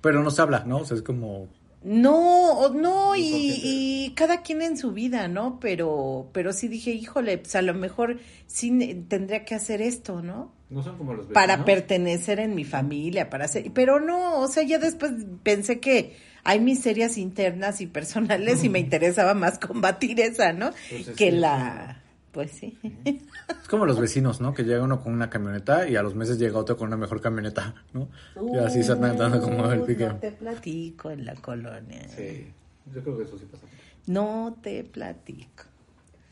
Pero 0.00 0.22
no 0.22 0.30
se 0.30 0.40
habla, 0.40 0.64
¿no? 0.64 0.78
O 0.78 0.84
sea, 0.86 0.96
es 0.96 1.02
como... 1.02 1.48
no, 1.84 2.70
no, 2.70 3.14
y, 3.14 3.60
¿Y 3.62 4.10
cada 4.14 4.40
quien 4.42 4.62
en 4.62 4.78
su 4.78 4.92
vida, 4.92 5.28
¿no? 5.28 5.60
Pero, 5.60 6.30
pero 6.32 6.52
sí 6.54 6.66
dije, 6.66 6.92
híjole, 6.92 7.36
pues 7.38 7.54
a 7.56 7.62
lo 7.62 7.74
mejor 7.74 8.18
sí 8.46 9.04
tendría 9.08 9.44
que 9.44 9.54
hacer 9.54 9.82
esto, 9.82 10.22
¿no? 10.22 10.50
No 10.70 10.82
son 10.82 10.96
como 10.96 11.12
los 11.12 11.26
Para 11.26 11.64
pertenecer 11.64 12.40
en 12.40 12.54
mi 12.54 12.64
familia, 12.64 13.28
para 13.28 13.44
hacer, 13.44 13.70
pero 13.74 14.00
no, 14.00 14.40
o 14.40 14.48
sea, 14.48 14.62
ya 14.62 14.78
después 14.78 15.12
pensé 15.42 15.78
que 15.78 16.16
hay 16.42 16.58
miserias 16.58 17.18
internas 17.18 17.80
y 17.82 17.86
personales 17.86 18.64
y 18.64 18.70
me 18.70 18.78
interesaba 18.80 19.34
más 19.34 19.58
combatir 19.58 20.20
esa, 20.20 20.52
¿no? 20.54 20.70
Pues 20.88 21.02
es 21.02 21.06
que 21.08 21.14
que- 21.16 21.32
la, 21.32 22.02
pues 22.34 22.50
sí. 22.50 22.76
Es 23.62 23.68
como 23.68 23.86
los 23.86 23.98
vecinos, 23.98 24.40
¿no? 24.40 24.52
Que 24.52 24.64
llega 24.64 24.82
uno 24.82 25.00
con 25.02 25.14
una 25.14 25.30
camioneta 25.30 25.88
y 25.88 25.96
a 25.96 26.02
los 26.02 26.14
meses 26.14 26.38
llega 26.38 26.58
otro 26.58 26.76
con 26.76 26.88
una 26.88 26.98
mejor 26.98 27.20
camioneta, 27.20 27.74
¿no? 27.94 28.08
Y 28.52 28.58
así 28.58 28.82
se 28.82 28.92
están 28.92 29.16
dando 29.16 29.40
como 29.40 29.70
el 29.72 29.82
pique. 29.82 30.06
No 30.06 30.16
te 30.16 30.32
platico 30.32 31.10
en 31.10 31.24
la 31.24 31.34
colonia. 31.36 32.06
Sí, 32.08 32.52
yo 32.92 33.02
creo 33.02 33.16
que 33.16 33.24
eso 33.24 33.38
sí 33.38 33.46
pasa. 33.50 33.64
No 34.06 34.58
te 34.60 34.84
platico. 34.84 35.64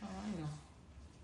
Ay, 0.02 0.32
no. 0.38 0.48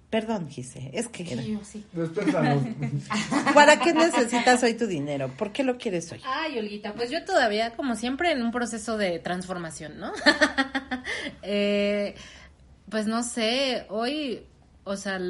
Perdón, 0.09 0.49
Gise, 0.49 0.91
es 0.95 1.09
que... 1.09 1.27
Sí, 1.27 1.53
yo 1.53 1.61
sí. 1.63 1.85
¿Para 3.55 3.79
qué 3.79 3.93
necesitas 3.93 4.63
hoy 4.63 4.75
tu 4.75 4.87
dinero? 4.87 5.31
¿Por 5.37 5.53
qué 5.53 5.63
lo 5.63 5.77
quieres 5.77 6.11
hoy? 6.11 6.23
Ay, 6.25 6.59
Olguita, 6.59 6.95
pues 6.95 7.11
yo 7.11 7.23
todavía, 7.25 7.75
como 7.77 7.95
siempre, 7.95 8.33
en 8.33 8.43
un 8.43 8.51
proceso 8.51 8.97
de 8.97 9.19
transformación, 9.19 9.99
¿no? 9.99 10.13
Eh, 11.43 12.15
pues 12.91 13.07
no 13.07 13.23
sé, 13.23 13.87
hoy, 13.89 14.43
o 14.89 14.97
sea, 14.97 15.21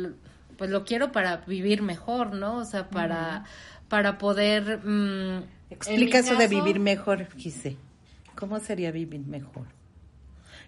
pues 0.56 0.70
lo 0.70 0.84
quiero 0.84 1.12
para 1.12 1.38
vivir 1.38 1.82
mejor, 1.82 2.34
¿no? 2.34 2.56
O 2.56 2.64
sea, 2.64 2.88
para, 2.88 3.44
para 3.88 4.18
poder... 4.18 4.80
mm, 4.84 5.42
Explica 5.70 6.18
eso 6.18 6.36
de 6.36 6.48
vivir 6.48 6.80
mejor, 6.80 7.28
Gise. 7.36 7.76
¿Cómo 8.34 8.58
sería 8.60 8.90
vivir 8.90 9.20
mejor? 9.20 9.66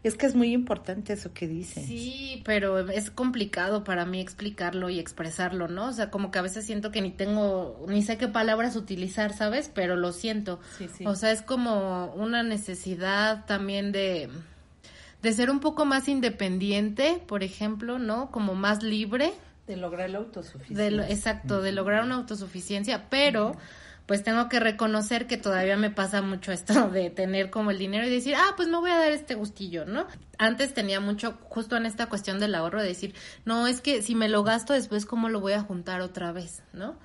Es 0.02 0.14
que 0.16 0.24
es 0.24 0.34
muy 0.34 0.52
importante 0.52 1.12
eso 1.12 1.34
que 1.34 1.46
dices. 1.46 1.84
Sí, 1.86 2.42
pero 2.44 2.88
es 2.88 3.10
complicado 3.10 3.84
para 3.84 4.06
mí 4.06 4.20
explicarlo 4.20 4.88
y 4.88 4.98
expresarlo, 4.98 5.68
¿no? 5.68 5.88
O 5.88 5.92
sea, 5.92 6.10
como 6.10 6.30
que 6.30 6.38
a 6.38 6.42
veces 6.42 6.64
siento 6.64 6.90
que 6.90 7.02
ni 7.02 7.10
tengo, 7.10 7.84
ni 7.86 8.02
sé 8.02 8.16
qué 8.16 8.26
palabras 8.26 8.76
utilizar, 8.76 9.34
¿sabes? 9.34 9.70
Pero 9.74 9.96
lo 9.96 10.12
siento. 10.12 10.58
Sí, 10.78 10.88
sí. 10.96 11.04
O 11.06 11.14
sea, 11.14 11.32
es 11.32 11.42
como 11.42 12.14
una 12.14 12.42
necesidad 12.42 13.44
también 13.44 13.92
de, 13.92 14.30
de 15.22 15.32
ser 15.32 15.50
un 15.50 15.60
poco 15.60 15.84
más 15.84 16.08
independiente, 16.08 17.22
por 17.26 17.42
ejemplo, 17.42 17.98
¿no? 17.98 18.30
Como 18.30 18.54
más 18.54 18.82
libre. 18.82 19.32
De 19.66 19.76
lograr 19.76 20.10
la 20.10 20.18
autosuficiencia. 20.18 20.84
De 20.84 20.90
lo- 20.90 21.02
exacto, 21.04 21.62
de 21.62 21.72
lograr 21.72 22.02
una 22.04 22.16
autosuficiencia, 22.16 23.08
pero 23.10 23.52
pues 24.06 24.24
tengo 24.24 24.48
que 24.48 24.58
reconocer 24.58 25.28
que 25.28 25.36
todavía 25.36 25.76
me 25.76 25.90
pasa 25.90 26.20
mucho 26.20 26.50
esto 26.50 26.88
de 26.90 27.10
tener 27.10 27.50
como 27.50 27.70
el 27.70 27.78
dinero 27.78 28.06
y 28.06 28.10
decir, 28.10 28.34
ah, 28.36 28.54
pues 28.56 28.66
me 28.68 28.78
voy 28.78 28.90
a 28.90 28.96
dar 28.98 29.12
este 29.12 29.34
gustillo, 29.36 29.84
¿no? 29.84 30.06
Antes 30.38 30.74
tenía 30.74 30.98
mucho, 30.98 31.38
justo 31.42 31.76
en 31.76 31.86
esta 31.86 32.06
cuestión 32.06 32.40
del 32.40 32.54
ahorro, 32.56 32.80
de 32.82 32.88
decir, 32.88 33.14
no, 33.44 33.66
es 33.68 33.80
que 33.80 34.02
si 34.02 34.14
me 34.16 34.28
lo 34.28 34.42
gasto 34.42 34.72
después, 34.72 35.06
¿cómo 35.06 35.28
lo 35.28 35.40
voy 35.40 35.52
a 35.52 35.60
juntar 35.62 36.00
otra 36.00 36.32
vez, 36.32 36.62
¿no? 36.72 36.96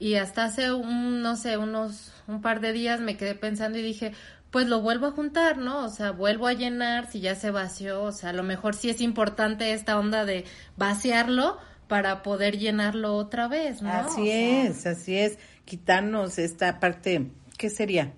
Y 0.00 0.14
hasta 0.14 0.44
hace 0.44 0.72
un, 0.72 1.22
no 1.22 1.36
sé, 1.36 1.56
unos, 1.58 2.12
un 2.28 2.40
par 2.40 2.60
de 2.60 2.72
días 2.72 3.00
me 3.00 3.16
quedé 3.16 3.34
pensando 3.34 3.78
y 3.78 3.82
dije, 3.82 4.12
pues 4.50 4.66
lo 4.66 4.80
vuelvo 4.80 5.06
a 5.06 5.10
juntar, 5.10 5.58
¿no? 5.58 5.84
O 5.84 5.88
sea, 5.88 6.12
vuelvo 6.12 6.46
a 6.46 6.52
llenar 6.52 7.10
si 7.10 7.20
ya 7.20 7.34
se 7.34 7.50
vació, 7.50 8.02
o 8.02 8.12
sea, 8.12 8.30
a 8.30 8.32
lo 8.32 8.42
mejor 8.42 8.74
sí 8.74 8.88
es 8.88 9.00
importante 9.00 9.72
esta 9.72 9.98
onda 9.98 10.24
de 10.24 10.44
vaciarlo 10.76 11.58
para 11.86 12.22
poder 12.22 12.58
llenarlo 12.58 13.14
otra 13.16 13.48
vez, 13.48 13.82
¿no? 13.82 13.90
Así 13.90 14.20
O 14.20 14.24
sea, 14.24 14.64
es, 14.64 14.86
así 14.86 15.16
es. 15.16 15.38
Quitarnos 15.64 16.38
esta 16.38 16.80
parte, 16.80 17.30
¿qué 17.56 17.70
sería? 17.70 18.12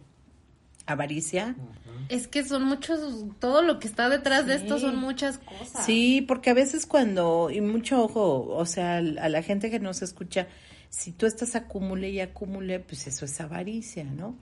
¿Avaricia? 0.87 1.57
Es 2.09 2.27
que 2.27 2.45
son 2.45 2.65
muchos, 2.65 3.25
todo 3.39 3.63
lo 3.63 3.79
que 3.79 3.87
está 3.87 4.09
detrás 4.09 4.47
de 4.47 4.57
esto 4.57 4.81
son 4.81 4.97
muchas 4.97 5.39
cosas. 5.39 5.87
Sí, 5.87 6.25
porque 6.27 6.51
a 6.51 6.55
veces 6.55 6.87
cuando, 6.87 7.51
y 7.53 7.61
mucho 7.61 8.03
ojo, 8.03 8.49
o 8.49 8.67
sea, 8.67 8.97
a 8.97 9.29
la 9.29 9.43
gente 9.43 9.71
que 9.71 9.79
nos 9.79 10.03
escucha, 10.03 10.49
si 10.89 11.13
tú 11.13 11.27
estás 11.27 11.55
acumule 11.55 12.11
y 12.11 12.21
acumule, 12.21 12.81
pues 12.81 13.07
eso 13.07 13.25
es 13.25 13.41
avaricia, 13.41 14.05
¿no? 14.05 14.37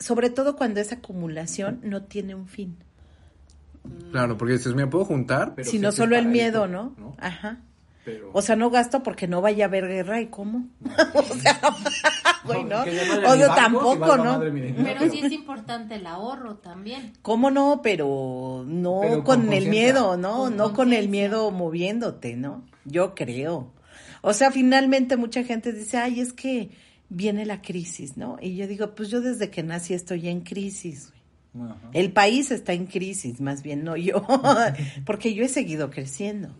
Sobre 0.00 0.30
todo 0.30 0.56
cuando 0.56 0.80
esa 0.80 0.96
acumulación 0.96 1.80
no 1.84 2.02
tiene 2.02 2.34
un 2.34 2.48
fin, 2.48 2.76
Claro, 4.12 4.36
porque 4.36 4.54
dices, 4.54 4.74
me 4.74 4.86
puedo 4.86 5.04
juntar. 5.04 5.54
Pero 5.54 5.68
sino 5.68 5.92
solo 5.92 6.16
el 6.16 6.26
miedo, 6.26 6.64
esto, 6.64 6.68
¿no? 6.68 6.94
¿no? 6.98 7.14
Ajá. 7.18 7.58
Pero... 8.04 8.30
O 8.32 8.42
sea, 8.42 8.56
no 8.56 8.70
gasto 8.70 9.02
porque 9.02 9.28
no 9.28 9.40
vaya 9.40 9.66
a 9.66 9.68
haber 9.68 9.86
guerra, 9.86 10.20
¿y 10.20 10.26
cómo? 10.26 10.66
o 11.14 11.22
sea, 11.22 11.60
güey, 12.44 12.64
¿no? 12.64 12.78
vale 12.78 13.26
O 13.26 13.36
sea, 13.36 13.54
tampoco, 13.54 14.16
¿no? 14.16 14.38
madre. 14.38 14.74
Pero 14.82 15.10
sí 15.10 15.20
es 15.22 15.32
importante 15.32 15.96
el 15.96 16.06
ahorro 16.06 16.56
también. 16.56 17.12
¿Cómo 17.22 17.50
no? 17.50 17.80
Pero 17.82 18.64
no 18.66 19.00
Pero 19.02 19.24
con 19.24 19.42
con, 19.42 19.52
el 19.52 19.68
miedo, 19.68 20.16
¿no? 20.16 20.36
Con 20.36 20.56
no 20.56 20.72
con 20.72 20.92
el 20.92 21.08
miedo 21.08 21.50
moviéndote, 21.50 22.36
¿no? 22.36 22.64
Yo 22.84 23.14
creo. 23.14 23.72
O 24.22 24.32
sea, 24.32 24.50
finalmente 24.50 25.16
mucha 25.16 25.44
gente 25.44 25.72
dice, 25.72 25.98
ay, 25.98 26.20
es 26.20 26.32
que 26.32 26.70
viene 27.10 27.44
la 27.44 27.60
crisis, 27.60 28.16
¿no? 28.16 28.38
Y 28.40 28.56
yo 28.56 28.66
digo, 28.66 28.94
pues 28.94 29.10
yo 29.10 29.20
desde 29.20 29.50
que 29.50 29.62
nací 29.62 29.92
estoy 29.92 30.28
en 30.28 30.40
crisis. 30.40 31.12
güey. 31.52 31.70
El 31.92 32.12
país 32.12 32.50
está 32.52 32.72
en 32.72 32.86
crisis, 32.86 33.40
más 33.40 33.62
bien 33.62 33.84
no 33.84 33.96
yo, 33.96 34.24
porque 35.04 35.34
yo 35.34 35.44
he 35.44 35.48
seguido 35.48 35.90
creciendo, 35.90 36.50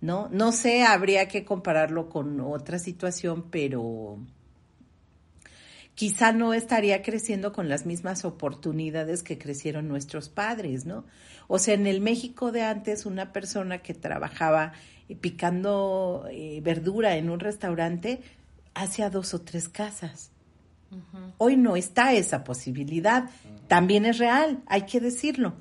¿no? 0.00 0.28
No 0.30 0.52
sé, 0.52 0.84
habría 0.84 1.26
que 1.26 1.44
compararlo 1.44 2.08
con 2.08 2.40
otra 2.40 2.78
situación, 2.78 3.46
pero 3.50 4.18
quizá 5.96 6.32
no 6.32 6.54
estaría 6.54 7.02
creciendo 7.02 7.52
con 7.52 7.68
las 7.68 7.84
mismas 7.86 8.24
oportunidades 8.24 9.24
que 9.24 9.36
crecieron 9.36 9.88
nuestros 9.88 10.28
padres, 10.28 10.86
¿no? 10.86 11.04
O 11.48 11.58
sea, 11.58 11.74
en 11.74 11.88
el 11.88 12.00
México 12.00 12.52
de 12.52 12.62
antes, 12.62 13.06
una 13.06 13.32
persona 13.32 13.78
que 13.78 13.94
trabajaba 13.94 14.72
picando 15.20 16.28
eh, 16.30 16.60
verdura 16.62 17.16
en 17.16 17.30
un 17.30 17.40
restaurante 17.40 18.20
hacía 18.74 19.10
dos 19.10 19.34
o 19.34 19.40
tres 19.40 19.68
casas. 19.68 20.30
Hoy 21.38 21.56
no 21.56 21.76
está 21.76 22.14
esa 22.14 22.42
posibilidad. 22.42 23.30
También 23.68 24.04
es 24.04 24.18
real, 24.18 24.62
hay 24.66 24.82
que 24.82 25.00
decirlo. 25.00 25.54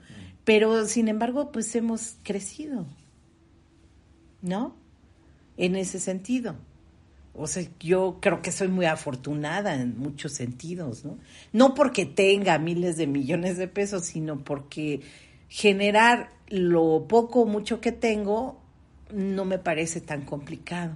Pero, 0.43 0.85
sin 0.87 1.07
embargo, 1.07 1.51
pues 1.51 1.75
hemos 1.75 2.15
crecido. 2.23 2.87
¿No? 4.41 4.75
En 5.57 5.75
ese 5.75 5.99
sentido. 5.99 6.55
O 7.35 7.47
sea, 7.47 7.63
yo 7.79 8.17
creo 8.19 8.41
que 8.41 8.51
soy 8.51 8.67
muy 8.67 8.85
afortunada 8.85 9.75
en 9.75 9.97
muchos 9.99 10.33
sentidos, 10.33 11.05
¿no? 11.05 11.19
No 11.53 11.73
porque 11.73 12.05
tenga 12.05 12.57
miles 12.57 12.97
de 12.97 13.07
millones 13.07 13.57
de 13.57 13.67
pesos, 13.67 14.05
sino 14.05 14.43
porque 14.43 15.01
generar 15.47 16.31
lo 16.47 17.07
poco 17.07 17.41
o 17.41 17.45
mucho 17.45 17.79
que 17.79 17.91
tengo 17.91 18.59
no 19.13 19.45
me 19.45 19.59
parece 19.59 20.01
tan 20.01 20.23
complicado. 20.25 20.95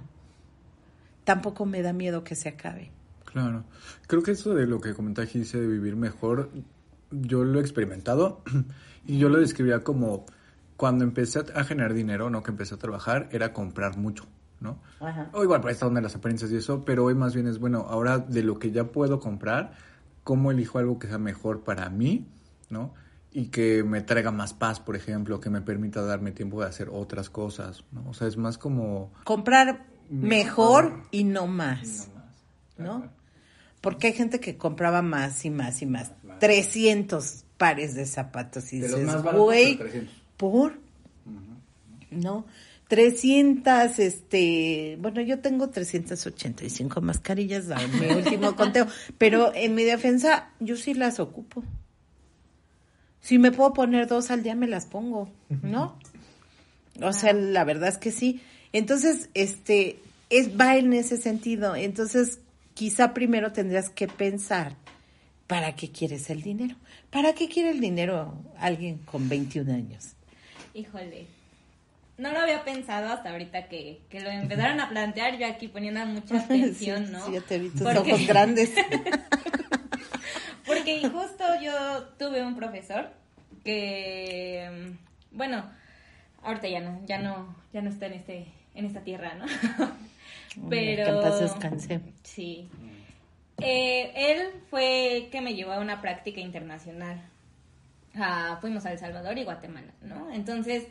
Tampoco 1.24 1.66
me 1.66 1.82
da 1.82 1.92
miedo 1.92 2.24
que 2.24 2.34
se 2.34 2.50
acabe. 2.50 2.90
Claro. 3.24 3.64
Creo 4.06 4.22
que 4.22 4.32
eso 4.32 4.54
de 4.54 4.66
lo 4.66 4.80
que 4.80 4.94
comentaste 4.94 5.38
dice 5.38 5.60
de 5.60 5.66
vivir 5.66 5.96
mejor, 5.96 6.50
yo 7.10 7.44
lo 7.44 7.58
he 7.58 7.62
experimentado 7.62 8.42
y 9.06 9.18
yo 9.18 9.28
lo 9.28 9.38
describía 9.38 9.80
como 9.80 10.24
cuando 10.76 11.04
empecé 11.04 11.44
a 11.54 11.64
generar 11.64 11.94
dinero, 11.94 12.30
no 12.30 12.42
que 12.42 12.50
empecé 12.50 12.74
a 12.74 12.78
trabajar, 12.78 13.28
era 13.32 13.52
comprar 13.52 13.96
mucho, 13.96 14.26
¿no? 14.60 14.80
Ajá. 15.00 15.30
O 15.32 15.42
igual, 15.42 15.60
pues 15.60 15.74
está 15.74 15.86
donde 15.86 16.00
las 16.00 16.16
apariencias 16.16 16.50
y 16.50 16.56
eso, 16.56 16.84
pero 16.84 17.04
hoy 17.04 17.14
más 17.14 17.34
bien 17.34 17.46
es, 17.46 17.58
bueno, 17.58 17.86
ahora 17.88 18.18
de 18.18 18.42
lo 18.42 18.58
que 18.58 18.70
ya 18.70 18.84
puedo 18.84 19.20
comprar, 19.20 19.72
¿cómo 20.24 20.50
elijo 20.50 20.78
algo 20.78 20.98
que 20.98 21.06
sea 21.06 21.18
mejor 21.18 21.62
para 21.62 21.88
mí, 21.90 22.28
¿no? 22.70 22.94
Y 23.30 23.48
que 23.48 23.82
me 23.82 24.00
traiga 24.00 24.30
más 24.30 24.52
paz, 24.54 24.80
por 24.80 24.96
ejemplo, 24.96 25.40
que 25.40 25.50
me 25.50 25.60
permita 25.60 26.02
darme 26.02 26.32
tiempo 26.32 26.60
de 26.60 26.68
hacer 26.68 26.88
otras 26.90 27.30
cosas, 27.30 27.84
¿no? 27.92 28.08
O 28.08 28.14
sea, 28.14 28.28
es 28.28 28.36
más 28.36 28.58
como... 28.58 29.12
Comprar 29.24 29.86
Mejor. 30.10 30.84
mejor 30.84 31.02
y 31.10 31.24
no 31.24 31.46
más, 31.46 32.08
No 32.76 32.98
más. 32.98 33.02
¿no? 33.02 33.12
Porque 33.80 34.08
hay 34.08 34.12
gente 34.14 34.40
que 34.40 34.56
compraba 34.56 35.02
más 35.02 35.44
y 35.44 35.50
más 35.50 35.82
y 35.82 35.86
más. 35.86 36.12
300 36.40 37.44
pares 37.56 37.94
de 37.94 38.06
zapatos 38.06 38.72
y 38.72 38.78
De 38.78 38.88
los 38.88 38.98
dices, 39.00 39.14
más 39.14 39.22
baratos, 39.22 39.44
güey, 39.44 39.76
pero 39.76 39.90
300. 39.90 40.14
¿por? 40.36 40.78
¿No? 42.10 42.46
300, 42.88 43.98
este, 43.98 44.98
bueno, 45.00 45.20
yo 45.22 45.40
tengo 45.40 45.70
385 45.70 47.00
mascarillas, 47.00 47.70
a 47.70 47.86
mi 47.88 48.06
último 48.14 48.54
conteo, 48.56 48.86
pero 49.18 49.52
en 49.54 49.74
mi 49.74 49.84
defensa, 49.84 50.50
yo 50.60 50.76
sí 50.76 50.94
las 50.94 51.18
ocupo. 51.18 51.64
Si 53.20 53.38
me 53.38 53.52
puedo 53.52 53.72
poner 53.72 54.06
dos 54.06 54.30
al 54.30 54.42
día, 54.42 54.54
me 54.54 54.66
las 54.66 54.84
pongo, 54.84 55.30
¿no? 55.62 55.98
O 57.00 57.12
sea, 57.12 57.32
la 57.32 57.64
verdad 57.64 57.88
es 57.88 57.98
que 57.98 58.10
sí. 58.10 58.42
Entonces, 58.74 59.30
este, 59.34 60.00
es, 60.30 60.58
va 60.60 60.76
en 60.76 60.92
ese 60.92 61.16
sentido. 61.16 61.76
Entonces, 61.76 62.40
quizá 62.74 63.14
primero 63.14 63.52
tendrías 63.52 63.88
que 63.88 64.08
pensar, 64.08 64.74
¿para 65.46 65.76
qué 65.76 65.90
quieres 65.92 66.28
el 66.28 66.42
dinero? 66.42 66.74
¿Para 67.10 67.34
qué 67.34 67.48
quiere 67.48 67.70
el 67.70 67.80
dinero 67.80 68.34
alguien 68.58 68.98
con 68.98 69.28
21 69.28 69.72
años? 69.72 70.14
Híjole. 70.74 71.28
No 72.18 72.32
lo 72.32 72.40
había 72.40 72.64
pensado 72.64 73.12
hasta 73.12 73.30
ahorita 73.30 73.68
que, 73.68 74.00
que 74.08 74.20
lo 74.20 74.28
empezaron 74.30 74.80
a 74.80 74.88
plantear, 74.88 75.38
yo 75.38 75.46
aquí 75.46 75.68
poniendo 75.68 76.04
mucha 76.06 76.38
atención, 76.44 77.12
¿no? 77.12 77.24
sí, 77.26 77.32
ya 77.32 77.40
te 77.42 77.58
vi 77.60 77.70
tus 77.70 77.82
Porque- 77.82 78.12
ojos 78.12 78.26
grandes. 78.26 78.70
Porque 80.66 81.00
justo 81.08 81.44
yo 81.62 82.04
tuve 82.18 82.42
un 82.44 82.56
profesor 82.56 83.10
que, 83.64 84.94
bueno, 85.30 85.70
ahorita 86.42 86.68
ya 86.68 86.80
no, 86.80 87.00
ya 87.06 87.18
no, 87.18 87.54
ya 87.72 87.82
no 87.82 87.90
está 87.90 88.06
en 88.06 88.12
este, 88.14 88.46
en 88.74 88.86
esta 88.86 89.00
tierra, 89.00 89.34
¿no? 89.34 89.46
Pero 90.70 91.04
Que 91.04 91.10
en 91.10 91.20
paz 91.20 91.40
descanse. 91.40 92.00
Sí. 92.22 92.68
Eh, 93.58 94.12
él 94.14 94.48
fue 94.70 95.28
que 95.30 95.40
me 95.40 95.54
llevó 95.54 95.72
a 95.72 95.80
una 95.80 96.00
práctica 96.00 96.40
internacional. 96.40 97.20
Ah, 98.16 98.58
fuimos 98.60 98.86
a 98.86 98.92
El 98.92 98.98
Salvador 98.98 99.38
y 99.38 99.44
Guatemala, 99.44 99.92
¿no? 100.02 100.30
Entonces, 100.32 100.86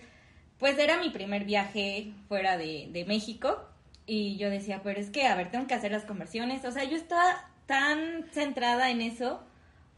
pues 0.59 0.77
era 0.77 0.97
mi 0.97 1.09
primer 1.09 1.45
viaje 1.45 2.11
fuera 2.27 2.57
de, 2.57 2.89
de 2.91 3.05
México 3.05 3.65
y 4.05 4.35
yo 4.37 4.49
decía, 4.49 4.81
pero 4.83 4.99
es 4.99 5.09
que, 5.09 5.27
a 5.27 5.35
ver, 5.35 5.51
tengo 5.51 5.67
que 5.67 5.73
hacer 5.73 5.91
las 5.91 6.03
conversiones. 6.03 6.65
O 6.65 6.71
sea, 6.71 6.83
yo 6.83 6.97
estaba 6.97 7.49
tan 7.65 8.25
centrada 8.31 8.89
en 8.89 9.01
eso 9.01 9.41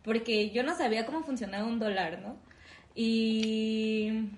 porque 0.03 0.51
yo 0.51 0.61
no 0.63 0.75
sabía 0.75 1.05
cómo 1.05 1.23
funcionaba 1.23 1.65
un 1.65 1.79
dólar, 1.79 2.19
¿no? 2.21 2.37
Y, 2.93 4.29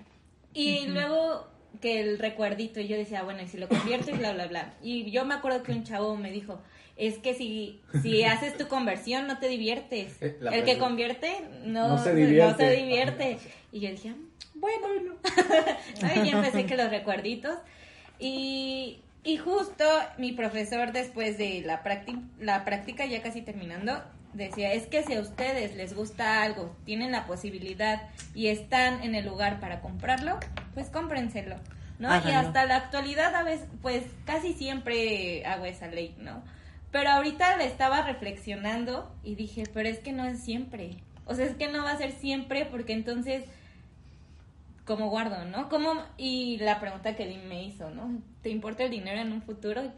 y 0.54 0.86
luego 0.86 1.46
que 1.80 2.00
el 2.00 2.18
recuerdito, 2.18 2.80
y 2.80 2.88
yo 2.88 2.96
decía, 2.96 3.22
bueno, 3.22 3.42
y 3.42 3.48
si 3.48 3.56
lo 3.58 3.68
convierto 3.68 4.10
y 4.10 4.14
bla, 4.14 4.32
bla, 4.32 4.46
bla. 4.46 4.74
Y 4.82 5.10
yo 5.10 5.24
me 5.24 5.34
acuerdo 5.34 5.62
que 5.62 5.72
un 5.72 5.84
chavo 5.84 6.16
me 6.16 6.30
dijo, 6.30 6.60
es 6.96 7.18
que 7.18 7.34
si, 7.34 7.80
si 8.02 8.22
haces 8.24 8.56
tu 8.56 8.68
conversión 8.68 9.26
no 9.26 9.38
te 9.38 9.48
diviertes. 9.48 10.20
Eh, 10.20 10.36
la 10.40 10.50
el 10.54 10.64
que 10.64 10.78
convierte 10.78 11.32
no, 11.64 11.88
No 11.88 11.98
se 12.02 12.10
no 12.10 12.16
divierte. 12.16 12.68
se 12.68 12.76
divierte. 12.76 13.38
Y 13.72 13.80
yo 13.80 13.90
dije, 13.90 14.14
bueno, 14.54 14.86
¿no? 15.04 16.24
y 16.24 16.28
empecé 16.30 16.66
que 16.66 16.76
los 16.76 16.90
recuerditos. 16.90 17.56
Y, 18.18 19.00
y 19.24 19.36
justo 19.36 19.84
mi 20.16 20.32
profesor, 20.32 20.92
después 20.92 21.38
de 21.38 21.62
la, 21.64 21.82
prácti- 21.84 22.26
la 22.40 22.64
práctica, 22.64 23.06
ya 23.06 23.22
casi 23.22 23.42
terminando, 23.42 24.02
decía, 24.32 24.72
es 24.72 24.86
que 24.86 25.02
si 25.02 25.14
a 25.14 25.20
ustedes 25.20 25.76
les 25.76 25.94
gusta 25.94 26.42
algo, 26.42 26.74
tienen 26.84 27.12
la 27.12 27.26
posibilidad 27.26 28.08
y 28.34 28.48
están 28.48 29.02
en 29.02 29.14
el 29.14 29.26
lugar 29.26 29.60
para 29.60 29.80
comprarlo, 29.80 30.38
pues 30.74 30.90
cómprenselo, 30.90 31.56
¿no? 31.98 32.08
Y 32.26 32.30
hasta 32.30 32.66
la 32.66 32.76
actualidad 32.76 33.34
a 33.34 33.42
veces, 33.42 33.66
pues 33.82 34.04
casi 34.24 34.52
siempre 34.52 35.44
hago 35.46 35.64
esa 35.64 35.86
ley, 35.86 36.14
¿no? 36.18 36.42
Pero 36.90 37.10
ahorita 37.10 37.56
le 37.56 37.66
estaba 37.66 38.02
reflexionando 38.02 39.14
y 39.22 39.34
dije, 39.34 39.64
pero 39.72 39.88
es 39.88 39.98
que 39.98 40.12
no 40.12 40.24
es 40.24 40.42
siempre. 40.42 40.96
O 41.26 41.34
sea, 41.34 41.44
es 41.44 41.54
que 41.56 41.68
no 41.68 41.84
va 41.84 41.90
a 41.90 41.98
ser 41.98 42.12
siempre 42.12 42.64
porque 42.64 42.94
entonces, 42.94 43.44
¿cómo 44.86 45.10
guardo, 45.10 45.44
no? 45.44 45.68
¿Cómo? 45.68 45.92
Y 46.16 46.56
la 46.58 46.80
pregunta 46.80 47.14
que 47.14 47.26
me 47.46 47.64
hizo, 47.64 47.90
¿no? 47.90 48.22
¿Te 48.42 48.48
importa 48.48 48.84
el 48.84 48.90
dinero 48.90 49.20
en 49.20 49.32
un 49.32 49.42
futuro? 49.42 49.92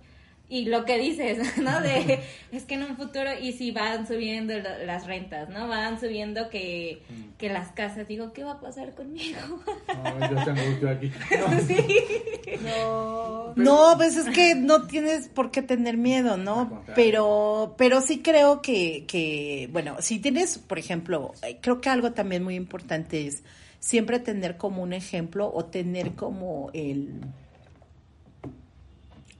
Y 0.50 0.64
lo 0.64 0.84
que 0.84 0.98
dices, 0.98 1.56
¿no? 1.62 1.80
De, 1.80 2.20
es 2.52 2.64
que 2.64 2.74
en 2.74 2.82
un 2.82 2.96
futuro, 2.96 3.30
y 3.40 3.52
si 3.52 3.70
van 3.70 4.06
subiendo 4.06 4.52
las 4.84 5.06
rentas, 5.06 5.48
¿no? 5.48 5.68
Van 5.68 5.98
subiendo 5.98 6.50
que, 6.50 7.02
que 7.38 7.48
las 7.48 7.70
casas, 7.70 8.08
digo, 8.08 8.32
¿qué 8.32 8.42
va 8.42 8.52
a 8.52 8.60
pasar 8.60 8.92
conmigo? 8.94 9.38
No, 9.86 10.30
yo 10.30 10.44
tengo 10.44 10.90
aquí. 10.90 11.12
No. 12.60 13.54
No. 13.54 13.94
pues 13.96 14.16
es 14.16 14.28
que 14.34 14.54
no 14.54 14.86
tienes 14.86 15.28
por 15.28 15.50
qué 15.50 15.62
tener 15.62 15.96
miedo, 15.96 16.36
¿no? 16.36 16.82
Pero, 16.94 17.74
pero 17.78 18.00
sí 18.00 18.20
creo 18.20 18.60
que, 18.60 19.06
que, 19.06 19.68
bueno, 19.72 19.96
si 20.00 20.18
tienes, 20.18 20.58
por 20.58 20.78
ejemplo, 20.78 21.32
eh, 21.42 21.58
creo 21.62 21.80
que 21.80 21.88
algo 21.88 22.12
también 22.12 22.42
muy 22.42 22.56
importante 22.56 23.26
es 23.26 23.44
siempre 23.78 24.18
tener 24.18 24.56
como 24.56 24.82
un 24.82 24.92
ejemplo 24.92 25.50
o 25.54 25.64
tener 25.64 26.12
como 26.12 26.70
el 26.74 27.22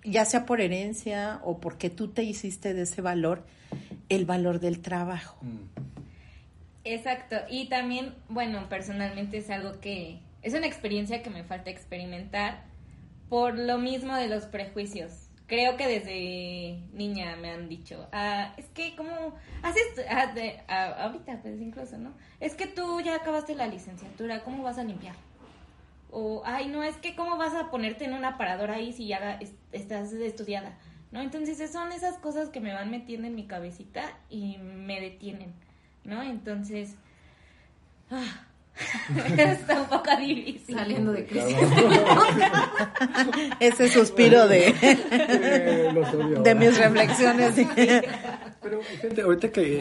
ya 0.04 0.24
sea 0.24 0.46
por 0.46 0.60
herencia 0.60 1.40
o 1.44 1.58
porque 1.58 1.90
tú 1.90 2.08
te 2.08 2.22
hiciste 2.22 2.74
de 2.74 2.82
ese 2.82 3.02
valor, 3.02 3.44
el 4.08 4.24
valor 4.24 4.60
del 4.60 4.80
trabajo. 4.80 5.38
Mm. 5.42 5.90
Exacto, 6.84 7.36
y 7.50 7.68
también, 7.68 8.14
bueno, 8.28 8.68
personalmente 8.68 9.38
es 9.38 9.50
algo 9.50 9.80
que 9.80 10.20
es 10.42 10.54
una 10.54 10.66
experiencia 10.66 11.22
que 11.22 11.28
me 11.28 11.44
falta 11.44 11.70
experimentar 11.70 12.64
por 13.28 13.58
lo 13.58 13.78
mismo 13.78 14.16
de 14.16 14.28
los 14.28 14.44
prejuicios. 14.44 15.28
Creo 15.46 15.76
que 15.76 15.86
desde 15.86 16.80
niña 16.92 17.36
me 17.36 17.50
han 17.50 17.68
dicho, 17.68 18.08
ah, 18.12 18.54
es 18.56 18.66
que 18.66 18.96
como 18.96 19.34
haces, 19.62 19.82
ah, 20.08 20.32
ah, 20.68 21.04
ahorita 21.04 21.42
pues 21.42 21.60
incluso, 21.60 21.98
¿no? 21.98 22.14
Es 22.38 22.54
que 22.54 22.66
tú 22.66 23.00
ya 23.00 23.16
acabaste 23.16 23.54
la 23.54 23.66
licenciatura, 23.66 24.42
¿cómo 24.42 24.62
vas 24.62 24.78
a 24.78 24.84
limpiar? 24.84 25.16
O, 26.12 26.42
ay, 26.44 26.68
no, 26.68 26.82
es 26.82 26.96
que 26.96 27.14
cómo 27.14 27.36
vas 27.36 27.54
a 27.54 27.70
ponerte 27.70 28.04
en 28.04 28.14
un 28.14 28.24
aparador 28.24 28.70
ahí 28.70 28.92
si 28.92 29.06
ya 29.06 29.38
estás 29.72 30.12
estudiada, 30.12 30.78
¿no? 31.12 31.20
Entonces 31.20 31.70
son 31.70 31.92
esas 31.92 32.18
cosas 32.18 32.48
que 32.48 32.60
me 32.60 32.72
van 32.72 32.90
metiendo 32.90 33.26
en 33.26 33.34
mi 33.34 33.46
cabecita 33.46 34.02
y 34.28 34.58
me 34.58 35.00
detienen, 35.00 35.52
¿no? 36.04 36.22
Entonces, 36.22 36.96
ah, 38.10 38.46
está 39.36 39.82
un 39.82 39.88
poco 39.88 40.16
difícil. 40.16 40.74
Saliendo 40.74 41.12
de 41.12 41.26
crisis. 41.26 41.56
Ese 43.60 43.88
suspiro 43.88 44.48
de, 44.48 44.72
de 46.42 46.54
mis 46.54 46.76
reflexiones. 46.76 47.54
Pero, 48.62 48.80
gente, 49.00 49.22
ahorita 49.22 49.50
que, 49.50 49.80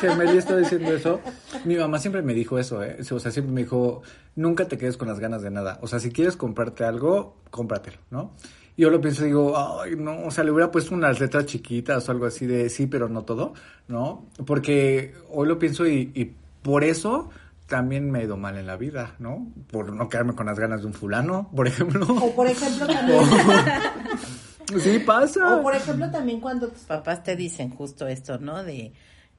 que, 0.00 0.10
Meli 0.16 0.38
está 0.38 0.56
diciendo 0.56 0.92
eso, 0.92 1.20
mi 1.64 1.76
mamá 1.76 1.98
siempre 2.00 2.22
me 2.22 2.34
dijo 2.34 2.58
eso, 2.58 2.82
¿eh? 2.82 2.98
O 3.08 3.20
sea, 3.20 3.30
siempre 3.30 3.52
me 3.54 3.62
dijo, 3.62 4.02
nunca 4.34 4.66
te 4.66 4.76
quedes 4.76 4.96
con 4.96 5.06
las 5.06 5.20
ganas 5.20 5.42
de 5.42 5.50
nada. 5.50 5.78
O 5.80 5.86
sea, 5.86 6.00
si 6.00 6.10
quieres 6.10 6.36
comprarte 6.36 6.84
algo, 6.84 7.36
cómpratelo, 7.50 7.98
¿no? 8.10 8.32
Y 8.76 8.82
yo 8.82 8.90
lo 8.90 9.00
pienso 9.00 9.24
y 9.24 9.28
digo, 9.28 9.56
ay, 9.80 9.94
no, 9.96 10.24
o 10.24 10.30
sea, 10.32 10.42
le 10.42 10.50
hubiera 10.50 10.72
puesto 10.72 10.94
unas 10.94 11.20
letras 11.20 11.46
chiquitas 11.46 12.08
o 12.08 12.12
algo 12.12 12.26
así 12.26 12.46
de 12.46 12.68
sí, 12.68 12.86
pero 12.86 13.08
no 13.08 13.22
todo, 13.22 13.54
¿no? 13.86 14.26
Porque 14.44 15.14
hoy 15.30 15.46
lo 15.46 15.58
pienso 15.58 15.86
y, 15.86 16.10
y 16.14 16.34
por 16.62 16.82
eso 16.82 17.30
también 17.66 18.10
me 18.10 18.20
he 18.20 18.24
ido 18.24 18.36
mal 18.36 18.58
en 18.58 18.66
la 18.66 18.76
vida, 18.76 19.14
¿no? 19.20 19.46
Por 19.70 19.92
no 19.92 20.08
quedarme 20.08 20.34
con 20.34 20.46
las 20.46 20.58
ganas 20.58 20.80
de 20.80 20.88
un 20.88 20.94
fulano, 20.94 21.48
por 21.54 21.68
ejemplo. 21.68 22.04
O 22.10 22.34
por 22.34 22.48
ejemplo 22.48 22.86
también... 22.86 23.20
Sí, 24.78 24.98
pasa. 25.00 25.56
O 25.56 25.62
por 25.62 25.74
ejemplo 25.74 26.10
también 26.10 26.40
cuando 26.40 26.68
tus 26.68 26.82
papás 26.82 27.22
te 27.22 27.36
dicen 27.36 27.70
justo 27.70 28.06
esto, 28.06 28.38
¿no? 28.38 28.62
De 28.62 28.92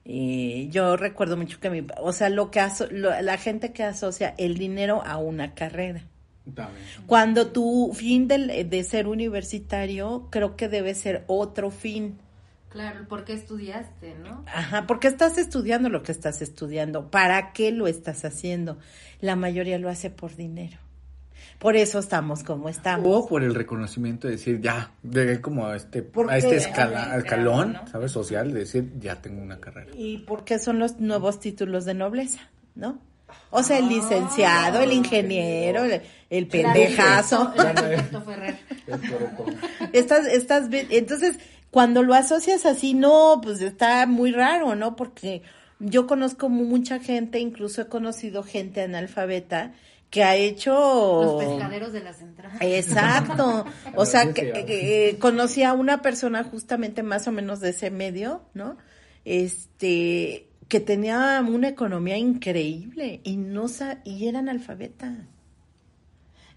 eh, 0.04 0.68
yo 0.70 0.96
recuerdo 0.96 1.36
mucho 1.36 1.60
que 1.60 1.70
mi, 1.70 1.86
o 1.98 2.12
sea, 2.12 2.28
lo 2.28 2.50
que 2.50 2.60
la 2.90 3.38
gente 3.38 3.72
que 3.72 3.84
asocia 3.84 4.34
el 4.36 4.58
dinero 4.58 5.02
a 5.04 5.18
una 5.18 5.54
carrera. 5.54 6.02
También. 6.54 6.84
Cuando 7.06 7.52
tu 7.52 7.92
fin 7.94 8.26
de, 8.26 8.64
de 8.64 8.84
ser 8.84 9.06
universitario 9.06 10.26
creo 10.30 10.56
que 10.56 10.68
debe 10.68 10.94
ser 10.94 11.24
otro 11.28 11.70
fin. 11.70 12.18
Claro, 12.68 13.06
¿por 13.06 13.24
qué 13.24 13.34
estudiaste, 13.34 14.14
no? 14.14 14.44
Ajá, 14.46 14.86
porque 14.86 15.06
estás 15.06 15.36
estudiando 15.38 15.88
lo 15.88 16.02
que 16.02 16.10
estás 16.10 16.40
estudiando. 16.42 17.10
¿Para 17.10 17.52
qué 17.52 17.70
lo 17.70 17.86
estás 17.86 18.24
haciendo? 18.24 18.78
La 19.20 19.36
mayoría 19.36 19.78
lo 19.78 19.90
hace 19.90 20.10
por 20.10 20.34
dinero. 20.34 20.78
Por 21.62 21.76
eso 21.76 22.00
estamos 22.00 22.42
como 22.42 22.68
estamos. 22.68 23.06
O 23.06 23.28
por 23.28 23.44
el 23.44 23.54
reconocimiento 23.54 24.26
de 24.26 24.32
decir, 24.32 24.60
ya, 24.60 24.90
llegué 25.08 25.40
como 25.40 25.68
a 25.68 25.76
este, 25.76 26.04
a 26.28 26.36
este 26.36 26.56
escalón, 26.56 27.78
¿sabes? 27.90 28.10
Social, 28.10 28.52
de 28.52 28.58
decir, 28.58 28.90
ya 28.98 29.22
tengo 29.22 29.40
una 29.40 29.60
carrera. 29.60 29.92
Y 29.96 30.18
porque 30.18 30.58
son 30.58 30.80
los 30.80 30.98
nuevos 30.98 31.38
títulos 31.38 31.84
de 31.84 31.94
nobleza, 31.94 32.40
¿no? 32.74 32.98
O 33.50 33.62
sea, 33.62 33.78
el 33.78 33.88
licenciado, 33.88 34.80
el 34.80 34.90
ingeniero, 34.90 35.84
el, 36.30 36.48
pendejazo. 36.48 37.54
estás, 39.92 40.26
estás, 40.26 40.68
entonces, 40.72 41.38
cuando 41.70 42.02
lo 42.02 42.14
asocias 42.14 42.66
así, 42.66 42.92
no, 42.92 43.40
pues 43.40 43.60
está 43.60 44.04
muy 44.06 44.32
raro, 44.32 44.74
¿no? 44.74 44.96
Porque 44.96 45.42
yo 45.78 46.08
conozco 46.08 46.48
mucha 46.48 46.98
gente, 46.98 47.38
incluso 47.38 47.82
he 47.82 47.86
conocido 47.86 48.42
gente 48.42 48.82
analfabeta, 48.82 49.74
que 50.12 50.22
ha 50.22 50.36
hecho... 50.36 50.74
Los 51.24 51.42
pescaderos 51.42 51.92
de 51.94 52.02
la 52.02 52.12
central. 52.12 52.52
Exacto. 52.60 53.64
o 53.96 54.04
sea, 54.04 54.34
que, 54.34 55.16
conocí 55.18 55.62
a 55.62 55.72
una 55.72 56.02
persona 56.02 56.44
justamente 56.44 57.02
más 57.02 57.26
o 57.28 57.32
menos 57.32 57.60
de 57.60 57.70
ese 57.70 57.90
medio, 57.90 58.42
¿no? 58.52 58.76
Este, 59.24 60.50
que 60.68 60.80
tenía 60.80 61.42
una 61.48 61.68
economía 61.68 62.18
increíble 62.18 63.22
y 63.24 63.38
no 63.38 63.68
y 64.04 64.28
era 64.28 64.40
analfabeta. 64.40 65.28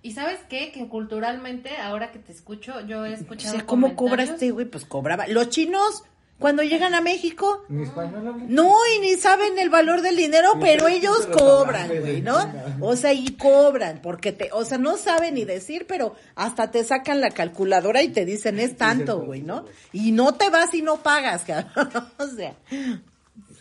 Y 0.02 0.12
sabes 0.12 0.40
qué? 0.50 0.74
Que 0.74 0.90
culturalmente, 0.90 1.78
ahora 1.78 2.12
que 2.12 2.20
te 2.20 2.34
escucho, 2.34 2.82
yo 2.82 3.06
he 3.06 3.14
escuchado. 3.14 3.54
O 3.56 3.58
sea, 3.60 3.66
¿cómo 3.66 3.96
cobra 3.96 4.24
este 4.24 4.52
güey? 4.52 4.66
Pues 4.66 4.84
cobraba. 4.84 5.28
Los 5.28 5.48
chinos 5.48 6.04
cuando 6.40 6.64
llegan 6.64 6.94
a 6.94 7.02
México, 7.02 7.64
no, 7.70 8.76
y 8.96 9.00
ni 9.00 9.16
saben 9.16 9.58
el 9.58 9.70
valor 9.70 10.02
del 10.02 10.18
dinero, 10.18 10.54
pero 10.60 10.88
ellos 10.88 11.28
cobran, 11.28 11.88
güey, 11.88 12.22
¿no? 12.22 12.38
O 12.82 12.98
sea, 12.98 13.14
y 13.14 13.32
cobran, 13.34 14.02
porque 14.02 14.34
te, 14.34 14.50
o 14.52 14.66
sea, 14.66 14.78
no 14.78 14.98
saben 14.98 15.36
ni 15.36 15.46
decir, 15.46 15.86
pero 15.88 16.16
hasta 16.36 16.72
te 16.72 16.84
sacan 16.84 17.22
la 17.22 17.32
calculadora 17.32 18.04
y 18.04 18.10
te 18.10 18.26
dicen 18.26 18.60
es 18.60 18.76
tanto, 18.76 19.22
güey, 19.22 19.44
¿no? 19.44 19.66
Y 19.94 20.12
no 20.12 20.34
te 20.34 20.50
vas 20.50 20.74
y 20.74 20.82
no 20.82 20.98
pagas, 20.98 21.44
cabrón. 21.48 21.90
o 22.18 22.28
sea, 22.28 22.56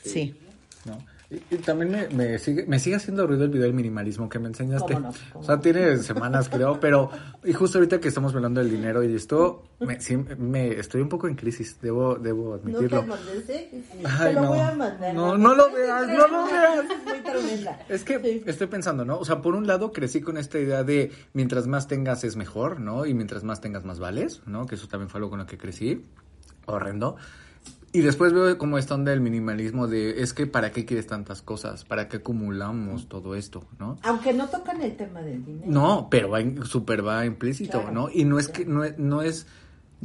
sí. 0.05 0.35
Y, 1.51 1.57
también 1.57 1.91
me, 1.91 2.09
me, 2.09 2.39
sigue, 2.39 2.67
me 2.67 2.79
sigue 2.79 2.97
haciendo 2.97 3.27
ruido 3.27 3.45
el 3.45 3.51
video 3.51 3.65
del 3.65 3.75
minimalismo 3.75 4.29
que 4.29 4.39
me 4.39 4.49
enseñaste. 4.49 4.97
o 5.35 5.43
sea, 5.43 5.61
tiene 5.61 5.99
semanas 5.99 6.49
creo, 6.49 6.79
pero 6.81 7.11
y 7.45 7.53
justo 7.53 7.79
ahorita 7.79 8.01
que 8.01 8.09
estamos 8.09 8.35
hablando 8.35 8.61
del 8.61 8.71
dinero 8.71 9.03
y 9.03 9.15
esto, 9.15 9.65
me, 9.81 9.99
me 10.39 10.79
estoy 10.79 11.01
un 11.01 11.09
poco 11.09 11.29
en 11.29 11.35
crisis, 11.35 11.79
debo, 11.81 12.17
debo 12.17 12.55
admitirlo. 12.55 13.05
No 13.05 13.17
te 13.17 13.85
Ay, 14.05 14.35
no. 14.35 14.49
Voy 14.49 14.59
a 14.61 14.75
mandar, 14.75 15.15
no, 15.15 15.37
no, 15.37 15.55
lo 15.55 15.73
veas, 15.73 16.09
no 16.09 16.29
lo 16.29 16.47
veas. 16.47 16.85
Es 17.89 18.05
que 18.05 18.43
estoy 18.47 18.67
pensando, 18.67 19.05
¿no? 19.05 19.19
O 19.19 19.25
sea, 19.25 19.43
por 19.43 19.55
un 19.55 19.67
lado 19.67 19.93
crecí 19.93 20.21
con 20.21 20.37
esta 20.37 20.59
idea 20.59 20.85
de 20.85 21.13
mientras 21.33 21.67
más 21.67 21.89
tengas 21.89 22.25
es 22.25 22.37
mejor, 22.37 22.81
¿no? 22.81 23.07
Y 23.07 23.15
mientras 23.15 23.45
más 23.45 23.61
tengas 23.61 23.85
más 23.85 23.99
vales, 23.99 24.43
¿no? 24.47 24.67
Que 24.67 24.75
eso 24.75 24.89
también 24.89 25.09
fue 25.09 25.19
algo 25.19 25.31
con 25.31 25.39
lo 25.39 25.47
que 25.47 25.59
crecí. 25.59 26.05
Horrendo. 26.67 27.17
Y 27.95 28.01
después 28.01 28.33
veo 28.33 28.59
como 28.59 28.77
esta 28.77 28.97
onda 28.97 29.13
del 29.13 29.21
minimalismo 29.21 29.87
de, 29.87 30.21
es 30.21 30.35
que 30.35 30.49
¿para 30.49 30.73
qué 30.73 30.85
quieres 30.85 31.07
tantas 31.07 31.43
cosas? 31.43 31.85
¿Para 31.85 32.09
qué 32.09 32.17
acumulamos 32.17 33.09
todo 33.09 33.37
esto? 33.37 33.69
¿no? 33.79 33.99
Aunque 34.03 34.33
no 34.33 34.49
tocan 34.49 34.83
el 34.83 34.97
tema 34.97 35.23
del 35.23 35.45
dinero. 35.45 35.71
No, 35.71 36.09
pero 36.11 36.29
va 36.29 36.41
súper 36.65 37.07
va 37.07 37.25
implícito, 37.25 37.93
¿no? 37.93 38.09
Y 38.13 38.25
no 38.25 38.41
es 38.41 38.49
que, 38.49 38.67
no, 38.67 38.83
no 38.99 39.23
es, 39.23 39.47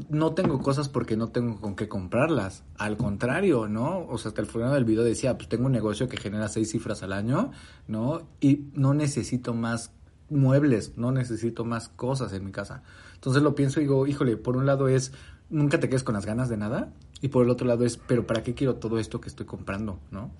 no 0.08 0.36
tengo 0.36 0.62
cosas 0.62 0.88
porque 0.88 1.18
no 1.18 1.30
tengo 1.30 1.60
con 1.60 1.76
qué 1.76 1.88
comprarlas. 1.88 2.64
Al 2.78 2.96
contrario, 2.96 3.68
¿no? 3.68 4.06
O 4.08 4.20
sea, 4.20 4.30
hasta 4.30 4.42
el 4.42 4.48
final 4.48 4.72
del 4.72 4.86
video 4.86 5.04
decía, 5.04 5.36
pues 5.36 5.50
tengo 5.50 5.66
un 5.66 5.72
negocio 5.72 6.08
que 6.08 6.18
genera 6.18 6.48
seis 6.48 6.70
cifras 6.70 7.02
al 7.02 7.12
año, 7.12 7.50
¿no? 7.88 8.22
Y 8.40 8.66
no 8.76 8.94
necesito 8.94 9.56
más 9.56 9.94
muebles, 10.30 10.94
no 10.96 11.12
necesito 11.12 11.66
más 11.66 11.90
cosas 11.90 12.34
en 12.34 12.46
mi 12.46 12.52
casa. 12.52 12.84
Entonces 13.16 13.42
lo 13.42 13.56
pienso 13.56 13.80
y 13.80 13.86
digo, 13.86 14.06
híjole, 14.06 14.38
por 14.38 14.58
un 14.58 14.68
lado 14.68 14.90
es, 14.90 15.12
nunca 15.50 15.80
te 15.80 15.90
quedes 15.90 16.04
con 16.04 16.14
las 16.14 16.28
ganas 16.28 16.50
de 16.50 16.58
nada 16.58 16.94
y 17.22 17.28
por 17.28 17.44
el 17.44 17.50
otro 17.50 17.68
lado 17.68 17.86
es, 17.86 17.98
pero 17.98 18.26
¿para 18.26 18.44
qué 18.44 18.54
quiero 18.54 18.76
todo 18.76 19.00
esto 19.00 19.20
que 19.20 19.30
estoy 19.30 19.46
comprando? 19.46 20.00
¿No? 20.12 20.32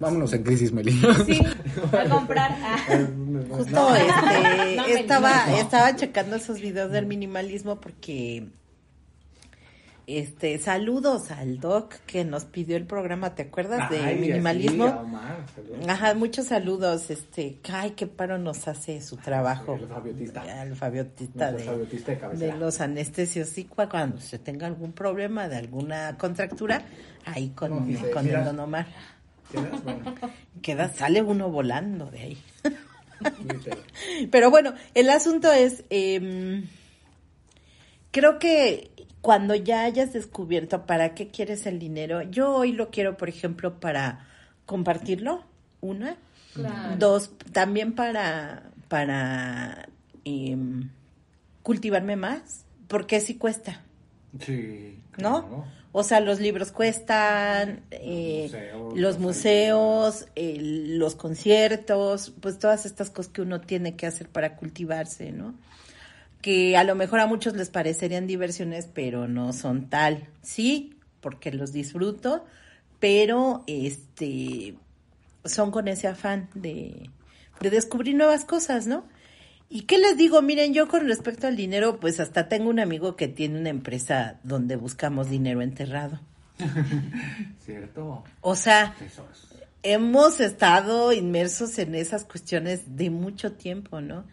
Vámonos 0.00 0.32
en 0.32 0.42
crisis, 0.42 0.72
Meli. 0.72 0.92
Sí, 1.26 1.42
a 1.92 2.08
comprar. 2.08 2.56
Ah. 2.62 2.78
Justo 3.50 3.94
este, 3.94 5.00
estaba, 5.00 5.58
estaba 5.58 5.94
checando 5.94 6.36
esos 6.36 6.58
videos 6.58 6.90
del 6.90 7.04
minimalismo 7.04 7.80
porque 7.80 8.48
este, 10.18 10.58
saludos 10.58 11.30
al 11.30 11.60
doc 11.60 11.94
que 12.06 12.24
nos 12.24 12.44
pidió 12.44 12.76
el 12.76 12.86
programa, 12.86 13.34
¿te 13.34 13.42
acuerdas 13.42 13.90
de 13.90 14.16
minimalismo? 14.16 15.08
Ajá, 15.88 16.14
muchos 16.14 16.46
saludos, 16.46 17.10
este, 17.10 17.58
ay, 17.72 17.92
qué 17.92 18.06
paro 18.06 18.38
nos 18.38 18.66
hace 18.68 19.00
su 19.02 19.16
trabajo. 19.16 19.74
El 19.74 19.86
fabiotista. 19.86 20.62
El 20.62 20.76
fabiotista, 20.76 21.52
de, 21.52 22.52
los 22.54 22.80
anestesios. 22.80 23.56
Y 23.58 23.64
cuando 23.64 24.20
se 24.20 24.38
tenga 24.38 24.66
algún 24.66 24.92
problema 24.92 25.48
de 25.48 25.56
alguna 25.56 26.16
contractura, 26.18 26.82
ahí 27.24 27.50
con, 27.50 27.94
con 28.12 28.26
el 28.26 28.44
don 28.44 28.60
Omar. 28.60 28.86
Queda, 30.62 30.92
sale 30.92 31.22
uno 31.22 31.50
volando 31.50 32.06
de 32.06 32.20
ahí. 32.20 32.38
Pero 34.30 34.50
bueno, 34.50 34.74
el 34.94 35.10
asunto 35.10 35.52
es, 35.52 35.84
eh, 35.90 36.64
creo 38.10 38.38
que 38.38 38.90
cuando 39.20 39.54
ya 39.54 39.84
hayas 39.84 40.12
descubierto 40.12 40.86
para 40.86 41.14
qué 41.14 41.28
quieres 41.28 41.66
el 41.66 41.78
dinero, 41.78 42.22
yo 42.22 42.54
hoy 42.54 42.72
lo 42.72 42.90
quiero, 42.90 43.16
por 43.16 43.28
ejemplo, 43.28 43.80
para 43.80 44.26
compartirlo, 44.66 45.44
una. 45.80 46.16
Dos, 46.98 47.30
también 47.52 47.94
para, 47.94 48.70
para 48.88 49.88
em, 50.24 50.90
cultivarme 51.62 52.16
más, 52.16 52.64
porque 52.88 53.20
sí 53.20 53.36
cuesta. 53.36 53.82
Sí. 54.40 54.98
¿No? 55.16 55.64
O 55.92 56.02
sea, 56.02 56.20
los 56.20 56.40
libros 56.40 56.70
cuestan, 56.70 57.82
eh, 57.90 58.72
los 58.94 59.18
museos, 59.18 60.26
los 60.36 61.14
conciertos, 61.16 62.32
pues 62.40 62.58
todas 62.58 62.86
estas 62.86 63.10
cosas 63.10 63.32
que 63.32 63.42
uno 63.42 63.60
tiene 63.60 63.96
que 63.96 64.06
hacer 64.06 64.28
para 64.28 64.56
cultivarse, 64.56 65.32
¿no? 65.32 65.54
Que 66.40 66.76
a 66.76 66.84
lo 66.84 66.94
mejor 66.94 67.20
a 67.20 67.26
muchos 67.26 67.54
les 67.54 67.70
parecerían 67.70 68.26
diversiones, 68.26 68.88
pero 68.92 69.28
no 69.28 69.52
son 69.52 69.88
tal. 69.88 70.28
Sí, 70.42 70.96
porque 71.20 71.52
los 71.52 71.72
disfruto, 71.72 72.44
pero 72.98 73.64
este 73.66 74.74
son 75.44 75.70
con 75.70 75.88
ese 75.88 76.06
afán 76.06 76.48
de, 76.54 77.10
de 77.60 77.70
descubrir 77.70 78.14
nuevas 78.14 78.44
cosas, 78.44 78.86
¿no? 78.86 79.04
¿Y 79.72 79.82
qué 79.82 79.98
les 79.98 80.16
digo? 80.16 80.42
Miren, 80.42 80.74
yo 80.74 80.88
con 80.88 81.06
respecto 81.06 81.46
al 81.46 81.56
dinero, 81.56 82.00
pues 82.00 82.18
hasta 82.18 82.48
tengo 82.48 82.68
un 82.70 82.80
amigo 82.80 83.14
que 83.14 83.28
tiene 83.28 83.60
una 83.60 83.68
empresa 83.68 84.40
donde 84.42 84.74
buscamos 84.74 85.30
dinero 85.30 85.62
enterrado. 85.62 86.20
¿Cierto? 87.64 88.24
O 88.40 88.56
sea, 88.56 88.96
hemos 89.84 90.40
estado 90.40 91.12
inmersos 91.12 91.78
en 91.78 91.94
esas 91.94 92.24
cuestiones 92.24 92.96
de 92.96 93.10
mucho 93.10 93.52
tiempo, 93.52 94.00
¿no? 94.00 94.24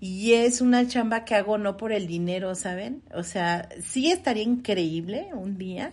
Y 0.00 0.32
es 0.32 0.62
una 0.62 0.86
chamba 0.88 1.24
que 1.24 1.34
hago 1.34 1.58
no 1.58 1.76
por 1.76 1.92
el 1.92 2.06
dinero, 2.06 2.54
¿saben? 2.54 3.02
O 3.14 3.22
sea, 3.22 3.68
sí 3.82 4.10
estaría 4.10 4.42
increíble 4.42 5.28
un 5.34 5.58
día 5.58 5.92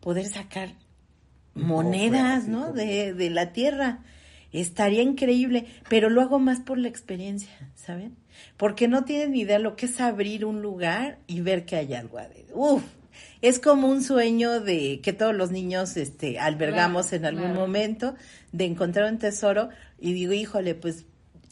poder 0.00 0.26
sacar 0.26 0.74
monedas, 1.54 2.48
¿no? 2.48 2.72
De, 2.72 3.14
de 3.14 3.30
la 3.30 3.52
tierra. 3.52 4.00
Estaría 4.52 5.02
increíble, 5.02 5.66
pero 5.88 6.10
lo 6.10 6.20
hago 6.20 6.38
más 6.38 6.60
por 6.60 6.78
la 6.78 6.88
experiencia, 6.88 7.70
¿saben? 7.74 8.16
Porque 8.56 8.88
no 8.88 9.04
tienen 9.04 9.32
ni 9.32 9.40
idea 9.40 9.58
lo 9.58 9.74
que 9.74 9.86
es 9.86 10.00
abrir 10.00 10.44
un 10.44 10.62
lugar 10.62 11.18
y 11.26 11.40
ver 11.40 11.64
que 11.64 11.76
hay 11.76 11.94
algo 11.94 12.18
adentro. 12.18 12.56
Uf, 12.56 12.82
es 13.42 13.58
como 13.58 13.88
un 13.88 14.02
sueño 14.02 14.60
de 14.60 15.00
que 15.02 15.12
todos 15.12 15.34
los 15.34 15.50
niños 15.50 15.96
este 15.96 16.38
albergamos 16.38 17.12
en 17.12 17.24
algún 17.24 17.54
momento 17.54 18.14
de 18.52 18.64
encontrar 18.64 19.10
un 19.10 19.18
tesoro 19.18 19.70
y 19.98 20.12
digo, 20.12 20.32
híjole, 20.32 20.74
pues 20.74 21.04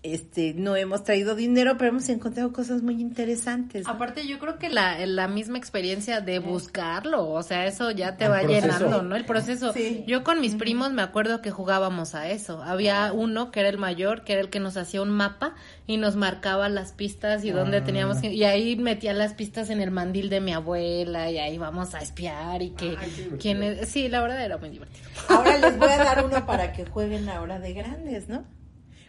este, 0.05 0.52
no 0.52 0.76
hemos 0.76 1.02
traído 1.02 1.34
dinero, 1.34 1.76
pero 1.78 1.88
hemos 1.88 2.11
encontrado 2.11 2.52
cosas 2.52 2.82
muy 2.82 3.00
interesantes. 3.00 3.88
Aparte, 3.88 4.26
yo 4.26 4.38
creo 4.38 4.59
que 4.59 4.68
la, 4.68 5.05
la 5.07 5.28
misma 5.28 5.57
experiencia 5.57 6.20
de 6.20 6.40
buscarlo, 6.40 7.30
o 7.30 7.42
sea, 7.42 7.64
eso 7.64 7.90
ya 7.90 8.18
te 8.18 8.28
va 8.28 8.42
llenando, 8.42 9.02
¿no? 9.02 9.16
El 9.16 9.24
proceso. 9.24 9.72
Yo 10.07 10.22
con 10.22 10.42
mis 10.42 10.57
primos 10.57 10.92
me 10.92 11.00
acuerdo 11.00 11.40
que 11.40 11.50
jugábamos 11.50 12.14
a 12.14 12.28
eso. 12.28 12.62
Había 12.62 13.14
uno 13.14 13.50
que 13.50 13.61
era 13.61 13.70
el 13.70 13.78
mayor, 13.78 14.24
que 14.24 14.34
era 14.34 14.42
el 14.42 14.50
que 14.50 14.61
nos 14.61 14.76
hacía 14.76 15.00
un 15.00 15.09
mapa 15.09 15.55
y 15.86 15.96
nos 15.96 16.16
marcaba 16.16 16.68
las 16.68 16.92
pistas 16.92 17.42
y 17.42 17.50
dónde 17.50 17.78
ah. 17.78 17.84
teníamos 17.84 18.18
que... 18.18 18.30
Y 18.30 18.44
ahí 18.44 18.76
metía 18.76 19.14
las 19.14 19.32
pistas 19.32 19.70
en 19.70 19.80
el 19.80 19.90
mandil 19.90 20.28
de 20.28 20.42
mi 20.42 20.52
abuela 20.52 21.30
y 21.30 21.38
ahí 21.38 21.57
vamos 21.57 21.94
a 21.94 22.00
espiar 22.00 22.61
y 22.61 22.70
que... 22.72 22.98
quién 23.40 23.86
Sí, 23.86 24.11
la 24.11 24.20
verdad 24.20 24.44
era 24.44 24.59
muy 24.59 24.68
divertido. 24.68 25.09
Ahora 25.30 25.57
les 25.57 25.78
voy 25.78 25.88
a 25.88 25.96
dar 25.96 26.26
uno 26.26 26.44
para 26.44 26.72
que 26.72 26.84
jueguen 26.84 27.30
ahora 27.30 27.59
de 27.59 27.72
grandes, 27.72 28.28
¿no? 28.28 28.44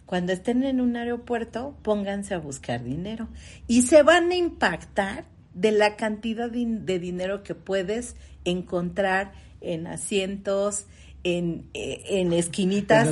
Cuando 0.05 0.33
estén 0.33 0.63
en 0.63 0.81
un 0.81 0.95
aeropuerto, 0.95 1.75
pónganse 1.81 2.35
a 2.35 2.37
buscar 2.37 2.83
dinero 2.83 3.27
y 3.67 3.81
se 3.83 4.03
van 4.03 4.31
a 4.31 4.35
impactar 4.35 5.25
de 5.55 5.71
la 5.71 5.95
cantidad 5.95 6.49
de, 6.51 6.99
dinero 6.99 7.41
que 7.41 7.55
puedes 7.55 8.15
encontrar 8.43 9.33
en 9.61 9.87
asientos, 9.87 10.85
en, 11.23 11.69
eh, 11.73 12.03
en 12.07 12.33
esquinitas. 12.33 13.09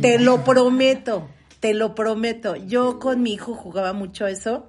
Te 0.00 0.18
lo 0.18 0.42
prometo, 0.42 1.28
te 1.60 1.74
lo 1.74 1.94
prometo. 1.94 2.56
Yo 2.56 2.98
con 2.98 3.22
mi 3.22 3.34
hijo 3.34 3.54
jugaba 3.54 3.92
mucho 3.92 4.26
eso. 4.26 4.66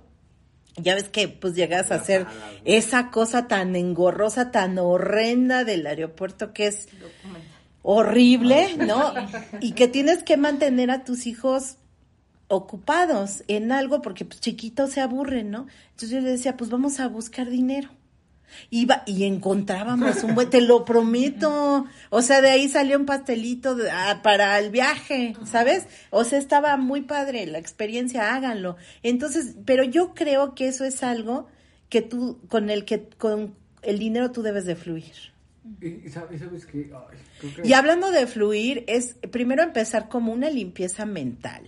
Ya 0.75 0.93
ves 0.95 1.09
que 1.09 1.27
pues 1.27 1.55
llegas 1.55 1.91
a 1.91 1.95
hacer 1.95 2.27
esa 2.63 3.09
cosa 3.09 3.47
tan 3.47 3.75
engorrosa, 3.75 4.51
tan 4.51 4.77
horrenda 4.77 5.63
del 5.63 5.87
aeropuerto 5.87 6.53
que 6.53 6.67
es 6.67 6.87
horrible, 7.91 8.77
¿no? 8.77 9.13
Y 9.61 9.71
que 9.71 9.87
tienes 9.87 10.21
que 10.21 10.37
mantener 10.37 10.91
a 10.91 11.03
tus 11.03 11.25
hijos 11.25 11.77
ocupados 12.47 13.43
en 13.47 13.71
algo 13.71 14.03
porque 14.03 14.25
pues, 14.25 14.39
chiquitos 14.41 14.91
se 14.91 15.01
aburren, 15.01 15.49
¿no? 15.49 15.65
Entonces 15.91 16.11
yo 16.11 16.19
le 16.19 16.29
decía, 16.29 16.55
pues 16.55 16.69
vamos 16.69 16.99
a 16.99 17.07
buscar 17.07 17.49
dinero. 17.49 17.89
Iba 18.69 19.01
y 19.07 19.23
encontrábamos 19.23 20.23
un 20.23 20.35
buen, 20.35 20.51
te 20.51 20.61
lo 20.61 20.85
prometo. 20.85 21.87
O 22.11 22.21
sea, 22.21 22.41
de 22.41 22.51
ahí 22.51 22.69
salió 22.69 22.95
un 22.95 23.07
pastelito 23.07 23.75
ah, 23.91 24.19
para 24.21 24.59
el 24.59 24.69
viaje, 24.69 25.35
¿sabes? 25.45 25.87
O 26.11 26.23
sea, 26.23 26.37
estaba 26.37 26.77
muy 26.77 27.01
padre 27.01 27.47
la 27.47 27.57
experiencia, 27.57 28.35
háganlo. 28.35 28.75
Entonces, 29.01 29.55
pero 29.65 29.83
yo 29.83 30.13
creo 30.13 30.53
que 30.53 30.67
eso 30.67 30.85
es 30.85 31.01
algo 31.01 31.47
que 31.89 32.03
tú, 32.03 32.39
con 32.49 32.69
el 32.69 32.85
que, 32.85 33.09
con 33.17 33.55
el 33.81 33.97
dinero 33.97 34.29
tú 34.29 34.43
debes 34.43 34.65
de 34.65 34.75
fluir. 34.75 35.38
Y, 35.81 36.09
sabes, 36.09 36.41
y 37.63 37.73
hablando 37.73 38.11
de 38.11 38.27
fluir, 38.27 38.83
es 38.87 39.15
primero 39.31 39.63
empezar 39.63 40.09
como 40.09 40.33
una 40.33 40.49
limpieza 40.49 41.05
mental 41.05 41.67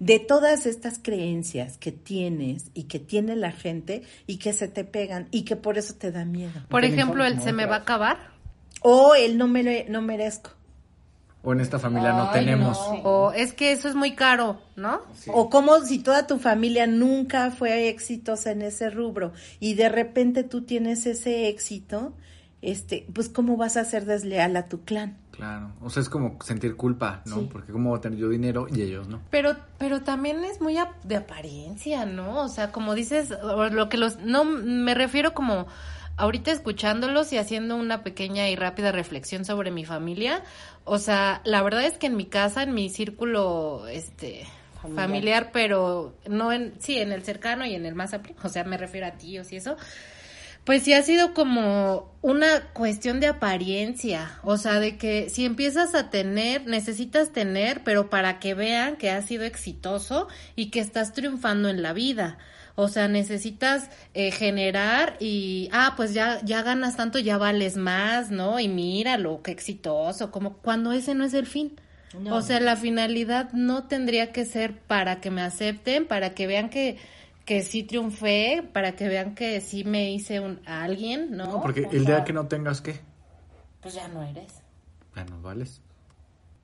de 0.00 0.18
todas 0.18 0.66
estas 0.66 0.98
creencias 0.98 1.76
que 1.76 1.92
tienes 1.92 2.70
y 2.74 2.84
que 2.84 2.98
tiene 2.98 3.36
la 3.36 3.52
gente 3.52 4.02
y 4.26 4.38
que 4.38 4.52
se 4.52 4.66
te 4.66 4.84
pegan 4.84 5.28
y 5.30 5.42
que 5.42 5.56
por 5.56 5.78
eso 5.78 5.94
te 5.94 6.10
da 6.10 6.24
miedo. 6.24 6.62
Por 6.68 6.84
ejemplo, 6.84 7.24
el 7.24 7.40
se 7.40 7.52
me 7.52 7.66
va 7.66 7.76
a 7.76 7.80
acabar. 7.80 8.30
O 8.82 9.14
el 9.14 9.36
no, 9.36 9.46
me, 9.46 9.84
no 9.90 10.00
merezco. 10.00 10.52
O 11.42 11.52
en 11.52 11.60
esta 11.60 11.78
familia 11.78 12.12
no 12.12 12.30
tenemos. 12.30 12.78
O 13.04 13.32
es 13.32 13.52
que 13.52 13.72
eso 13.72 13.88
es 13.88 13.94
muy 13.94 14.14
caro, 14.14 14.60
¿no? 14.76 15.02
O 15.28 15.50
como 15.50 15.80
si 15.82 15.98
toda 15.98 16.26
tu 16.26 16.38
familia 16.38 16.86
nunca 16.86 17.50
fue 17.50 17.88
exitosa 17.88 18.52
en 18.52 18.62
ese 18.62 18.90
rubro 18.90 19.32
y 19.58 19.74
de 19.74 19.88
repente 19.88 20.44
tú 20.44 20.62
tienes 20.62 21.06
ese 21.06 21.48
éxito 21.48 22.14
este, 22.62 23.06
pues 23.12 23.28
cómo 23.28 23.56
vas 23.56 23.76
a 23.76 23.84
ser 23.84 24.04
desleal 24.04 24.56
a 24.56 24.68
tu 24.68 24.84
clan. 24.84 25.16
Claro, 25.30 25.72
o 25.80 25.88
sea, 25.88 26.02
es 26.02 26.10
como 26.10 26.38
sentir 26.42 26.76
culpa, 26.76 27.22
¿no? 27.24 27.48
Porque 27.48 27.72
cómo 27.72 27.90
voy 27.90 27.98
a 27.98 28.02
tener 28.02 28.18
yo 28.18 28.28
dinero 28.28 28.66
y 28.70 28.82
ellos 28.82 29.08
no. 29.08 29.22
Pero, 29.30 29.56
pero 29.78 30.02
también 30.02 30.44
es 30.44 30.60
muy 30.60 30.76
de 31.04 31.16
apariencia, 31.16 32.04
¿no? 32.04 32.42
O 32.42 32.48
sea, 32.48 32.72
como 32.72 32.94
dices, 32.94 33.30
lo 33.30 33.88
que 33.88 33.96
los, 33.96 34.18
no, 34.18 34.44
me 34.44 34.94
refiero 34.94 35.32
como 35.32 35.66
ahorita 36.18 36.50
escuchándolos 36.50 37.32
y 37.32 37.38
haciendo 37.38 37.76
una 37.76 38.02
pequeña 38.02 38.50
y 38.50 38.56
rápida 38.56 38.92
reflexión 38.92 39.46
sobre 39.46 39.70
mi 39.70 39.86
familia, 39.86 40.42
o 40.84 40.98
sea, 40.98 41.40
la 41.44 41.62
verdad 41.62 41.84
es 41.86 41.96
que 41.96 42.08
en 42.08 42.16
mi 42.16 42.26
casa, 42.26 42.62
en 42.62 42.74
mi 42.74 42.90
círculo, 42.90 43.86
este, 43.88 44.46
familiar, 44.82 45.08
familiar 45.08 45.50
pero 45.52 46.14
no 46.28 46.52
en, 46.52 46.74
sí, 46.78 46.98
en 46.98 47.12
el 47.12 47.22
cercano 47.22 47.64
y 47.64 47.74
en 47.74 47.86
el 47.86 47.94
más 47.94 48.12
amplio, 48.12 48.36
o 48.42 48.48
sea, 48.50 48.64
me 48.64 48.76
refiero 48.76 49.06
a 49.06 49.12
tíos 49.12 49.50
y 49.52 49.56
eso, 49.56 49.78
pues 50.64 50.82
sí 50.82 50.92
ha 50.92 51.02
sido 51.02 51.34
como 51.34 52.10
una 52.22 52.60
cuestión 52.72 53.18
de 53.18 53.26
apariencia, 53.26 54.38
o 54.42 54.58
sea, 54.58 54.78
de 54.78 54.98
que 54.98 55.30
si 55.30 55.44
empiezas 55.44 55.94
a 55.94 56.10
tener, 56.10 56.66
necesitas 56.66 57.32
tener, 57.32 57.82
pero 57.82 58.10
para 58.10 58.38
que 58.38 58.54
vean 58.54 58.96
que 58.96 59.10
has 59.10 59.24
sido 59.24 59.44
exitoso 59.44 60.28
y 60.56 60.66
que 60.66 60.80
estás 60.80 61.12
triunfando 61.12 61.68
en 61.68 61.82
la 61.82 61.92
vida. 61.92 62.38
O 62.76 62.88
sea, 62.88 63.08
necesitas 63.08 63.90
eh, 64.14 64.30
generar 64.30 65.16
y, 65.18 65.68
ah, 65.72 65.94
pues 65.96 66.14
ya, 66.14 66.40
ya 66.44 66.62
ganas 66.62 66.96
tanto, 66.96 67.18
ya 67.18 67.36
vales 67.36 67.76
más, 67.76 68.30
¿no? 68.30 68.60
Y 68.60 68.68
míralo, 68.68 69.42
qué 69.42 69.50
exitoso, 69.50 70.30
como 70.30 70.54
cuando 70.58 70.92
ese 70.92 71.14
no 71.14 71.24
es 71.24 71.34
el 71.34 71.46
fin. 71.46 71.72
O 72.28 72.42
sea, 72.42 72.58
la 72.58 72.76
finalidad 72.76 73.52
no 73.52 73.84
tendría 73.84 74.32
que 74.32 74.44
ser 74.44 74.76
para 74.76 75.20
que 75.20 75.30
me 75.30 75.42
acepten, 75.42 76.06
para 76.06 76.30
que 76.30 76.46
vean 76.46 76.68
que, 76.68 76.96
que 77.44 77.62
sí 77.62 77.82
triunfé, 77.82 78.68
para 78.72 78.96
que 78.96 79.08
vean 79.08 79.34
que 79.34 79.60
sí 79.60 79.84
me 79.84 80.12
hice 80.12 80.40
un, 80.40 80.60
a 80.66 80.82
alguien, 80.82 81.36
¿no? 81.36 81.46
No, 81.46 81.60
porque 81.60 81.88
el 81.90 82.04
día 82.04 82.24
que 82.24 82.32
no 82.32 82.46
tengas 82.46 82.80
qué. 82.80 83.00
Pues 83.80 83.94
ya 83.94 84.08
no 84.08 84.22
eres. 84.22 84.62
Ya 85.16 85.24
no 85.24 85.40
vales. 85.40 85.80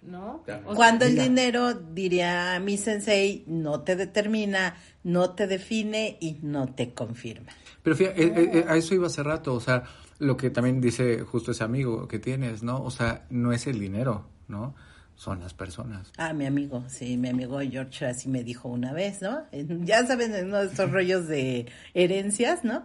¿No? 0.02 0.44
Cuando 0.76 1.04
el 1.04 1.18
dinero, 1.18 1.74
diría 1.74 2.60
mi 2.60 2.76
sensei, 2.76 3.42
no 3.48 3.80
te 3.80 3.96
determina, 3.96 4.76
no 5.02 5.30
te 5.30 5.48
define 5.48 6.16
y 6.20 6.38
no 6.42 6.66
te 6.72 6.94
confirma. 6.94 7.52
Pero 7.82 7.96
fíjate, 7.96 8.22
eh, 8.22 8.50
eh, 8.52 8.64
a 8.68 8.76
eso 8.76 8.94
iba 8.94 9.08
hace 9.08 9.24
rato, 9.24 9.54
o 9.54 9.60
sea, 9.60 9.82
lo 10.18 10.36
que 10.36 10.50
también 10.50 10.80
dice 10.80 11.22
justo 11.22 11.50
ese 11.50 11.64
amigo 11.64 12.06
que 12.06 12.20
tienes, 12.20 12.62
¿no? 12.62 12.82
O 12.82 12.90
sea, 12.92 13.26
no 13.30 13.52
es 13.52 13.66
el 13.66 13.80
dinero, 13.80 14.26
¿no? 14.46 14.76
Son 15.16 15.40
las 15.40 15.54
personas. 15.54 16.12
Ah, 16.18 16.34
mi 16.34 16.44
amigo, 16.44 16.84
sí, 16.88 17.16
mi 17.16 17.30
amigo 17.30 17.58
George 17.60 18.04
así 18.04 18.28
me 18.28 18.44
dijo 18.44 18.68
una 18.68 18.92
vez, 18.92 19.22
¿no? 19.22 19.44
Ya 19.84 20.06
saben, 20.06 20.34
en 20.34 20.46
uno 20.46 20.58
de 20.58 20.66
estos 20.66 20.90
rollos 20.92 21.26
de 21.26 21.66
herencias, 21.94 22.64
¿no? 22.64 22.84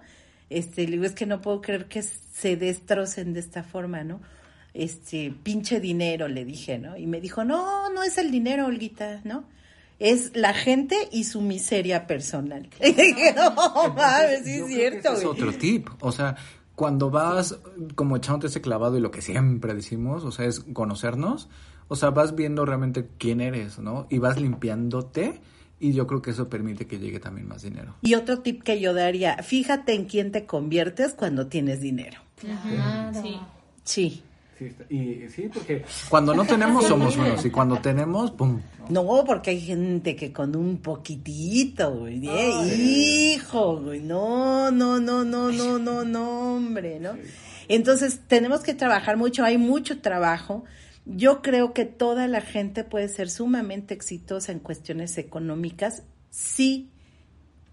Este, 0.49 0.85
le 0.85 0.91
digo, 0.91 1.03
es 1.03 1.13
que 1.13 1.25
no 1.25 1.41
puedo 1.41 1.61
creer 1.61 1.87
que 1.87 2.01
se 2.01 2.55
destrocen 2.55 3.33
de 3.33 3.41
esta 3.41 3.63
forma, 3.63 4.03
¿no? 4.03 4.21
Este, 4.73 5.33
pinche 5.43 5.81
dinero, 5.81 6.29
le 6.29 6.45
dije, 6.45 6.79
¿no? 6.79 6.95
Y 6.97 7.05
me 7.05 7.19
dijo, 7.19 7.43
no, 7.43 7.89
no 7.89 8.03
es 8.03 8.17
el 8.17 8.31
dinero, 8.31 8.65
Olguita, 8.65 9.19
¿no? 9.25 9.43
Es 9.99 10.35
la 10.35 10.53
gente 10.53 10.95
y 11.11 11.25
su 11.25 11.41
miseria 11.41 12.07
personal. 12.07 12.69
Y 12.79 12.93
dije, 12.93 13.33
no, 13.35 13.93
mames, 13.93 14.45
sí 14.45 14.53
es 14.53 14.67
cierto, 14.67 15.13
Es 15.13 15.25
otro 15.25 15.53
tip. 15.53 15.89
O 15.99 16.11
sea, 16.11 16.37
cuando 16.75 17.09
vas 17.09 17.59
como 17.95 18.15
echándote 18.17 18.47
ese 18.47 18.61
clavado 18.61 18.97
y 18.97 19.01
lo 19.01 19.11
que 19.11 19.21
siempre 19.21 19.73
decimos, 19.73 20.23
o 20.23 20.31
sea, 20.31 20.45
es 20.45 20.61
conocernos, 20.73 21.49
o 21.91 21.97
sea, 21.97 22.09
vas 22.09 22.35
viendo 22.35 22.65
realmente 22.65 23.09
quién 23.17 23.41
eres, 23.41 23.77
¿no? 23.77 24.07
Y 24.09 24.19
vas 24.19 24.39
limpiándote 24.39 25.41
y 25.77 25.91
yo 25.91 26.07
creo 26.07 26.21
que 26.21 26.31
eso 26.31 26.47
permite 26.47 26.87
que 26.87 26.99
llegue 26.99 27.19
también 27.19 27.49
más 27.49 27.63
dinero. 27.63 27.95
Y 28.01 28.13
otro 28.13 28.39
tip 28.39 28.63
que 28.63 28.79
yo 28.79 28.93
daría, 28.93 29.35
fíjate 29.43 29.93
en 29.93 30.05
quién 30.05 30.31
te 30.31 30.45
conviertes 30.45 31.13
cuando 31.13 31.47
tienes 31.47 31.81
dinero. 31.81 32.21
Claro. 32.39 33.21
Sí. 33.21 33.37
Sí. 33.83 34.23
Sí, 34.57 34.73
y 34.89 35.27
sí, 35.27 35.49
porque 35.53 35.83
Cuando 36.07 36.33
no 36.33 36.45
tenemos 36.45 36.85
somos 36.85 37.17
unos 37.17 37.43
y 37.43 37.49
cuando 37.49 37.79
tenemos, 37.79 38.31
¡pum! 38.31 38.61
No, 38.87 39.25
porque 39.25 39.49
hay 39.49 39.59
gente 39.59 40.15
que 40.15 40.31
con 40.31 40.55
un 40.55 40.77
poquitito, 40.77 41.91
güey. 41.91 42.25
¿eh? 42.25 43.33
Hijo, 43.35 43.81
güey. 43.81 43.99
No, 43.99 44.71
no, 44.71 44.97
no, 44.97 45.25
no, 45.25 45.51
no, 45.51 45.77
no, 45.77 46.05
no, 46.05 46.55
hombre, 46.55 47.01
¿no? 47.01 47.17
Entonces, 47.67 48.21
tenemos 48.27 48.61
que 48.61 48.75
trabajar 48.75 49.17
mucho, 49.17 49.43
hay 49.43 49.57
mucho 49.57 49.99
trabajo. 49.99 50.63
Yo 51.15 51.41
creo 51.41 51.73
que 51.73 51.85
toda 51.85 52.27
la 52.27 52.41
gente 52.41 52.83
puede 52.83 53.07
ser 53.07 53.29
sumamente 53.29 53.93
exitosa 53.93 54.51
en 54.51 54.59
cuestiones 54.59 55.17
económicas 55.17 56.03
si, 56.29 56.89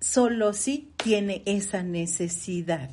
solo 0.01 0.53
si 0.53 0.93
tiene 0.97 1.43
esa 1.47 1.83
necesidad. 1.83 2.91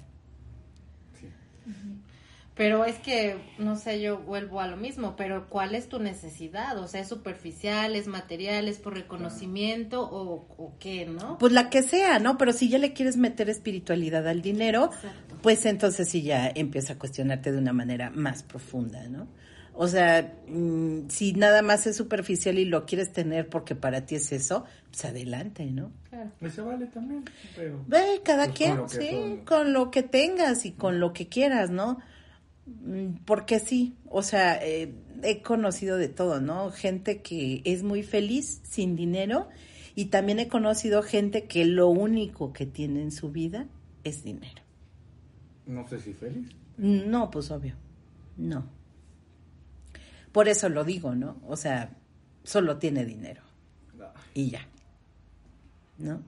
Pero 2.56 2.86
es 2.86 2.96
que, 3.00 3.36
no 3.58 3.76
sé, 3.76 4.00
yo 4.00 4.20
vuelvo 4.20 4.62
a 4.62 4.68
lo 4.68 4.78
mismo, 4.78 5.18
pero 5.18 5.50
¿cuál 5.50 5.76
es 5.76 5.90
tu 5.90 6.00
necesidad? 6.00 6.78
O 6.78 6.88
sea, 6.88 7.02
¿es 7.02 7.10
superficial, 7.10 7.98
es 7.98 8.08
material, 8.08 8.70
es 8.70 8.78
por 8.78 8.94
reconocimiento 8.94 10.02
o, 10.02 10.48
o 10.58 10.74
qué, 10.80 11.06
no? 11.06 11.38
Pues 11.38 11.52
la 11.52 11.70
que 11.70 11.84
sea, 11.84 12.18
¿no? 12.20 12.38
Pero 12.38 12.54
si 12.54 12.70
ya 12.70 12.78
le 12.78 12.94
quieres 12.94 13.18
meter 13.18 13.50
espiritualidad 13.50 14.26
al 14.26 14.42
dinero, 14.42 14.86
Exacto. 14.86 15.36
pues 15.42 15.66
entonces 15.66 16.08
sí 16.08 16.22
ya 16.22 16.50
empieza 16.56 16.94
a 16.94 16.98
cuestionarte 16.98 17.52
de 17.52 17.58
una 17.58 17.74
manera 17.74 18.10
más 18.10 18.42
profunda, 18.44 19.06
¿no? 19.10 19.28
O 19.78 19.88
sea, 19.88 20.34
mm, 20.48 21.10
si 21.10 21.34
nada 21.34 21.62
más 21.62 21.86
es 21.88 21.98
superficial 21.98 22.58
y 22.58 22.66
lo 22.66 22.86
quieres 22.86 23.12
tener 23.12 23.50
porque 23.50 23.76
para 23.76 24.06
ti 24.06 24.16
es 24.16 24.32
eso, 24.32 24.64
pues 24.90 25.04
adelante, 25.06 25.66
¿no? 25.66 25.92
Claro. 26.10 26.32
y 26.42 26.50
se 26.50 26.62
vale 26.62 26.86
también, 26.88 27.26
pero 27.56 27.84
Ve, 27.88 28.22
cada 28.24 28.46
Pues 28.46 28.58
quien, 28.58 28.72
con 28.78 28.78
lo 28.84 28.88
que 28.88 28.98
sí, 29.02 29.10
todo- 29.12 29.46
con 29.46 29.74
lo 29.74 29.92
que 29.92 30.04
tengas 30.04 30.66
y 30.66 30.72
con 30.72 31.00
lo 31.02 31.12
que 31.12 31.28
quieras, 31.28 31.70
¿no? 31.72 32.00
Mm, 32.66 33.18
Porque 33.26 33.60
sí, 33.60 33.96
o 34.10 34.24
sea, 34.24 34.58
eh, 34.64 34.94
he 35.24 35.42
conocido 35.42 35.98
de 35.98 36.08
todo, 36.08 36.40
¿no? 36.42 36.72
Gente 36.72 37.22
que 37.22 37.62
es 37.66 37.84
muy 37.84 38.02
feliz 38.04 38.62
sin 38.64 38.96
dinero 38.96 39.50
y 39.94 40.06
también 40.06 40.40
he 40.40 40.48
conocido 40.48 41.04
gente 41.04 41.46
que 41.48 41.66
lo 41.66 41.90
único 41.90 42.54
que 42.54 42.66
tiene 42.66 43.02
en 43.02 43.12
su 43.12 43.30
vida 43.32 43.68
es 44.06 44.24
dinero. 44.24 44.62
no 45.68 45.88
sé 45.88 46.00
si 46.00 46.14
feliz. 46.14 46.48
No, 46.78 47.30
pues 47.32 47.52
obvio, 47.52 47.76
no. 48.38 48.70
Por 50.36 50.50
eso 50.50 50.68
lo 50.68 50.84
digo, 50.84 51.16
¿no? 51.16 51.38
O 51.48 51.56
sea, 51.56 51.92
solo 52.44 52.76
tiene 52.78 53.06
dinero 53.06 53.42
y 54.34 54.50
ya, 54.50 54.68
¿no? 55.98 56.22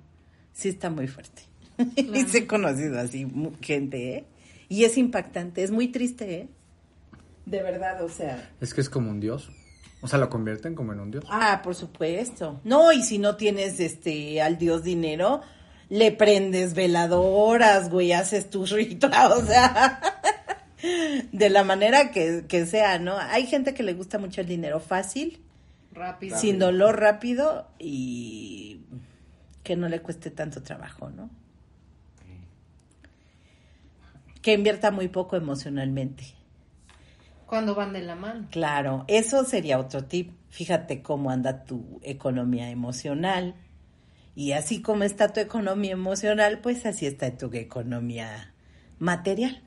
Sí 0.53 0.69
está 0.69 0.89
muy 0.89 1.09
fuerte. 1.09 1.41
y 1.97 2.23
sí 2.23 2.37
he 2.37 2.47
conocido 2.47 3.01
así 3.01 3.27
gente, 3.59 4.15
¿eh? 4.15 4.25
Y 4.69 4.85
es 4.85 4.97
impactante, 4.97 5.61
es 5.61 5.71
muy 5.71 5.89
triste, 5.89 6.35
¿eh? 6.35 6.47
De 7.45 7.61
verdad, 7.61 8.01
o 8.01 8.07
sea. 8.07 8.49
Es 8.61 8.73
que 8.73 8.79
es 8.79 8.87
como 8.89 9.11
un 9.11 9.19
dios. 9.19 9.51
O 9.99 10.07
sea, 10.07 10.19
lo 10.19 10.29
convierten 10.29 10.73
como 10.73 10.93
en 10.93 11.01
un 11.01 11.11
dios. 11.11 11.25
Ah, 11.29 11.59
por 11.61 11.75
supuesto. 11.75 12.61
No, 12.63 12.93
y 12.93 13.03
si 13.03 13.17
no 13.17 13.35
tienes 13.35 13.81
este 13.81 14.41
al 14.41 14.57
dios 14.57 14.85
dinero, 14.85 15.41
le 15.89 16.13
prendes 16.13 16.75
veladoras, 16.75 17.89
güey, 17.89 18.13
haces 18.13 18.49
tus 18.49 18.71
rituales, 18.71 19.43
o 19.43 19.45
sea, 19.45 19.99
de 21.31 21.49
la 21.49 21.63
manera 21.63 22.11
que, 22.11 22.45
que 22.47 22.65
sea, 22.65 22.99
¿no? 22.99 23.17
Hay 23.17 23.47
gente 23.47 23.73
que 23.73 23.83
le 23.83 23.93
gusta 23.93 24.19
mucho 24.19 24.41
el 24.41 24.47
dinero 24.47 24.79
fácil, 24.79 25.41
Rápido. 25.91 26.37
sin 26.37 26.59
dolor 26.59 26.99
rápido 26.99 27.67
y 27.79 28.81
que 29.63 29.75
no 29.75 29.89
le 29.89 30.01
cueste 30.01 30.31
tanto 30.31 30.61
trabajo, 30.63 31.09
¿no? 31.09 31.29
Que 34.41 34.53
invierta 34.53 34.91
muy 34.91 35.09
poco 35.09 35.35
emocionalmente. 35.35 36.23
Cuando 37.47 37.75
van 37.75 37.93
de 37.93 38.01
la 38.01 38.15
mano. 38.15 38.47
Claro, 38.51 39.03
eso 39.07 39.43
sería 39.43 39.79
otro 39.79 40.05
tip. 40.05 40.31
Fíjate 40.49 41.01
cómo 41.01 41.31
anda 41.31 41.63
tu 41.65 41.99
economía 42.03 42.69
emocional. 42.69 43.55
Y 44.35 44.51
así 44.51 44.81
como 44.81 45.03
está 45.03 45.33
tu 45.33 45.39
economía 45.39 45.93
emocional, 45.93 46.59
pues 46.59 46.85
así 46.85 47.05
está 47.05 47.35
tu 47.37 47.51
economía 47.53 48.53
material. 48.99 49.66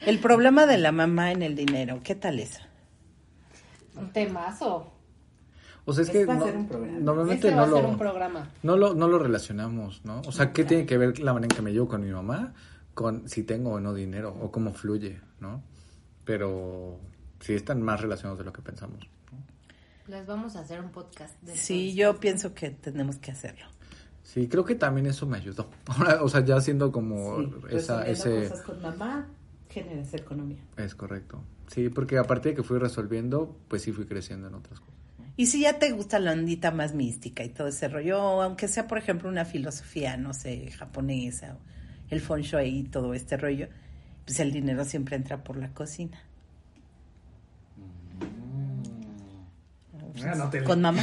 El 0.00 0.18
problema 0.18 0.66
de 0.66 0.78
la 0.78 0.92
mamá 0.92 1.30
en 1.32 1.42
el 1.42 1.54
dinero, 1.54 2.00
¿qué 2.02 2.14
tal 2.14 2.40
eso? 2.40 2.60
Un 3.96 4.12
temazo. 4.12 4.92
O 5.84 5.92
sea, 5.92 6.02
es 6.02 6.08
Este 6.08 6.20
que 6.26 6.32
no- 6.32 6.46
normalmente 7.00 7.48
Este 7.48 7.56
no 7.56 7.66
lo, 7.66 7.96
no, 8.62 8.76
lo, 8.76 8.94
no 8.94 9.08
lo 9.08 9.18
relacionamos, 9.18 10.04
¿no? 10.04 10.20
O 10.26 10.32
sea, 10.32 10.52
¿qué 10.52 10.64
tiene 10.64 10.86
que 10.86 10.96
ver 10.98 11.18
la 11.18 11.32
manera 11.32 11.52
en 11.52 11.56
que 11.56 11.62
me 11.62 11.72
llevo 11.72 11.88
con 11.88 12.02
mi 12.02 12.10
mamá 12.10 12.54
con 12.94 13.28
si 13.28 13.42
tengo 13.44 13.72
o 13.72 13.80
no 13.80 13.94
dinero 13.94 14.36
o 14.40 14.50
cómo 14.50 14.72
fluye, 14.72 15.20
¿no? 15.40 15.62
Pero 16.24 16.98
sí 17.40 17.54
están 17.54 17.82
más 17.82 18.00
relacionados 18.00 18.38
de 18.38 18.44
lo 18.44 18.52
que 18.52 18.62
pensamos. 18.62 19.08
Les 20.06 20.26
vamos 20.26 20.56
a 20.56 20.60
hacer 20.60 20.80
un 20.80 20.90
podcast. 20.90 21.40
de 21.42 21.56
Sí, 21.56 21.94
yo 21.94 22.18
pienso 22.20 22.52
que 22.54 22.70
tenemos 22.70 23.16
que 23.16 23.30
hacerlo. 23.30 23.66
Sí, 24.32 24.46
creo 24.46 24.64
que 24.64 24.76
también 24.76 25.06
eso 25.06 25.26
me 25.26 25.38
ayudó. 25.38 25.68
Ahora, 25.86 26.22
o 26.22 26.28
sea, 26.28 26.44
ya 26.44 26.60
siendo 26.60 26.92
como 26.92 27.36
pues, 27.62 27.74
esa, 27.74 28.06
ese... 28.06 28.48
con 28.64 28.80
mamá, 28.80 29.26
generas 29.68 30.14
economía. 30.14 30.58
Es 30.76 30.94
correcto. 30.94 31.42
Sí, 31.66 31.88
porque 31.88 32.16
aparte 32.16 32.50
de 32.50 32.54
que 32.54 32.62
fui 32.62 32.78
resolviendo, 32.78 33.56
pues 33.68 33.82
sí 33.82 33.90
fui 33.92 34.04
creciendo 34.06 34.46
en 34.48 34.54
otras 34.54 34.78
cosas. 34.78 34.94
Y 35.36 35.46
si 35.46 35.62
ya 35.62 35.78
te 35.78 35.90
gusta 35.92 36.18
la 36.20 36.32
ondita 36.32 36.70
más 36.70 36.94
mística 36.94 37.42
y 37.42 37.48
todo 37.48 37.68
ese 37.68 37.88
rollo, 37.88 38.20
aunque 38.42 38.68
sea, 38.68 38.86
por 38.86 38.98
ejemplo, 38.98 39.28
una 39.28 39.44
filosofía, 39.44 40.16
no 40.16 40.32
sé, 40.32 40.70
japonesa, 40.70 41.54
o 41.54 41.58
el 42.14 42.20
feng 42.20 42.42
shui 42.42 42.68
y 42.80 42.82
todo 42.84 43.14
este 43.14 43.36
rollo, 43.36 43.66
pues 44.26 44.38
el 44.40 44.52
dinero 44.52 44.84
siempre 44.84 45.16
entra 45.16 45.42
por 45.42 45.56
la 45.56 45.70
cocina. 45.72 46.20
Ah, 50.24 50.34
no 50.36 50.50
te- 50.50 50.62
Con 50.64 50.82
mamá, 50.82 51.02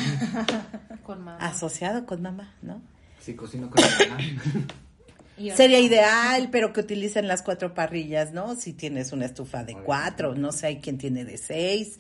Con 1.06 1.24
mamá. 1.24 1.38
asociado 1.46 2.06
con 2.06 2.22
mamá, 2.22 2.54
¿no? 2.62 2.82
Sí, 3.28 3.36
cocino 3.36 3.70
con 3.70 3.84
mi 3.84 4.08
mamá. 4.08 4.18
Y 5.38 5.52
Sería 5.52 5.80
ideal, 5.82 6.50
pero 6.52 6.74
que 6.74 6.80
utilicen 6.80 7.28
las 7.28 7.44
cuatro 7.44 7.76
parrillas, 7.76 8.32
¿no? 8.32 8.56
Si 8.56 8.74
tienes 8.74 9.12
una 9.12 9.26
estufa 9.26 9.64
de 9.64 9.76
cuatro, 9.76 10.34
no 10.34 10.52
sé, 10.52 10.66
hay 10.68 10.78
quien 10.80 10.98
tiene 10.98 11.26
de 11.26 11.38
seis, 11.38 12.00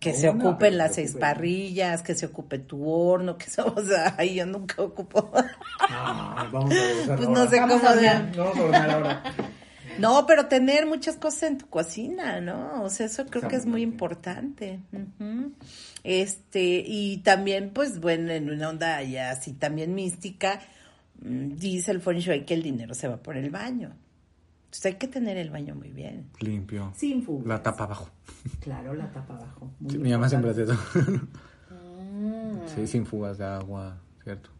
que 0.00 0.14
se 0.14 0.28
ocupen 0.30 0.78
las 0.78 0.94
seis 0.96 1.10
ocupe. 1.10 1.20
parrillas, 1.20 2.02
que 2.02 2.16
se 2.16 2.26
ocupe 2.26 2.58
tu 2.58 2.88
horno, 2.90 3.38
que 3.38 3.44
eso, 3.50 3.72
o 3.76 3.80
sea, 3.84 4.14
ahí 4.18 4.34
yo 4.34 4.46
nunca 4.46 4.82
ocupo. 4.82 5.30
Ah, 5.78 6.48
vamos 6.50 6.74
a 6.74 7.14
Pues 7.14 7.28
ahora. 7.28 7.28
no 7.28 7.48
sé 7.50 7.60
Vamos 7.60 7.80
cómo 7.82 7.88
a. 7.88 7.94
No, 8.34 8.44
vamos 8.44 8.56
a 8.56 8.62
ordenar 8.62 8.90
ahora. 8.90 9.22
No, 9.98 10.26
pero 10.26 10.46
tener 10.46 10.86
muchas 10.86 11.16
cosas 11.16 11.44
en 11.44 11.58
tu 11.58 11.68
cocina, 11.68 12.40
¿no? 12.40 12.82
O 12.82 12.88
sea, 12.90 13.06
eso 13.06 13.26
creo 13.26 13.46
que 13.46 13.56
es 13.56 13.66
muy 13.66 13.82
importante. 13.82 14.80
Este, 16.04 16.82
y 16.86 17.18
también, 17.18 17.70
pues, 17.72 18.00
bueno, 18.00 18.32
en 18.32 18.50
una 18.50 18.68
onda 18.68 19.02
ya 19.02 19.30
así 19.30 19.52
también 19.52 19.94
mística, 19.94 20.60
mm, 21.20 21.56
dice 21.56 21.92
el 21.92 22.00
feng 22.00 22.18
shui 22.18 22.44
que 22.44 22.54
el 22.54 22.62
dinero 22.62 22.94
se 22.94 23.08
va 23.08 23.18
por 23.18 23.36
el 23.36 23.50
baño. 23.50 23.94
Entonces 24.64 24.86
hay 24.86 24.94
que 24.94 25.08
tener 25.08 25.36
el 25.36 25.50
baño 25.50 25.74
muy 25.74 25.90
bien. 25.90 26.30
Limpio. 26.40 26.92
Sin 26.96 27.22
fugas. 27.22 27.46
La 27.46 27.62
tapa 27.62 27.84
abajo. 27.84 28.10
Claro, 28.60 28.94
la 28.94 29.12
tapa 29.12 29.34
abajo. 29.34 29.70
Muy 29.78 29.92
Sí, 29.92 29.98
mi 29.98 30.10
mamá 30.10 30.28
siempre 30.28 30.50
hace 30.50 30.62
eso. 30.62 30.78
Sí, 32.74 32.86
sin 32.86 33.04
fugas 33.06 33.38
de 33.38 33.44
agua, 33.44 34.00
¿cierto? 34.22 34.50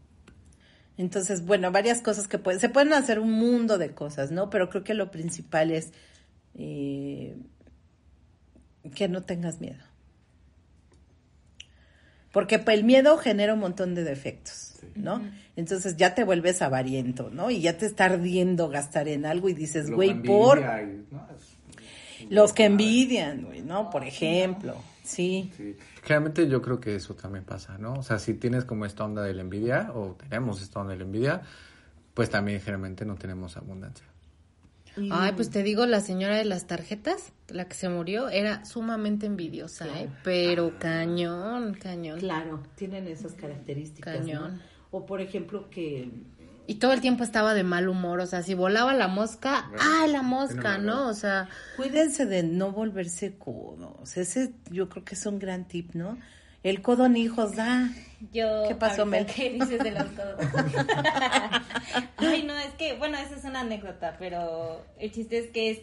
Entonces, 0.97 1.45
bueno, 1.47 1.70
varias 1.72 2.03
cosas 2.03 2.28
que 2.28 2.38
pueden, 2.38 2.61
se 2.61 2.68
pueden 2.68 2.93
hacer 2.93 3.18
un 3.18 3.32
mundo 3.32 3.78
de 3.78 3.95
cosas, 3.95 4.30
¿no? 4.30 4.51
Pero 4.51 4.68
creo 4.68 4.84
que 4.84 4.95
lo 4.95 5.11
principal 5.11 5.70
es 5.70 5.93
eh, 6.55 7.36
que 8.95 9.09
no 9.09 9.22
tengas 9.22 9.61
miedo. 9.61 9.82
Porque 12.33 12.61
el 12.66 12.85
miedo 12.85 13.18
genera 13.18 13.55
un 13.55 13.61
montón 13.61 13.95
de 13.95 14.05
defectos, 14.05 14.74
¿no? 14.97 15.20
Entonces 15.55 15.97
ya 15.97 16.14
te 16.14 16.24
vuelves 16.24 16.62
avariento, 16.62 17.28
¿no? 17.30 17.51
Y 17.51 17.61
ya 17.61 17.76
te 17.76 17.87
está 17.87 18.07
ardiendo 18.07 18.68
gastar 18.70 19.07
en 19.09 19.26
algo 19.26 19.49
y 19.51 19.55
dices, 19.55 19.91
güey, 19.91 20.14
por 20.22 20.59
y- 20.59 20.62
no, 21.14 21.26
es- 21.39 22.30
los 22.30 22.53
que 22.53 22.64
envidian, 22.64 23.43
güey, 23.45 23.62
¿no? 23.62 23.91
Por 23.91 24.05
ejemplo, 24.05 24.76
sí. 25.05 25.51
Sí. 25.57 25.76
Generalmente 26.03 26.49
yo 26.49 26.62
creo 26.62 26.80
que 26.80 26.95
eso 26.97 27.14
también 27.14 27.45
pasa, 27.45 27.76
¿no? 27.78 27.95
O 27.95 28.03
sea, 28.03 28.18
si 28.18 28.35
tienes 28.35 28.64
como 28.64 28.87
esta 28.87 29.05
onda 29.05 29.22
de 29.22 29.35
la 29.35 29.43
envidia, 29.43 29.91
o 29.95 30.16
tenemos 30.16 30.62
esta 30.62 30.80
onda 30.80 30.93
de 30.93 30.99
la 31.01 31.05
envidia, 31.05 31.43
pues 32.14 32.30
también 32.30 32.61
generalmente 32.61 33.05
no 33.05 33.16
tenemos 33.16 33.57
abundancia. 33.57 34.07
Ay, 35.11 35.32
pues 35.32 35.51
te 35.51 35.62
digo, 35.62 35.86
la 35.86 36.01
señora 36.01 36.36
de 36.36 36.45
las 36.45 36.66
tarjetas, 36.66 37.32
la 37.49 37.66
que 37.66 37.74
se 37.74 37.88
murió, 37.88 38.28
era 38.28 38.64
sumamente 38.64 39.26
envidiosa, 39.26 39.86
¿eh? 39.99 40.09
Pero 40.22 40.78
cañón, 40.78 41.74
cañón. 41.74 42.18
Claro, 42.18 42.62
tienen 42.74 43.09
esas 43.09 43.32
características, 43.32 44.18
Cañón. 44.18 44.57
¿no? 44.57 44.72
O 44.90 45.07
por 45.07 45.22
ejemplo 45.22 45.70
que 45.70 46.11
Y 46.66 46.74
todo 46.74 46.93
el 46.93 47.01
tiempo 47.01 47.24
estaba 47.24 47.55
de 47.55 47.64
mal 47.64 47.88
humor, 47.88 48.20
o 48.20 48.26
sea, 48.26 48.43
si 48.43 48.55
volaba 48.55 48.93
la 48.93 49.09
mosca, 49.09 49.70
¡ah, 49.78 50.07
la 50.07 50.22
mosca! 50.22 50.78
¿No? 50.78 51.09
O 51.09 51.14
sea, 51.14 51.49
cuídense 51.76 52.26
de 52.26 52.43
no 52.43 52.72
volverse 52.72 53.36
codos. 53.36 54.16
Ese 54.16 54.53
yo 54.70 54.88
creo 54.88 55.05
que 55.05 55.14
es 55.14 55.24
un 55.24 55.38
gran 55.38 55.66
tip, 55.66 55.95
¿no? 55.95 56.18
El 56.62 56.80
codo 56.80 57.08
ni 57.08 57.22
hijos 57.22 57.56
da. 57.56 57.90
Yo, 58.32 58.68
¿Qué 58.68 58.76
pasó, 58.76 59.04
Mel? 59.04 59.26
¿Qué 59.26 59.50
dices 59.50 59.82
de 59.82 59.90
los 59.90 60.04
codos? 60.04 60.38
Ay, 62.18 62.44
no, 62.44 62.56
es 62.56 62.72
que, 62.78 62.94
bueno, 62.94 63.18
esa 63.18 63.34
es 63.34 63.44
una 63.44 63.60
anécdota, 63.60 64.14
pero 64.18 64.84
el 64.98 65.10
chiste 65.10 65.38
es 65.38 65.48
que 65.48 65.70
es, 65.70 65.80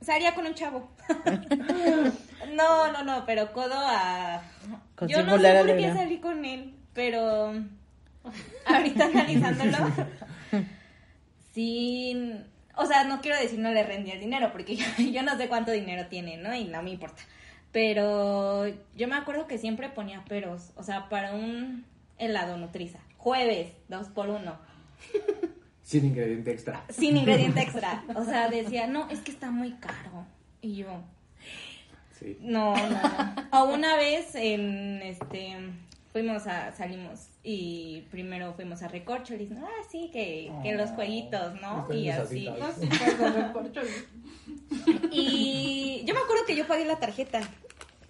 salía 0.00 0.34
con 0.34 0.46
un 0.46 0.54
chavo. 0.54 0.90
no, 2.52 2.92
no, 2.92 3.04
no, 3.04 3.24
pero 3.26 3.52
codo 3.52 3.76
a... 3.76 4.42
Con 4.96 5.06
Yo 5.06 5.22
no 5.22 5.38
sé 5.38 5.54
por 5.54 5.76
qué 5.76 5.92
salí 5.92 6.18
con 6.18 6.44
él, 6.44 6.74
pero 6.94 7.54
ahorita 8.66 9.04
analizándolo, 9.04 9.76
sí, 11.54 12.34
o 12.74 12.86
sea, 12.86 13.04
no 13.04 13.20
quiero 13.20 13.38
decir 13.38 13.60
no 13.60 13.70
le 13.70 13.84
rendía 13.84 14.14
el 14.14 14.20
dinero, 14.20 14.50
porque 14.50 14.74
yo, 14.74 14.84
yo 14.98 15.22
no 15.22 15.36
sé 15.36 15.46
cuánto 15.46 15.70
dinero 15.70 16.06
tiene, 16.08 16.38
¿no? 16.38 16.52
Y 16.56 16.64
no 16.64 16.82
me 16.82 16.90
importa. 16.90 17.22
Pero 17.72 18.66
yo 18.96 19.08
me 19.08 19.16
acuerdo 19.16 19.46
que 19.46 19.58
siempre 19.58 19.88
ponía 19.88 20.24
peros, 20.24 20.70
o 20.76 20.82
sea, 20.82 21.08
para 21.08 21.34
un 21.34 21.84
helado 22.18 22.56
nutriza, 22.56 22.98
jueves, 23.18 23.72
dos 23.88 24.08
por 24.08 24.28
uno, 24.30 24.56
Sin 25.82 26.04
ingrediente 26.06 26.50
extra. 26.52 26.84
sin 26.90 27.16
ingrediente 27.16 27.60
extra. 27.60 28.04
O 28.14 28.24
sea, 28.24 28.48
decía, 28.48 28.86
no, 28.86 29.08
es 29.10 29.20
que 29.20 29.30
está 29.30 29.50
muy 29.50 29.72
caro. 29.72 30.26
Y 30.60 30.76
yo, 30.76 31.02
Sí. 32.18 32.36
no, 32.40 32.74
no. 32.74 33.00
O 33.52 33.64
una 33.72 33.96
vez 33.96 34.34
en 34.34 35.00
este 35.02 35.56
fuimos 36.18 36.46
a 36.48 36.72
salimos 36.72 37.28
y 37.44 38.02
primero 38.10 38.52
fuimos 38.54 38.82
a 38.82 38.88
Recorcholis, 38.88 39.50
¿no? 39.50 39.64
Ah, 39.64 39.82
sí, 39.88 40.10
que, 40.12 40.50
que 40.64 40.74
los 40.74 40.90
jueguitos, 40.90 41.60
¿no? 41.60 41.86
Y 41.92 42.08
así. 42.08 42.48
Y 45.10 46.02
yo 46.04 46.14
me 46.14 46.20
acuerdo 46.20 46.44
que 46.46 46.56
yo 46.56 46.66
pagué 46.66 46.84
la 46.84 46.98
tarjeta. 46.98 47.40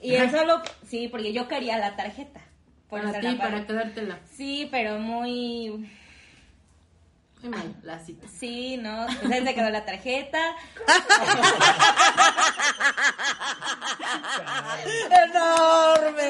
Y 0.01 0.15
él 0.15 0.31
solo, 0.31 0.63
sí, 0.87 1.09
porque 1.09 1.33
yo 1.33 1.47
quería 1.49 1.79
la 1.79 1.97
tarjeta. 1.97 2.41
Por 2.89 3.03
para 3.03 3.21
ti, 3.21 3.35
para 3.37 3.67
quedártela. 3.67 4.19
Sí, 4.31 4.69
pero 4.71 4.99
muy 4.99 5.89
Muy 7.43 7.51
mal, 7.51 7.77
la 7.83 7.99
cita. 8.01 8.27
Sí, 8.29 8.77
¿no? 8.79 9.07
Pues 9.23 9.45
se 9.45 9.55
quedó 9.55 9.71
la 9.71 9.85
tarjeta. 9.85 10.39
¡Enorme! 15.29 16.29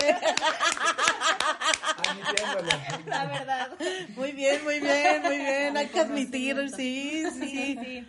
La 3.07 3.25
verdad. 3.27 3.71
Muy 4.17 4.33
bien, 4.33 4.63
muy 4.65 4.81
bien, 4.81 5.23
muy 5.23 5.37
bien. 5.39 5.77
Hay 5.77 5.89
que 5.89 6.01
admitir, 6.01 6.71
sí, 6.75 7.25
sí, 7.39 7.79
Sí. 7.81 8.07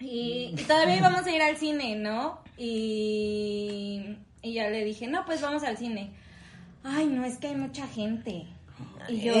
Y, 0.00 0.54
y 0.58 0.64
todavía 0.64 0.96
íbamos 0.96 1.24
a 1.24 1.30
ir 1.30 1.40
al 1.40 1.56
cine, 1.56 1.96
¿no? 1.96 2.42
Y, 2.58 4.18
y 4.42 4.52
ya 4.52 4.68
le 4.68 4.84
dije, 4.84 5.06
no, 5.06 5.24
pues 5.24 5.40
vamos 5.40 5.62
al 5.62 5.78
cine. 5.78 6.12
Ay, 6.82 7.06
no, 7.06 7.24
es 7.24 7.38
que 7.38 7.48
hay 7.48 7.56
mucha 7.56 7.86
gente. 7.88 8.46
Y 9.08 9.20
yo. 9.20 9.34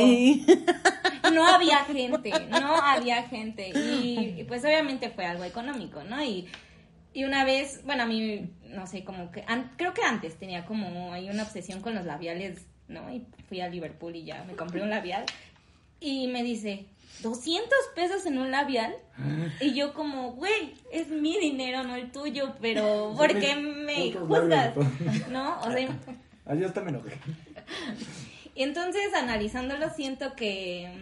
No 1.34 1.46
había 1.46 1.78
gente, 1.84 2.30
no 2.50 2.74
había 2.76 3.22
gente. 3.24 3.70
Y, 3.74 4.36
y, 4.40 4.44
pues 4.44 4.64
obviamente 4.64 5.10
fue 5.10 5.26
algo 5.26 5.44
económico, 5.44 6.02
¿no? 6.04 6.22
Y, 6.22 6.48
y 7.12 7.24
una 7.24 7.44
vez, 7.44 7.82
bueno, 7.84 8.04
a 8.04 8.06
mí, 8.06 8.50
no 8.68 8.86
sé, 8.86 9.04
como 9.04 9.30
que, 9.30 9.44
an- 9.46 9.72
creo 9.76 9.92
que 9.94 10.02
antes 10.02 10.36
tenía 10.38 10.64
como 10.66 11.12
hay 11.12 11.30
una 11.30 11.42
obsesión 11.44 11.80
con 11.80 11.94
los 11.94 12.04
labiales, 12.04 12.66
¿no? 12.88 13.12
Y 13.12 13.26
fui 13.48 13.60
a 13.60 13.68
Liverpool 13.68 14.16
y 14.16 14.24
ya 14.24 14.44
me 14.44 14.54
compré 14.54 14.82
un 14.82 14.90
labial. 14.90 15.24
Y 16.00 16.26
me 16.26 16.42
dice, 16.42 16.86
200 17.22 17.72
pesos 17.94 18.26
en 18.26 18.38
un 18.38 18.50
labial. 18.50 18.94
Y 19.60 19.74
yo 19.74 19.94
como, 19.94 20.32
güey, 20.32 20.74
es 20.92 21.08
mi 21.08 21.38
dinero, 21.38 21.84
no 21.84 21.94
el 21.94 22.10
tuyo, 22.10 22.54
pero 22.60 23.14
¿por 23.16 23.38
qué 23.38 23.54
me 23.56 24.12
juzgas? 24.12 24.74
¿No? 25.30 25.60
O 25.60 25.70
sea, 25.72 25.88
Ah, 26.46 26.54
yo 26.54 26.66
hasta 26.66 26.82
me 26.82 26.90
enojé. 26.90 27.12
y 28.54 28.62
entonces 28.64 29.14
analizándolo 29.14 29.88
siento 29.90 30.34
que 30.34 30.92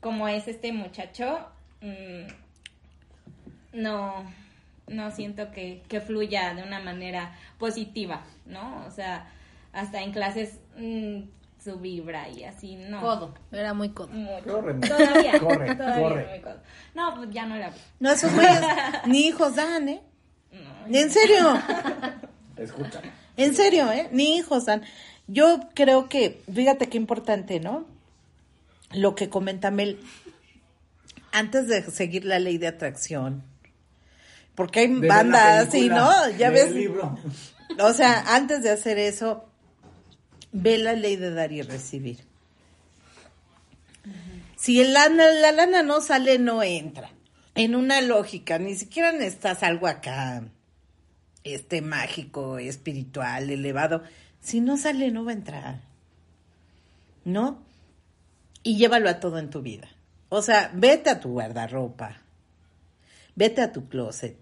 como 0.00 0.28
es 0.28 0.48
este 0.48 0.72
muchacho, 0.72 1.38
mm, 1.82 2.26
no, 3.72 4.24
no 4.88 5.10
siento 5.10 5.50
que, 5.52 5.82
que 5.88 6.00
fluya 6.00 6.54
de 6.54 6.62
una 6.62 6.80
manera 6.80 7.36
positiva, 7.58 8.22
¿no? 8.46 8.84
O 8.86 8.90
sea, 8.90 9.28
hasta 9.72 10.02
en 10.02 10.12
clases 10.12 10.58
mm, 10.76 11.20
su 11.62 11.78
vibra 11.78 12.28
y 12.28 12.44
así, 12.44 12.76
no. 12.76 13.00
Codo, 13.00 13.34
era 13.52 13.74
muy 13.74 13.90
codo. 13.90 14.08
Mucho. 14.08 14.44
Corre. 14.44 14.74
Todavía, 14.74 15.38
Corre, 15.38 15.74
todavía 15.74 16.08
corre. 16.08 16.26
muy 16.30 16.40
codo. 16.40 16.60
No, 16.94 17.14
pues 17.14 17.30
ya 17.30 17.46
no 17.46 17.56
la 17.56 17.70
No, 18.00 18.10
esos 18.10 18.32
güeyes 18.34 18.60
ni 19.06 19.26
hijos 19.28 19.54
dan, 19.56 19.88
¿eh? 19.88 20.00
En 20.92 21.10
serio, 21.10 21.54
Escucha. 22.56 23.00
en 23.36 23.54
serio, 23.54 23.92
¿eh? 23.92 24.08
Ni 24.10 24.38
hijos 24.38 24.64
dan. 24.64 24.82
Yo 25.28 25.60
creo 25.74 26.08
que, 26.08 26.42
fíjate 26.52 26.88
qué 26.88 26.96
importante, 26.96 27.60
¿no? 27.60 27.84
Lo 28.92 29.14
que 29.14 29.28
comenta 29.28 29.70
Mel, 29.70 30.00
antes 31.32 31.68
de 31.68 31.82
seguir 31.90 32.24
la 32.24 32.38
ley 32.38 32.58
de 32.58 32.68
atracción, 32.68 33.44
porque 34.54 34.80
hay 34.80 34.88
De 34.88 35.08
bandas 35.08 35.68
así, 35.68 35.88
película, 35.88 36.26
¿no? 36.28 36.36
Ya 36.36 36.50
ves, 36.50 36.72
libro. 36.72 37.18
o 37.78 37.92
sea, 37.92 38.34
antes 38.34 38.62
de 38.62 38.70
hacer 38.70 38.98
eso, 38.98 39.48
ve 40.52 40.78
la 40.78 40.94
ley 40.94 41.16
de 41.16 41.32
dar 41.32 41.52
y 41.52 41.62
recibir. 41.62 42.24
Si 44.56 44.80
el 44.80 44.92
lana, 44.92 45.30
la 45.30 45.52
lana 45.52 45.82
no 45.82 46.00
sale, 46.00 46.38
no 46.38 46.62
entra. 46.62 47.10
En 47.54 47.74
una 47.74 48.00
lógica, 48.00 48.58
ni 48.58 48.74
siquiera 48.74 49.12
necesitas 49.12 49.62
algo 49.62 49.86
acá, 49.86 50.42
este 51.44 51.80
mágico, 51.80 52.58
espiritual, 52.58 53.50
elevado. 53.50 54.02
Si 54.40 54.60
no 54.60 54.76
sale, 54.76 55.10
no 55.10 55.24
va 55.24 55.30
a 55.30 55.34
entrar. 55.34 55.80
¿No? 57.24 57.62
Y 58.62 58.76
llévalo 58.76 59.08
a 59.08 59.20
todo 59.20 59.38
en 59.38 59.50
tu 59.50 59.62
vida. 59.62 59.88
O 60.28 60.42
sea, 60.42 60.70
vete 60.74 61.10
a 61.10 61.20
tu 61.20 61.30
guardarropa. 61.30 62.18
Vete 63.34 63.62
a 63.62 63.72
tu 63.72 63.88
closet. 63.88 64.36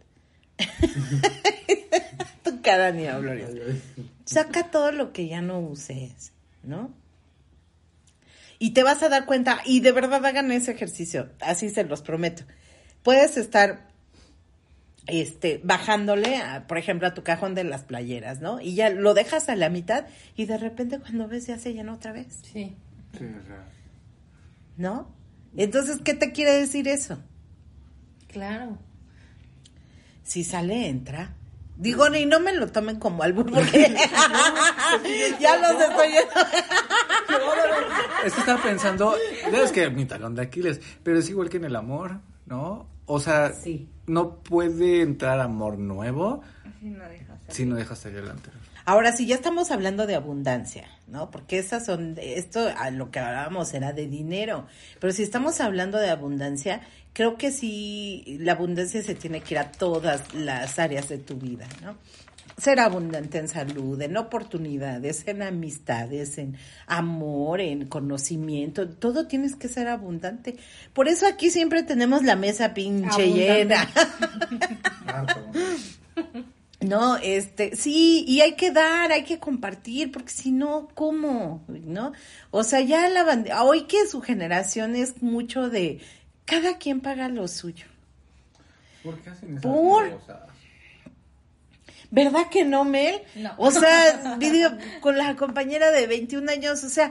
tu 2.43 2.61
cara 2.63 2.91
ni 2.91 3.07
hablo. 3.07 3.33
Saca 4.25 4.71
todo 4.71 4.93
lo 4.93 5.13
que 5.13 5.29
ya 5.29 5.41
no 5.41 5.61
uses, 5.61 6.33
¿no? 6.63 6.93
Y 8.59 8.71
te 8.71 8.83
vas 8.83 9.03
a 9.03 9.09
dar 9.09 9.25
cuenta, 9.25 9.61
y 9.65 9.81
de 9.81 9.93
verdad 9.93 10.25
hagan 10.27 10.51
ese 10.51 10.73
ejercicio, 10.73 11.31
así 11.41 11.71
se 11.71 11.85
los 11.85 12.03
prometo. 12.03 12.43
Puedes 13.05 13.37
estar 13.37 13.87
este, 15.07 15.61
bajándole, 15.63 16.37
a, 16.37 16.67
por 16.67 16.77
ejemplo, 16.77 17.07
a 17.07 17.15
tu 17.15 17.23
cajón 17.23 17.55
de 17.55 17.65
las 17.65 17.85
playeras, 17.85 18.41
¿no? 18.41 18.61
Y 18.61 18.75
ya 18.75 18.91
lo 18.91 19.15
dejas 19.15 19.49
a 19.49 19.57
la 19.57 19.71
mitad 19.71 20.07
y 20.37 20.47
de 20.47 20.59
repente 20.59 20.99
cuando 20.99 21.29
ves 21.29 21.47
ya 21.47 21.59
se 21.59 21.73
llenó 21.73 21.95
otra 21.95 22.13
vez, 22.13 22.41
Sí. 22.53 22.75
Sí, 23.17 23.25
o 23.25 23.47
sea. 23.47 23.65
¿No? 24.79 25.15
Entonces, 25.57 25.99
¿qué 26.03 26.15
te 26.15 26.33
quiere 26.33 26.53
decir 26.53 26.89
eso? 26.89 27.19
Claro. 28.29 28.79
Si 30.23 30.45
sale, 30.45 30.89
entra. 30.89 31.35
Digo, 31.77 32.07
y 32.15 32.25
no 32.27 32.41
me 32.41 32.53
lo 32.55 32.69
tomen 32.73 32.99
como 32.99 33.23
albur 33.23 33.53
porque 33.53 33.83
ya 35.41 35.57
los 35.59 35.81
estoy 35.81 36.09
Es 38.25 38.35
que 38.35 38.41
estaba 38.41 38.61
pensando, 38.63 39.15
es 39.53 39.73
que 39.73 39.89
mi 39.91 40.05
talón 40.05 40.35
de 40.35 40.43
Aquiles, 40.43 40.81
pero 41.03 41.19
es 41.21 41.29
igual 41.31 41.49
que 41.49 41.57
en 41.59 41.65
el 41.67 41.77
amor, 41.77 42.21
¿no? 42.47 42.89
O 43.07 43.21
sea, 43.21 43.53
Sí. 43.53 43.89
no 44.07 44.37
puede 44.41 45.03
entrar 45.03 45.41
amor 45.41 45.79
nuevo 45.79 46.43
no 46.83 47.05
dejas. 47.09 47.39
si 47.49 47.65
no 47.65 47.77
dejas 47.77 47.99
salir 47.99 48.19
el 48.19 48.31
anterior. 48.31 48.61
Ahora 48.89 49.13
sí, 49.13 49.27
ya 49.27 49.35
estamos 49.35 49.71
hablando 49.71 50.07
de 50.07 50.15
abundancia, 50.15 50.89
¿no? 51.09 51.31
Porque 51.31 51.59
esas 51.59 51.85
son, 51.85 52.17
esto 52.23 52.73
a 52.75 52.91
lo 52.91 53.11
que 53.11 53.19
hablábamos 53.19 53.75
era 53.75 53.93
de 53.93 54.07
dinero, 54.07 54.67
pero 54.99 55.13
si 55.13 55.23
estamos 55.23 55.61
hablando 55.61 55.99
de 55.99 56.09
abundancia, 56.09 56.81
creo 57.13 57.37
que 57.37 57.53
sí, 57.53 58.39
la 58.41 58.53
abundancia 58.53 59.03
se 59.03 59.15
tiene 59.15 59.43
que 59.43 59.53
ir 59.53 59.59
a 59.59 59.73
todas 59.73 60.33
las 60.33 60.79
áreas 60.79 61.11
de 61.11 61.19
tu 61.19 61.37
vida, 61.37 61.67
¿no? 61.83 61.97
ser 62.57 62.81
abundante 62.81 63.37
en 63.37 63.49
salud, 63.49 64.01
en 64.01 64.17
oportunidades, 64.17 65.23
en 65.29 65.43
amistades, 65.43 66.39
en 66.39 66.57
amor, 66.87 67.61
en 67.61 67.89
conocimiento, 67.89 68.89
todo 68.89 69.27
tienes 69.27 69.55
que 69.55 69.69
ser 69.69 69.87
abundante. 69.89 70.57
Por 70.95 71.09
eso 71.09 71.27
aquí 71.27 71.51
siempre 71.51 71.83
tenemos 71.83 72.23
la 72.23 72.37
mesa 72.37 72.73
pinche 72.73 73.25
Abundante. 73.25 73.55
llena. 73.55 73.89
No, 76.81 77.17
este, 77.17 77.75
sí, 77.75 78.25
y 78.29 78.41
hay 78.41 78.55
que 78.55 78.71
dar, 78.71 79.11
hay 79.11 79.25
que 79.25 79.41
compartir, 79.41 80.13
porque 80.13 80.31
si 80.31 80.53
no, 80.53 80.89
¿cómo? 80.95 81.65
¿No? 81.67 82.13
O 82.53 82.63
sea, 82.63 82.81
ya 82.81 83.09
la 83.09 83.25
bandera, 83.25 83.65
hoy 83.65 83.83
que 83.85 84.07
su 84.07 84.21
generación 84.21 84.95
es 84.95 85.21
mucho 85.21 85.71
de 85.71 86.01
cada 86.45 86.79
quien 86.79 87.01
paga 87.01 87.29
lo 87.29 87.49
suyo. 87.49 87.87
¿Por 89.03 89.19
qué 89.21 89.31
hacen 89.31 89.51
esas 89.59 89.63
Por- 89.63 90.11
cosas? 90.21 90.43
¿Verdad 92.11 92.49
que 92.51 92.65
no, 92.65 92.85
Mel? 92.85 93.21
No. 93.37 93.53
O 93.59 93.71
sea, 93.71 94.37
video 94.39 94.77
con 95.01 95.19
la 95.19 95.37
compañera 95.37 95.91
de 95.91 96.07
21 96.07 96.51
años, 96.51 96.83
o 96.85 96.89
sea, 96.89 97.11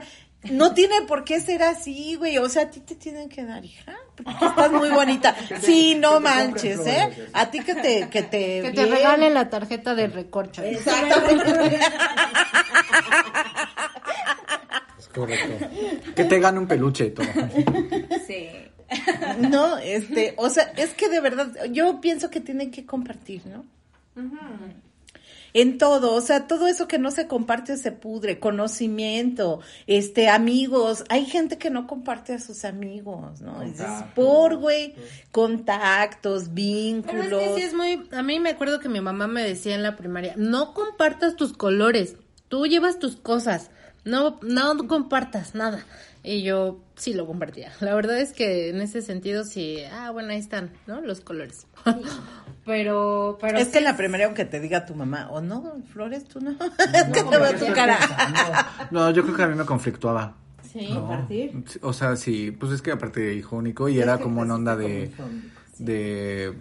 no 0.50 0.74
tiene 0.74 1.02
por 1.02 1.24
qué 1.24 1.40
ser 1.40 1.62
así, 1.62 2.16
güey. 2.16 2.38
O 2.38 2.48
sea, 2.48 2.62
a 2.64 2.70
ti 2.70 2.80
te 2.80 2.94
tienen 2.96 3.28
que 3.28 3.44
dar, 3.44 3.64
hija, 3.64 3.94
estás 4.18 4.72
muy 4.72 4.90
bonita. 4.90 5.34
Sí, 5.60 5.94
no 5.94 6.20
manches, 6.20 6.86
¿eh? 6.86 7.28
A 7.32 7.50
ti 7.50 7.60
que 7.60 7.74
te, 7.74 8.08
que 8.08 8.22
te, 8.22 8.62
Que 8.62 8.72
te 8.74 8.84
bien. 8.84 8.90
regalen 8.90 9.34
la 9.34 9.48
tarjeta 9.50 9.94
de 9.94 10.08
recorcho. 10.08 10.62
Exactamente. 10.62 11.78
Es 14.98 15.08
correcto. 15.08 15.66
Que 16.14 16.24
te 16.24 16.40
gane 16.40 16.58
un 16.58 16.66
peluche 16.66 17.06
y 17.06 17.10
todo. 17.10 17.26
Sí. 18.26 18.48
No, 19.38 19.76
este, 19.78 20.34
o 20.38 20.48
sea, 20.48 20.72
es 20.76 20.94
que 20.94 21.08
de 21.08 21.20
verdad, 21.20 21.48
yo 21.70 22.00
pienso 22.00 22.30
que 22.30 22.40
tienen 22.40 22.70
que 22.70 22.86
compartir, 22.86 23.42
¿no? 23.46 23.64
En 25.54 25.78
todo, 25.78 26.14
o 26.14 26.20
sea, 26.20 26.46
todo 26.46 26.66
eso 26.66 26.88
que 26.88 26.98
no 26.98 27.10
se 27.10 27.26
comparte 27.26 27.76
se 27.76 27.92
pudre, 27.92 28.38
conocimiento, 28.38 29.60
este, 29.86 30.28
amigos, 30.28 31.04
hay 31.08 31.24
gente 31.24 31.58
que 31.58 31.70
no 31.70 31.86
comparte 31.86 32.34
a 32.34 32.40
sus 32.40 32.64
amigos, 32.64 33.40
¿no? 33.40 33.54
Contactos. 33.54 34.12
por, 34.14 34.56
güey, 34.56 34.94
contactos, 35.32 36.44
Pero 36.44 36.54
vínculos. 36.54 37.24
es 37.24 37.48
que 37.48 37.54
sí 37.56 37.62
es 37.62 37.74
muy, 37.74 38.08
a 38.12 38.22
mí 38.22 38.40
me 38.40 38.50
acuerdo 38.50 38.80
que 38.80 38.88
mi 38.88 39.00
mamá 39.00 39.26
me 39.26 39.42
decía 39.42 39.74
en 39.74 39.82
la 39.82 39.96
primaria, 39.96 40.34
no 40.36 40.74
compartas 40.74 41.36
tus 41.36 41.52
colores, 41.52 42.16
tú 42.48 42.66
llevas 42.66 42.98
tus 42.98 43.16
cosas, 43.16 43.70
no, 44.04 44.38
no 44.42 44.86
compartas 44.86 45.54
nada. 45.54 45.84
Y 46.24 46.42
yo 46.42 46.80
sí 46.96 47.14
lo 47.14 47.26
compartía. 47.26 47.72
La 47.80 47.94
verdad 47.94 48.20
es 48.20 48.32
que 48.32 48.70
en 48.70 48.80
ese 48.80 49.02
sentido 49.02 49.44
sí, 49.44 49.78
ah, 49.92 50.10
bueno, 50.10 50.32
ahí 50.32 50.38
están, 50.38 50.72
¿no? 50.86 51.00
Los 51.00 51.20
colores. 51.20 51.66
Pero, 52.68 53.38
pero 53.40 53.56
es 53.56 53.68
sí 53.68 53.72
que 53.72 53.78
en 53.78 53.84
la 53.84 53.96
primaria, 53.96 54.26
aunque 54.26 54.44
te 54.44 54.60
diga 54.60 54.84
tu 54.84 54.94
mamá, 54.94 55.30
o 55.30 55.40
no, 55.40 55.82
Flores, 55.90 56.24
tú 56.24 56.38
no, 56.38 56.50
es 56.94 57.04
que 57.04 57.22
te 57.22 57.38
veo 57.38 57.54
tu 57.54 57.72
cara. 57.72 57.98
No, 58.90 59.10
yo 59.10 59.22
creo 59.22 59.34
que 59.34 59.42
a 59.42 59.48
mí 59.48 59.54
me 59.54 59.64
conflictuaba. 59.64 60.36
Sí, 60.70 60.90
¿no? 60.92 61.26
Sí, 61.28 61.50
O 61.80 61.94
sea, 61.94 62.14
sí, 62.16 62.50
pues 62.50 62.72
es 62.72 62.82
que 62.82 62.92
aparte 62.92 63.20
de 63.20 63.34
hijo 63.34 63.56
único 63.56 63.88
y 63.88 63.98
era 63.98 64.18
como 64.18 64.42
en 64.42 64.50
onda 64.50 64.76
de, 64.76 65.10
de, 65.78 66.54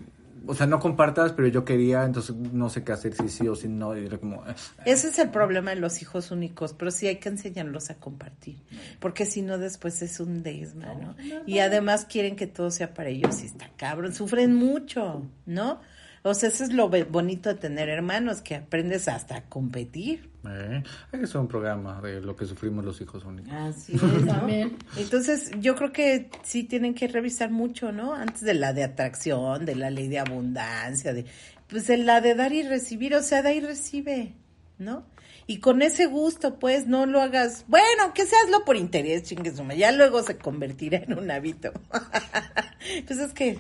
o 0.48 0.56
sea, 0.56 0.66
no 0.66 0.80
compartas, 0.80 1.34
pero 1.34 1.50
yo 1.50 1.66
quería, 1.66 2.06
entonces 2.06 2.34
no 2.38 2.70
sé 2.70 2.86
qué 2.86 2.94
hacer, 2.94 3.14
si 3.14 3.28
sí 3.28 3.46
o 3.50 3.56
si 3.58 3.68
no, 3.68 3.98
y 3.98 4.06
era 4.06 4.18
como, 4.18 4.46
eh, 4.48 4.56
Ese 4.86 5.10
es 5.10 5.20
el 5.20 5.30
problema 5.30 5.72
de 5.72 5.76
los 5.76 6.02
hijos 6.02 6.32
únicos, 6.32 6.72
pero 6.72 6.90
sí 6.90 7.08
hay 7.08 7.18
que 7.18 7.28
enseñarlos 7.28 7.90
a 7.90 7.96
compartir, 7.96 8.64
porque 9.02 9.26
si 9.26 9.42
no 9.42 9.58
después 9.58 10.02
es 10.02 10.22
un 10.22 10.42
desma, 10.42 10.94
¿no? 10.94 11.16
Y 11.46 11.60
además 11.60 12.06
quieren 12.06 12.38
que 12.38 12.48
todo 12.48 12.72
sea 12.72 12.94
para 12.94 13.10
ellos 13.10 13.44
y 13.44 13.48
está 13.48 13.70
cabrón, 13.76 14.14
sufren 14.14 14.56
mucho, 14.56 15.26
¿no? 15.46 15.82
O 16.30 16.34
sea, 16.34 16.50
eso 16.50 16.64
es 16.64 16.74
lo 16.74 16.90
bonito 16.90 17.50
de 17.50 17.56
tener 17.56 17.90
hermanos, 17.90 18.42
que 18.42 18.56
aprendes 18.56 19.08
hasta 19.08 19.38
a 19.38 19.42
competir. 19.44 20.30
eh, 20.50 20.84
hay 21.12 21.20
que 21.20 21.26
hacer 21.26 21.42
un 21.42 21.48
programa 21.48 22.02
de 22.02 22.22
lo 22.22 22.36
que 22.36 22.46
sufrimos 22.46 22.84
los 22.86 23.00
hijos 23.02 23.24
únicos. 23.26 23.52
Así 23.54 23.94
es, 23.96 24.26
También. 24.26 24.78
Entonces, 24.98 25.52
yo 25.60 25.76
creo 25.76 25.92
que 25.92 26.30
sí 26.44 26.64
tienen 26.64 26.94
que 26.94 27.08
revisar 27.08 27.52
mucho, 27.52 27.92
¿no? 27.92 28.14
Antes 28.14 28.42
de 28.42 28.54
la 28.54 28.74
de 28.74 28.84
atracción, 28.84 29.66
de 29.66 29.76
la 29.76 29.90
ley 29.90 30.08
de 30.08 30.20
abundancia, 30.20 31.14
de 31.14 31.26
pues 31.68 31.88
de 31.88 31.98
la 31.98 32.22
de 32.22 32.36
dar 32.36 32.54
y 32.54 32.64
recibir, 32.64 33.14
o 33.16 33.22
sea, 33.22 33.42
da 33.42 33.52
y 33.54 33.60
recibe, 33.60 34.34
¿no? 34.78 35.06
Y 35.46 35.60
con 35.60 35.82
ese 35.82 36.08
gusto, 36.08 36.60
pues, 36.60 36.88
no 36.88 37.06
lo 37.06 37.22
hagas, 37.22 37.66
bueno, 37.68 38.14
que 38.14 38.26
se 38.26 38.36
hazlo 38.36 38.66
por 38.66 38.76
interés, 38.76 39.24
chingue 39.24 39.56
su 39.56 39.64
madre, 39.64 39.80
ya 39.80 39.92
luego 39.92 40.22
se 40.24 40.38
convertirá 40.38 40.98
en 40.98 41.18
un 41.18 41.32
hábito. 41.32 41.72
pues 43.08 43.20
es 43.20 43.34
que, 43.34 43.60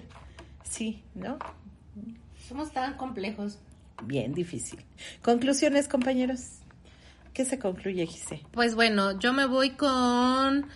sí, 0.69 1.03
¿no? 1.15 1.37
Somos 2.47 2.71
tan 2.71 2.95
complejos. 2.95 3.59
Bien 4.03 4.33
difícil. 4.33 4.79
Conclusiones, 5.21 5.87
compañeros. 5.87 6.59
¿Qué 7.33 7.45
se 7.45 7.59
concluye, 7.59 8.05
Gise? 8.05 8.41
Pues 8.51 8.73
bueno, 8.75 9.19
yo 9.19 9.33
me 9.33 9.45
voy 9.45 9.71
con 9.71 10.67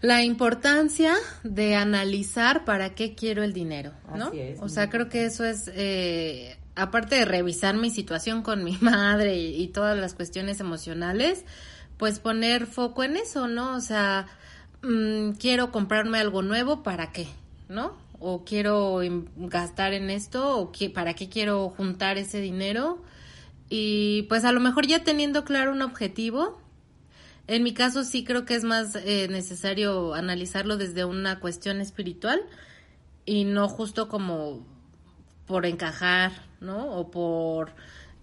la 0.00 0.22
importancia 0.22 1.14
de 1.44 1.76
analizar 1.76 2.64
para 2.64 2.94
qué 2.94 3.14
quiero 3.14 3.42
el 3.42 3.52
dinero, 3.52 3.92
¿no? 4.16 4.28
Así 4.28 4.40
es, 4.40 4.60
o 4.60 4.68
sea, 4.68 4.88
creo 4.88 5.08
que 5.08 5.24
eso 5.24 5.44
es, 5.44 5.70
eh, 5.74 6.56
aparte 6.74 7.16
de 7.16 7.24
revisar 7.26 7.76
mi 7.76 7.90
situación 7.90 8.42
con 8.42 8.64
mi 8.64 8.76
madre 8.80 9.36
y, 9.36 9.62
y 9.62 9.68
todas 9.68 9.96
las 9.98 10.14
cuestiones 10.14 10.58
emocionales, 10.60 11.44
pues 11.96 12.18
poner 12.18 12.66
foco 12.66 13.04
en 13.04 13.16
eso, 13.16 13.46
¿no? 13.46 13.76
O 13.76 13.80
sea, 13.80 14.26
mm, 14.82 15.32
quiero 15.32 15.70
comprarme 15.70 16.18
algo 16.18 16.42
nuevo, 16.42 16.82
¿para 16.82 17.12
qué? 17.12 17.28
¿No? 17.68 17.94
O 18.20 18.44
quiero 18.44 19.00
gastar 19.36 19.92
en 19.94 20.10
esto, 20.10 20.58
o 20.58 20.72
que, 20.72 20.90
¿para 20.90 21.14
qué 21.14 21.28
quiero 21.28 21.70
juntar 21.70 22.18
ese 22.18 22.40
dinero? 22.40 23.02
Y 23.68 24.22
pues 24.28 24.44
a 24.44 24.52
lo 24.52 24.60
mejor 24.60 24.86
ya 24.86 25.02
teniendo 25.02 25.44
claro 25.44 25.72
un 25.72 25.82
objetivo, 25.82 26.60
en 27.46 27.64
mi 27.64 27.74
caso 27.74 28.04
sí 28.04 28.22
creo 28.22 28.44
que 28.44 28.54
es 28.54 28.62
más 28.62 28.94
eh, 28.94 29.26
necesario 29.28 30.14
analizarlo 30.14 30.76
desde 30.76 31.04
una 31.04 31.40
cuestión 31.40 31.80
espiritual 31.80 32.40
y 33.24 33.44
no 33.44 33.68
justo 33.68 34.08
como 34.08 34.64
por 35.46 35.66
encajar, 35.66 36.30
¿no? 36.60 36.92
O 36.92 37.10
por 37.10 37.72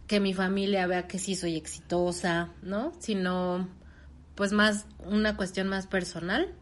que 0.08 0.22
mi 0.22 0.34
familia 0.34 0.88
vea 0.88 1.08
que 1.08 1.20
sí 1.20 1.36
soy 1.36 1.58
exitosa, 1.58 2.54
¿no? 2.62 2.94
Sino 3.00 3.68
pues 4.36 4.54
más 4.54 4.86
una 5.00 5.36
cuestión 5.36 5.68
más 5.68 5.88
personal 5.88 6.54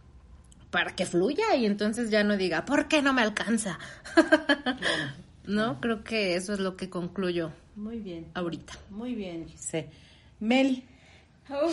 para 0.76 0.93
que 0.93 1.05
fluya 1.05 1.55
y 1.55 1.65
entonces 1.65 2.09
ya 2.09 2.26
no 2.26 2.36
diga, 2.36 2.65
¿por 2.65 2.89
qué 2.89 3.01
no 3.01 3.13
me 3.13 3.21
alcanza? 3.21 3.80
¿No? 5.45 5.80
Creo 5.80 6.03
que 6.03 6.36
eso 6.36 6.51
es 6.51 6.59
lo 6.59 6.76
que 6.76 6.89
concluyo 6.89 7.53
Muy 7.78 7.99
bien. 7.99 8.30
ahorita. 8.34 8.73
Muy 8.89 9.15
bien, 9.15 9.47
Gise. 9.47 9.89
Mel. 10.41 10.84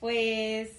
Pues 0.00 0.70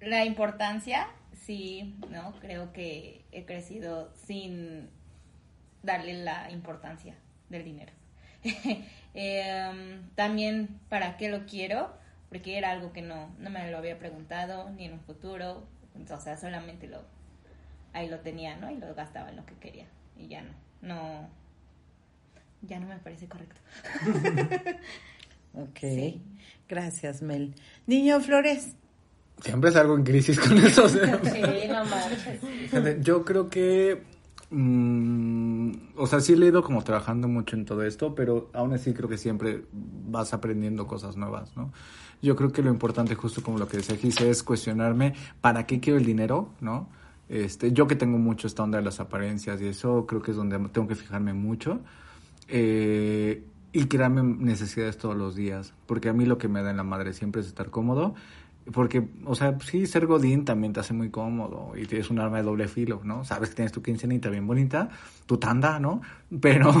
la 0.00 0.24
importancia, 0.24 1.08
sí, 1.34 1.96
¿no? 2.10 2.32
Creo 2.40 2.72
que 2.72 3.24
he 3.32 3.44
crecido 3.44 4.12
sin 4.24 4.88
darle 5.82 6.14
la 6.22 6.48
importancia 6.52 7.16
del 7.48 7.64
dinero. 7.64 7.92
Em, 9.14 10.08
también 10.14 10.80
para 10.88 11.16
qué 11.18 11.28
lo 11.28 11.44
quiero, 11.44 11.92
porque 12.32 12.56
era 12.56 12.70
algo 12.70 12.94
que 12.94 13.02
no, 13.02 13.28
no 13.38 13.50
me 13.50 13.70
lo 13.70 13.76
había 13.76 13.98
preguntado 13.98 14.70
ni 14.70 14.86
en 14.86 14.94
un 14.94 15.00
futuro, 15.00 15.66
o 16.10 16.20
sea, 16.20 16.38
solamente 16.38 16.88
lo 16.88 17.02
ahí 17.92 18.08
lo 18.08 18.20
tenía, 18.20 18.56
¿no? 18.56 18.70
Y 18.70 18.78
lo 18.78 18.94
gastaba 18.94 19.28
en 19.28 19.36
lo 19.36 19.44
que 19.44 19.54
quería 19.56 19.84
y 20.16 20.28
ya 20.28 20.40
no, 20.40 20.54
no, 20.80 21.28
ya 22.62 22.80
no 22.80 22.88
me 22.88 22.96
parece 22.96 23.28
correcto. 23.28 23.60
Ok. 25.54 25.80
Sí. 25.80 26.22
Gracias, 26.66 27.20
Mel. 27.20 27.54
Niño 27.86 28.20
Flores. 28.20 28.74
Siempre 29.42 29.70
salgo 29.70 29.94
en 29.94 30.02
crisis 30.02 30.40
con 30.40 30.56
eso. 30.56 30.88
Sí, 30.88 31.68
no 31.68 31.84
manches. 31.84 33.04
Yo 33.04 33.22
creo 33.26 33.50
que, 33.50 34.02
mm, 34.48 35.72
o 35.98 36.06
sea, 36.06 36.20
sí 36.20 36.32
he 36.32 36.36
ido 36.36 36.62
como 36.62 36.82
trabajando 36.82 37.28
mucho 37.28 37.54
en 37.54 37.66
todo 37.66 37.82
esto, 37.82 38.14
pero 38.14 38.48
aún 38.54 38.72
así 38.72 38.94
creo 38.94 39.10
que 39.10 39.18
siempre 39.18 39.66
vas 39.72 40.32
aprendiendo 40.32 40.86
cosas 40.86 41.18
nuevas, 41.18 41.54
¿no? 41.54 41.70
Yo 42.22 42.36
creo 42.36 42.52
que 42.52 42.62
lo 42.62 42.70
importante, 42.70 43.14
justo 43.14 43.42
como 43.42 43.58
lo 43.58 43.68
que 43.68 43.78
decía 43.78 43.96
Gise, 43.96 44.30
es 44.30 44.42
cuestionarme 44.42 45.14
para 45.40 45.66
qué 45.66 45.80
quiero 45.80 45.98
el 45.98 46.06
dinero, 46.06 46.50
¿no? 46.60 46.88
Este, 47.28 47.72
yo 47.72 47.86
que 47.86 47.96
tengo 47.96 48.18
mucho 48.18 48.46
esta 48.46 48.62
onda 48.62 48.78
de 48.78 48.84
las 48.84 49.00
apariencias 49.00 49.60
y 49.60 49.66
eso 49.66 50.06
creo 50.06 50.22
que 50.22 50.30
es 50.30 50.36
donde 50.36 50.58
tengo 50.70 50.86
que 50.86 50.94
fijarme 50.94 51.34
mucho. 51.34 51.80
Eh, 52.48 53.44
y 53.72 53.86
crearme 53.86 54.22
necesidades 54.22 54.98
todos 54.98 55.16
los 55.16 55.34
días, 55.34 55.72
porque 55.86 56.10
a 56.10 56.12
mí 56.12 56.26
lo 56.26 56.36
que 56.36 56.46
me 56.46 56.62
da 56.62 56.70
en 56.70 56.76
la 56.76 56.84
madre 56.84 57.14
siempre 57.14 57.40
es 57.40 57.48
estar 57.48 57.70
cómodo, 57.70 58.14
porque, 58.72 59.08
o 59.24 59.34
sea, 59.34 59.58
sí, 59.60 59.86
ser 59.86 60.06
godín 60.06 60.44
también 60.44 60.72
te 60.72 60.80
hace 60.80 60.94
muy 60.94 61.10
cómodo 61.10 61.72
y 61.76 61.86
tienes 61.86 62.10
un 62.10 62.20
arma 62.20 62.36
de 62.36 62.44
doble 62.44 62.68
filo, 62.68 63.00
¿no? 63.02 63.24
Sabes 63.24 63.50
que 63.50 63.56
tienes 63.56 63.72
tu 63.72 63.82
quincenita 63.82 64.28
bien 64.30 64.46
bonita, 64.46 64.88
tu 65.26 65.38
tanda, 65.38 65.80
¿no? 65.80 66.00
Pero, 66.40 66.72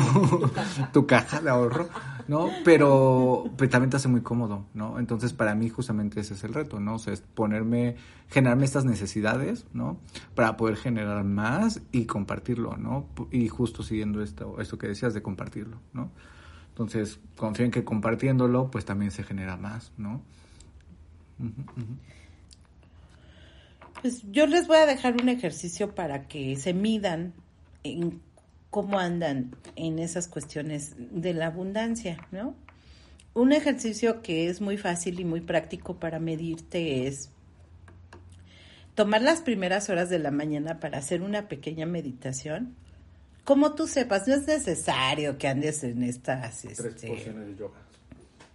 tu 0.92 1.06
caja 1.06 1.40
de 1.40 1.50
ahorro, 1.50 1.88
¿no? 2.28 2.50
Pero, 2.64 3.44
pero 3.56 3.70
también 3.70 3.90
te 3.90 3.96
hace 3.96 4.08
muy 4.08 4.20
cómodo, 4.20 4.66
¿no? 4.74 4.98
Entonces, 5.00 5.32
para 5.32 5.54
mí 5.54 5.68
justamente 5.68 6.20
ese 6.20 6.34
es 6.34 6.44
el 6.44 6.54
reto, 6.54 6.78
¿no? 6.78 6.94
O 6.94 6.98
sea, 6.98 7.12
es 7.12 7.20
ponerme, 7.20 7.96
generarme 8.28 8.64
estas 8.64 8.84
necesidades, 8.84 9.66
¿no? 9.72 9.98
Para 10.36 10.56
poder 10.56 10.76
generar 10.76 11.24
más 11.24 11.82
y 11.90 12.04
compartirlo, 12.04 12.76
¿no? 12.76 13.06
Y 13.32 13.48
justo 13.48 13.82
siguiendo 13.82 14.22
esto, 14.22 14.60
esto 14.60 14.78
que 14.78 14.86
decías 14.86 15.14
de 15.14 15.22
compartirlo, 15.22 15.78
¿no? 15.92 16.10
Entonces, 16.68 17.18
confío 17.36 17.64
en 17.64 17.70
que 17.70 17.84
compartiéndolo, 17.84 18.70
pues 18.70 18.84
también 18.84 19.10
se 19.10 19.24
genera 19.24 19.56
más, 19.56 19.92
¿no? 19.98 20.22
Pues 24.00 24.22
yo 24.32 24.46
les 24.46 24.66
voy 24.66 24.78
a 24.78 24.86
dejar 24.86 25.14
un 25.20 25.28
ejercicio 25.28 25.94
para 25.94 26.26
que 26.26 26.56
se 26.56 26.74
midan 26.74 27.34
en 27.84 28.20
cómo 28.70 28.98
andan 28.98 29.54
en 29.76 29.98
esas 29.98 30.28
cuestiones 30.28 30.94
de 30.96 31.34
la 31.34 31.46
abundancia, 31.46 32.26
¿no? 32.32 32.56
Un 33.34 33.52
ejercicio 33.52 34.22
que 34.22 34.48
es 34.48 34.60
muy 34.60 34.76
fácil 34.76 35.20
y 35.20 35.24
muy 35.24 35.40
práctico 35.40 36.00
para 36.00 36.18
medirte 36.18 37.06
es 37.06 37.30
tomar 38.94 39.22
las 39.22 39.40
primeras 39.40 39.88
horas 39.88 40.10
de 40.10 40.18
la 40.18 40.30
mañana 40.30 40.80
para 40.80 40.98
hacer 40.98 41.22
una 41.22 41.48
pequeña 41.48 41.86
meditación. 41.86 42.74
Como 43.44 43.74
tú 43.74 43.86
sepas, 43.86 44.28
no 44.28 44.34
es 44.34 44.46
necesario 44.46 45.38
que 45.38 45.48
andes 45.48 45.82
en 45.84 46.02
estas... 46.02 46.62
Tres 46.62 46.78
este, 46.78 47.08
porciones 47.08 47.46
de 47.48 47.56
yoga. 47.56 47.81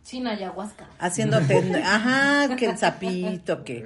Sin 0.07 0.25
ayahuasca. 0.25 0.87
haciéndote, 0.99 1.57
ajá, 1.83 2.55
que 2.55 2.67
el 2.67 2.77
sapito, 2.77 3.65
que, 3.65 3.85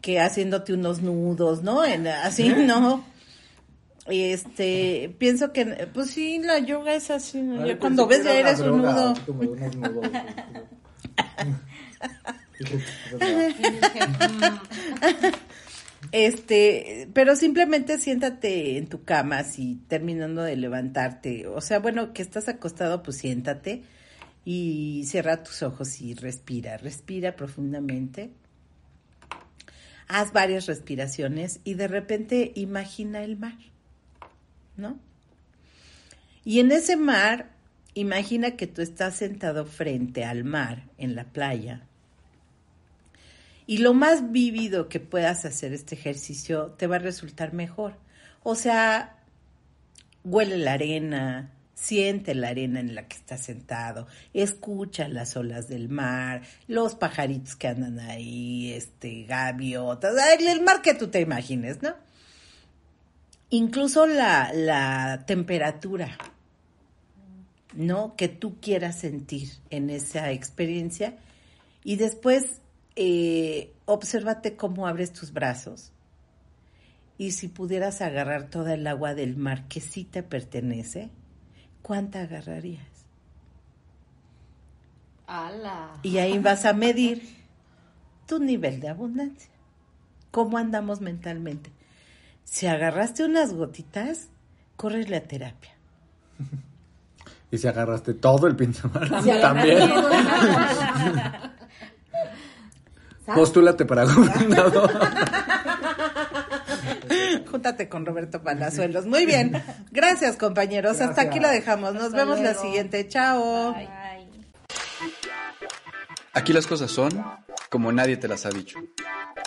que 0.00 0.20
haciéndote 0.20 0.72
unos 0.72 1.02
nudos, 1.02 1.64
¿no? 1.64 1.84
En- 1.84 2.06
así, 2.06 2.50
¿no? 2.50 3.04
Este, 4.06 5.12
pienso 5.18 5.52
que, 5.52 5.88
pues 5.92 6.10
sí, 6.10 6.38
la 6.38 6.60
yoga 6.60 6.94
es 6.94 7.10
así, 7.10 7.42
¿no? 7.42 7.60
Cuando 7.80 8.06
ves 8.06 8.22
ya 8.22 8.38
eres 8.38 8.60
un 8.60 8.78
nudo. 8.78 9.10
así 9.10 9.20
como 9.22 9.40
de 9.42 9.48
unos 9.48 9.76
nudos. 9.76 10.10
Este, 16.12 17.08
pero 17.12 17.34
simplemente 17.36 17.98
siéntate 17.98 18.78
en 18.78 18.86
tu 18.86 19.02
cama, 19.02 19.38
así 19.38 19.80
terminando 19.88 20.42
de 20.42 20.56
levantarte. 20.56 21.46
O 21.48 21.60
sea, 21.60 21.80
bueno, 21.80 22.12
que 22.14 22.22
estás 22.22 22.48
acostado, 22.48 23.02
pues 23.02 23.18
siéntate 23.18 23.82
y 24.44 25.04
cierra 25.06 25.42
tus 25.42 25.62
ojos 25.62 26.00
y 26.00 26.14
respira. 26.14 26.76
Respira 26.76 27.36
profundamente. 27.36 28.30
Haz 30.06 30.32
varias 30.32 30.66
respiraciones 30.66 31.60
y 31.64 31.74
de 31.74 31.88
repente 31.88 32.52
imagina 32.54 33.22
el 33.22 33.36
mar, 33.36 33.58
¿no? 34.76 34.98
Y 36.44 36.60
en 36.60 36.72
ese 36.72 36.96
mar, 36.96 37.50
imagina 37.92 38.56
que 38.56 38.66
tú 38.66 38.80
estás 38.80 39.16
sentado 39.16 39.66
frente 39.66 40.24
al 40.24 40.44
mar 40.44 40.84
en 40.96 41.14
la 41.14 41.24
playa 41.24 41.88
y 43.68 43.78
lo 43.78 43.92
más 43.92 44.32
vívido 44.32 44.88
que 44.88 44.98
puedas 44.98 45.44
hacer 45.44 45.74
este 45.74 45.94
ejercicio 45.94 46.74
te 46.78 46.86
va 46.86 46.96
a 46.96 47.00
resultar 47.00 47.52
mejor. 47.52 47.96
O 48.42 48.54
sea, 48.54 49.18
huele 50.24 50.56
la 50.56 50.72
arena, 50.72 51.52
siente 51.80 52.34
la 52.34 52.48
arena 52.48 52.80
en 52.80 52.94
la 52.94 53.06
que 53.06 53.16
estás 53.16 53.42
sentado, 53.42 54.08
escucha 54.34 55.08
las 55.08 55.36
olas 55.36 55.68
del 55.68 55.88
mar, 55.88 56.42
los 56.66 56.96
pajaritos 56.96 57.54
que 57.54 57.68
andan 57.68 58.00
ahí, 58.00 58.72
este, 58.72 59.22
gaviotas, 59.24 60.14
el 60.40 60.60
mar 60.62 60.82
que 60.82 60.94
tú 60.94 61.08
te 61.08 61.20
imagines, 61.20 61.80
¿no? 61.80 61.94
Incluso 63.50 64.06
la, 64.06 64.52
la 64.52 65.24
temperatura, 65.24 66.18
¿no? 67.74 68.16
Que 68.16 68.28
tú 68.28 68.56
quieras 68.60 68.98
sentir 68.98 69.48
en 69.70 69.88
esa 69.88 70.32
experiencia. 70.32 71.16
Y 71.84 71.96
después, 71.96 72.60
eh, 72.96 73.72
obsérvate 73.86 74.56
cómo 74.56 74.88
abres 74.88 75.12
tus 75.12 75.32
brazos. 75.32 75.92
Y 77.16 77.30
si 77.30 77.48
pudieras 77.48 78.02
agarrar 78.02 78.50
toda 78.50 78.74
el 78.74 78.86
agua 78.86 79.14
del 79.14 79.36
mar 79.36 79.68
que 79.68 79.80
sí 79.80 80.04
te 80.04 80.22
pertenece, 80.22 81.10
¿cuánta 81.88 82.20
agarrarías? 82.20 82.84
¡Hala! 85.26 85.88
Y 86.02 86.18
ahí 86.18 86.38
vas 86.38 86.66
a 86.66 86.74
medir 86.74 87.22
tu 88.26 88.38
nivel 88.38 88.78
de 88.80 88.90
abundancia. 88.90 89.48
¿Cómo 90.30 90.58
andamos 90.58 91.00
mentalmente? 91.00 91.72
Si 92.44 92.66
agarraste 92.66 93.24
unas 93.24 93.54
gotitas, 93.54 94.28
corres 94.76 95.08
la 95.08 95.22
terapia. 95.22 95.72
Y 97.50 97.56
si 97.56 97.66
agarraste 97.66 98.12
todo 98.12 98.46
el 98.46 98.54
pinche 98.56 98.86
mar, 98.88 99.08
también. 99.08 99.90
Postúlate 103.34 103.86
para 103.86 104.04
gobernador. 104.04 104.90
Júntate 107.50 107.88
con 107.88 108.06
Roberto 108.06 108.42
Palazuelos. 108.42 109.06
Muy 109.06 109.26
bien. 109.26 109.62
Gracias, 109.90 110.36
compañeros. 110.36 111.00
Hasta 111.00 111.22
aquí 111.22 111.40
lo 111.40 111.48
dejamos. 111.48 111.94
Nos 111.94 112.12
vemos 112.12 112.40
la 112.40 112.54
siguiente. 112.54 113.08
Chao. 113.08 113.74
Ay. 113.74 113.88
Aquí 116.32 116.52
las 116.52 116.66
cosas 116.66 116.90
son 116.90 117.24
como 117.68 117.92
nadie 117.92 118.16
te 118.16 118.28
las 118.28 118.46
ha 118.46 118.50
dicho. 118.50 118.78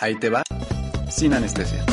Ahí 0.00 0.18
te 0.18 0.28
va, 0.30 0.42
sin 1.10 1.34
anestesia. 1.34 1.84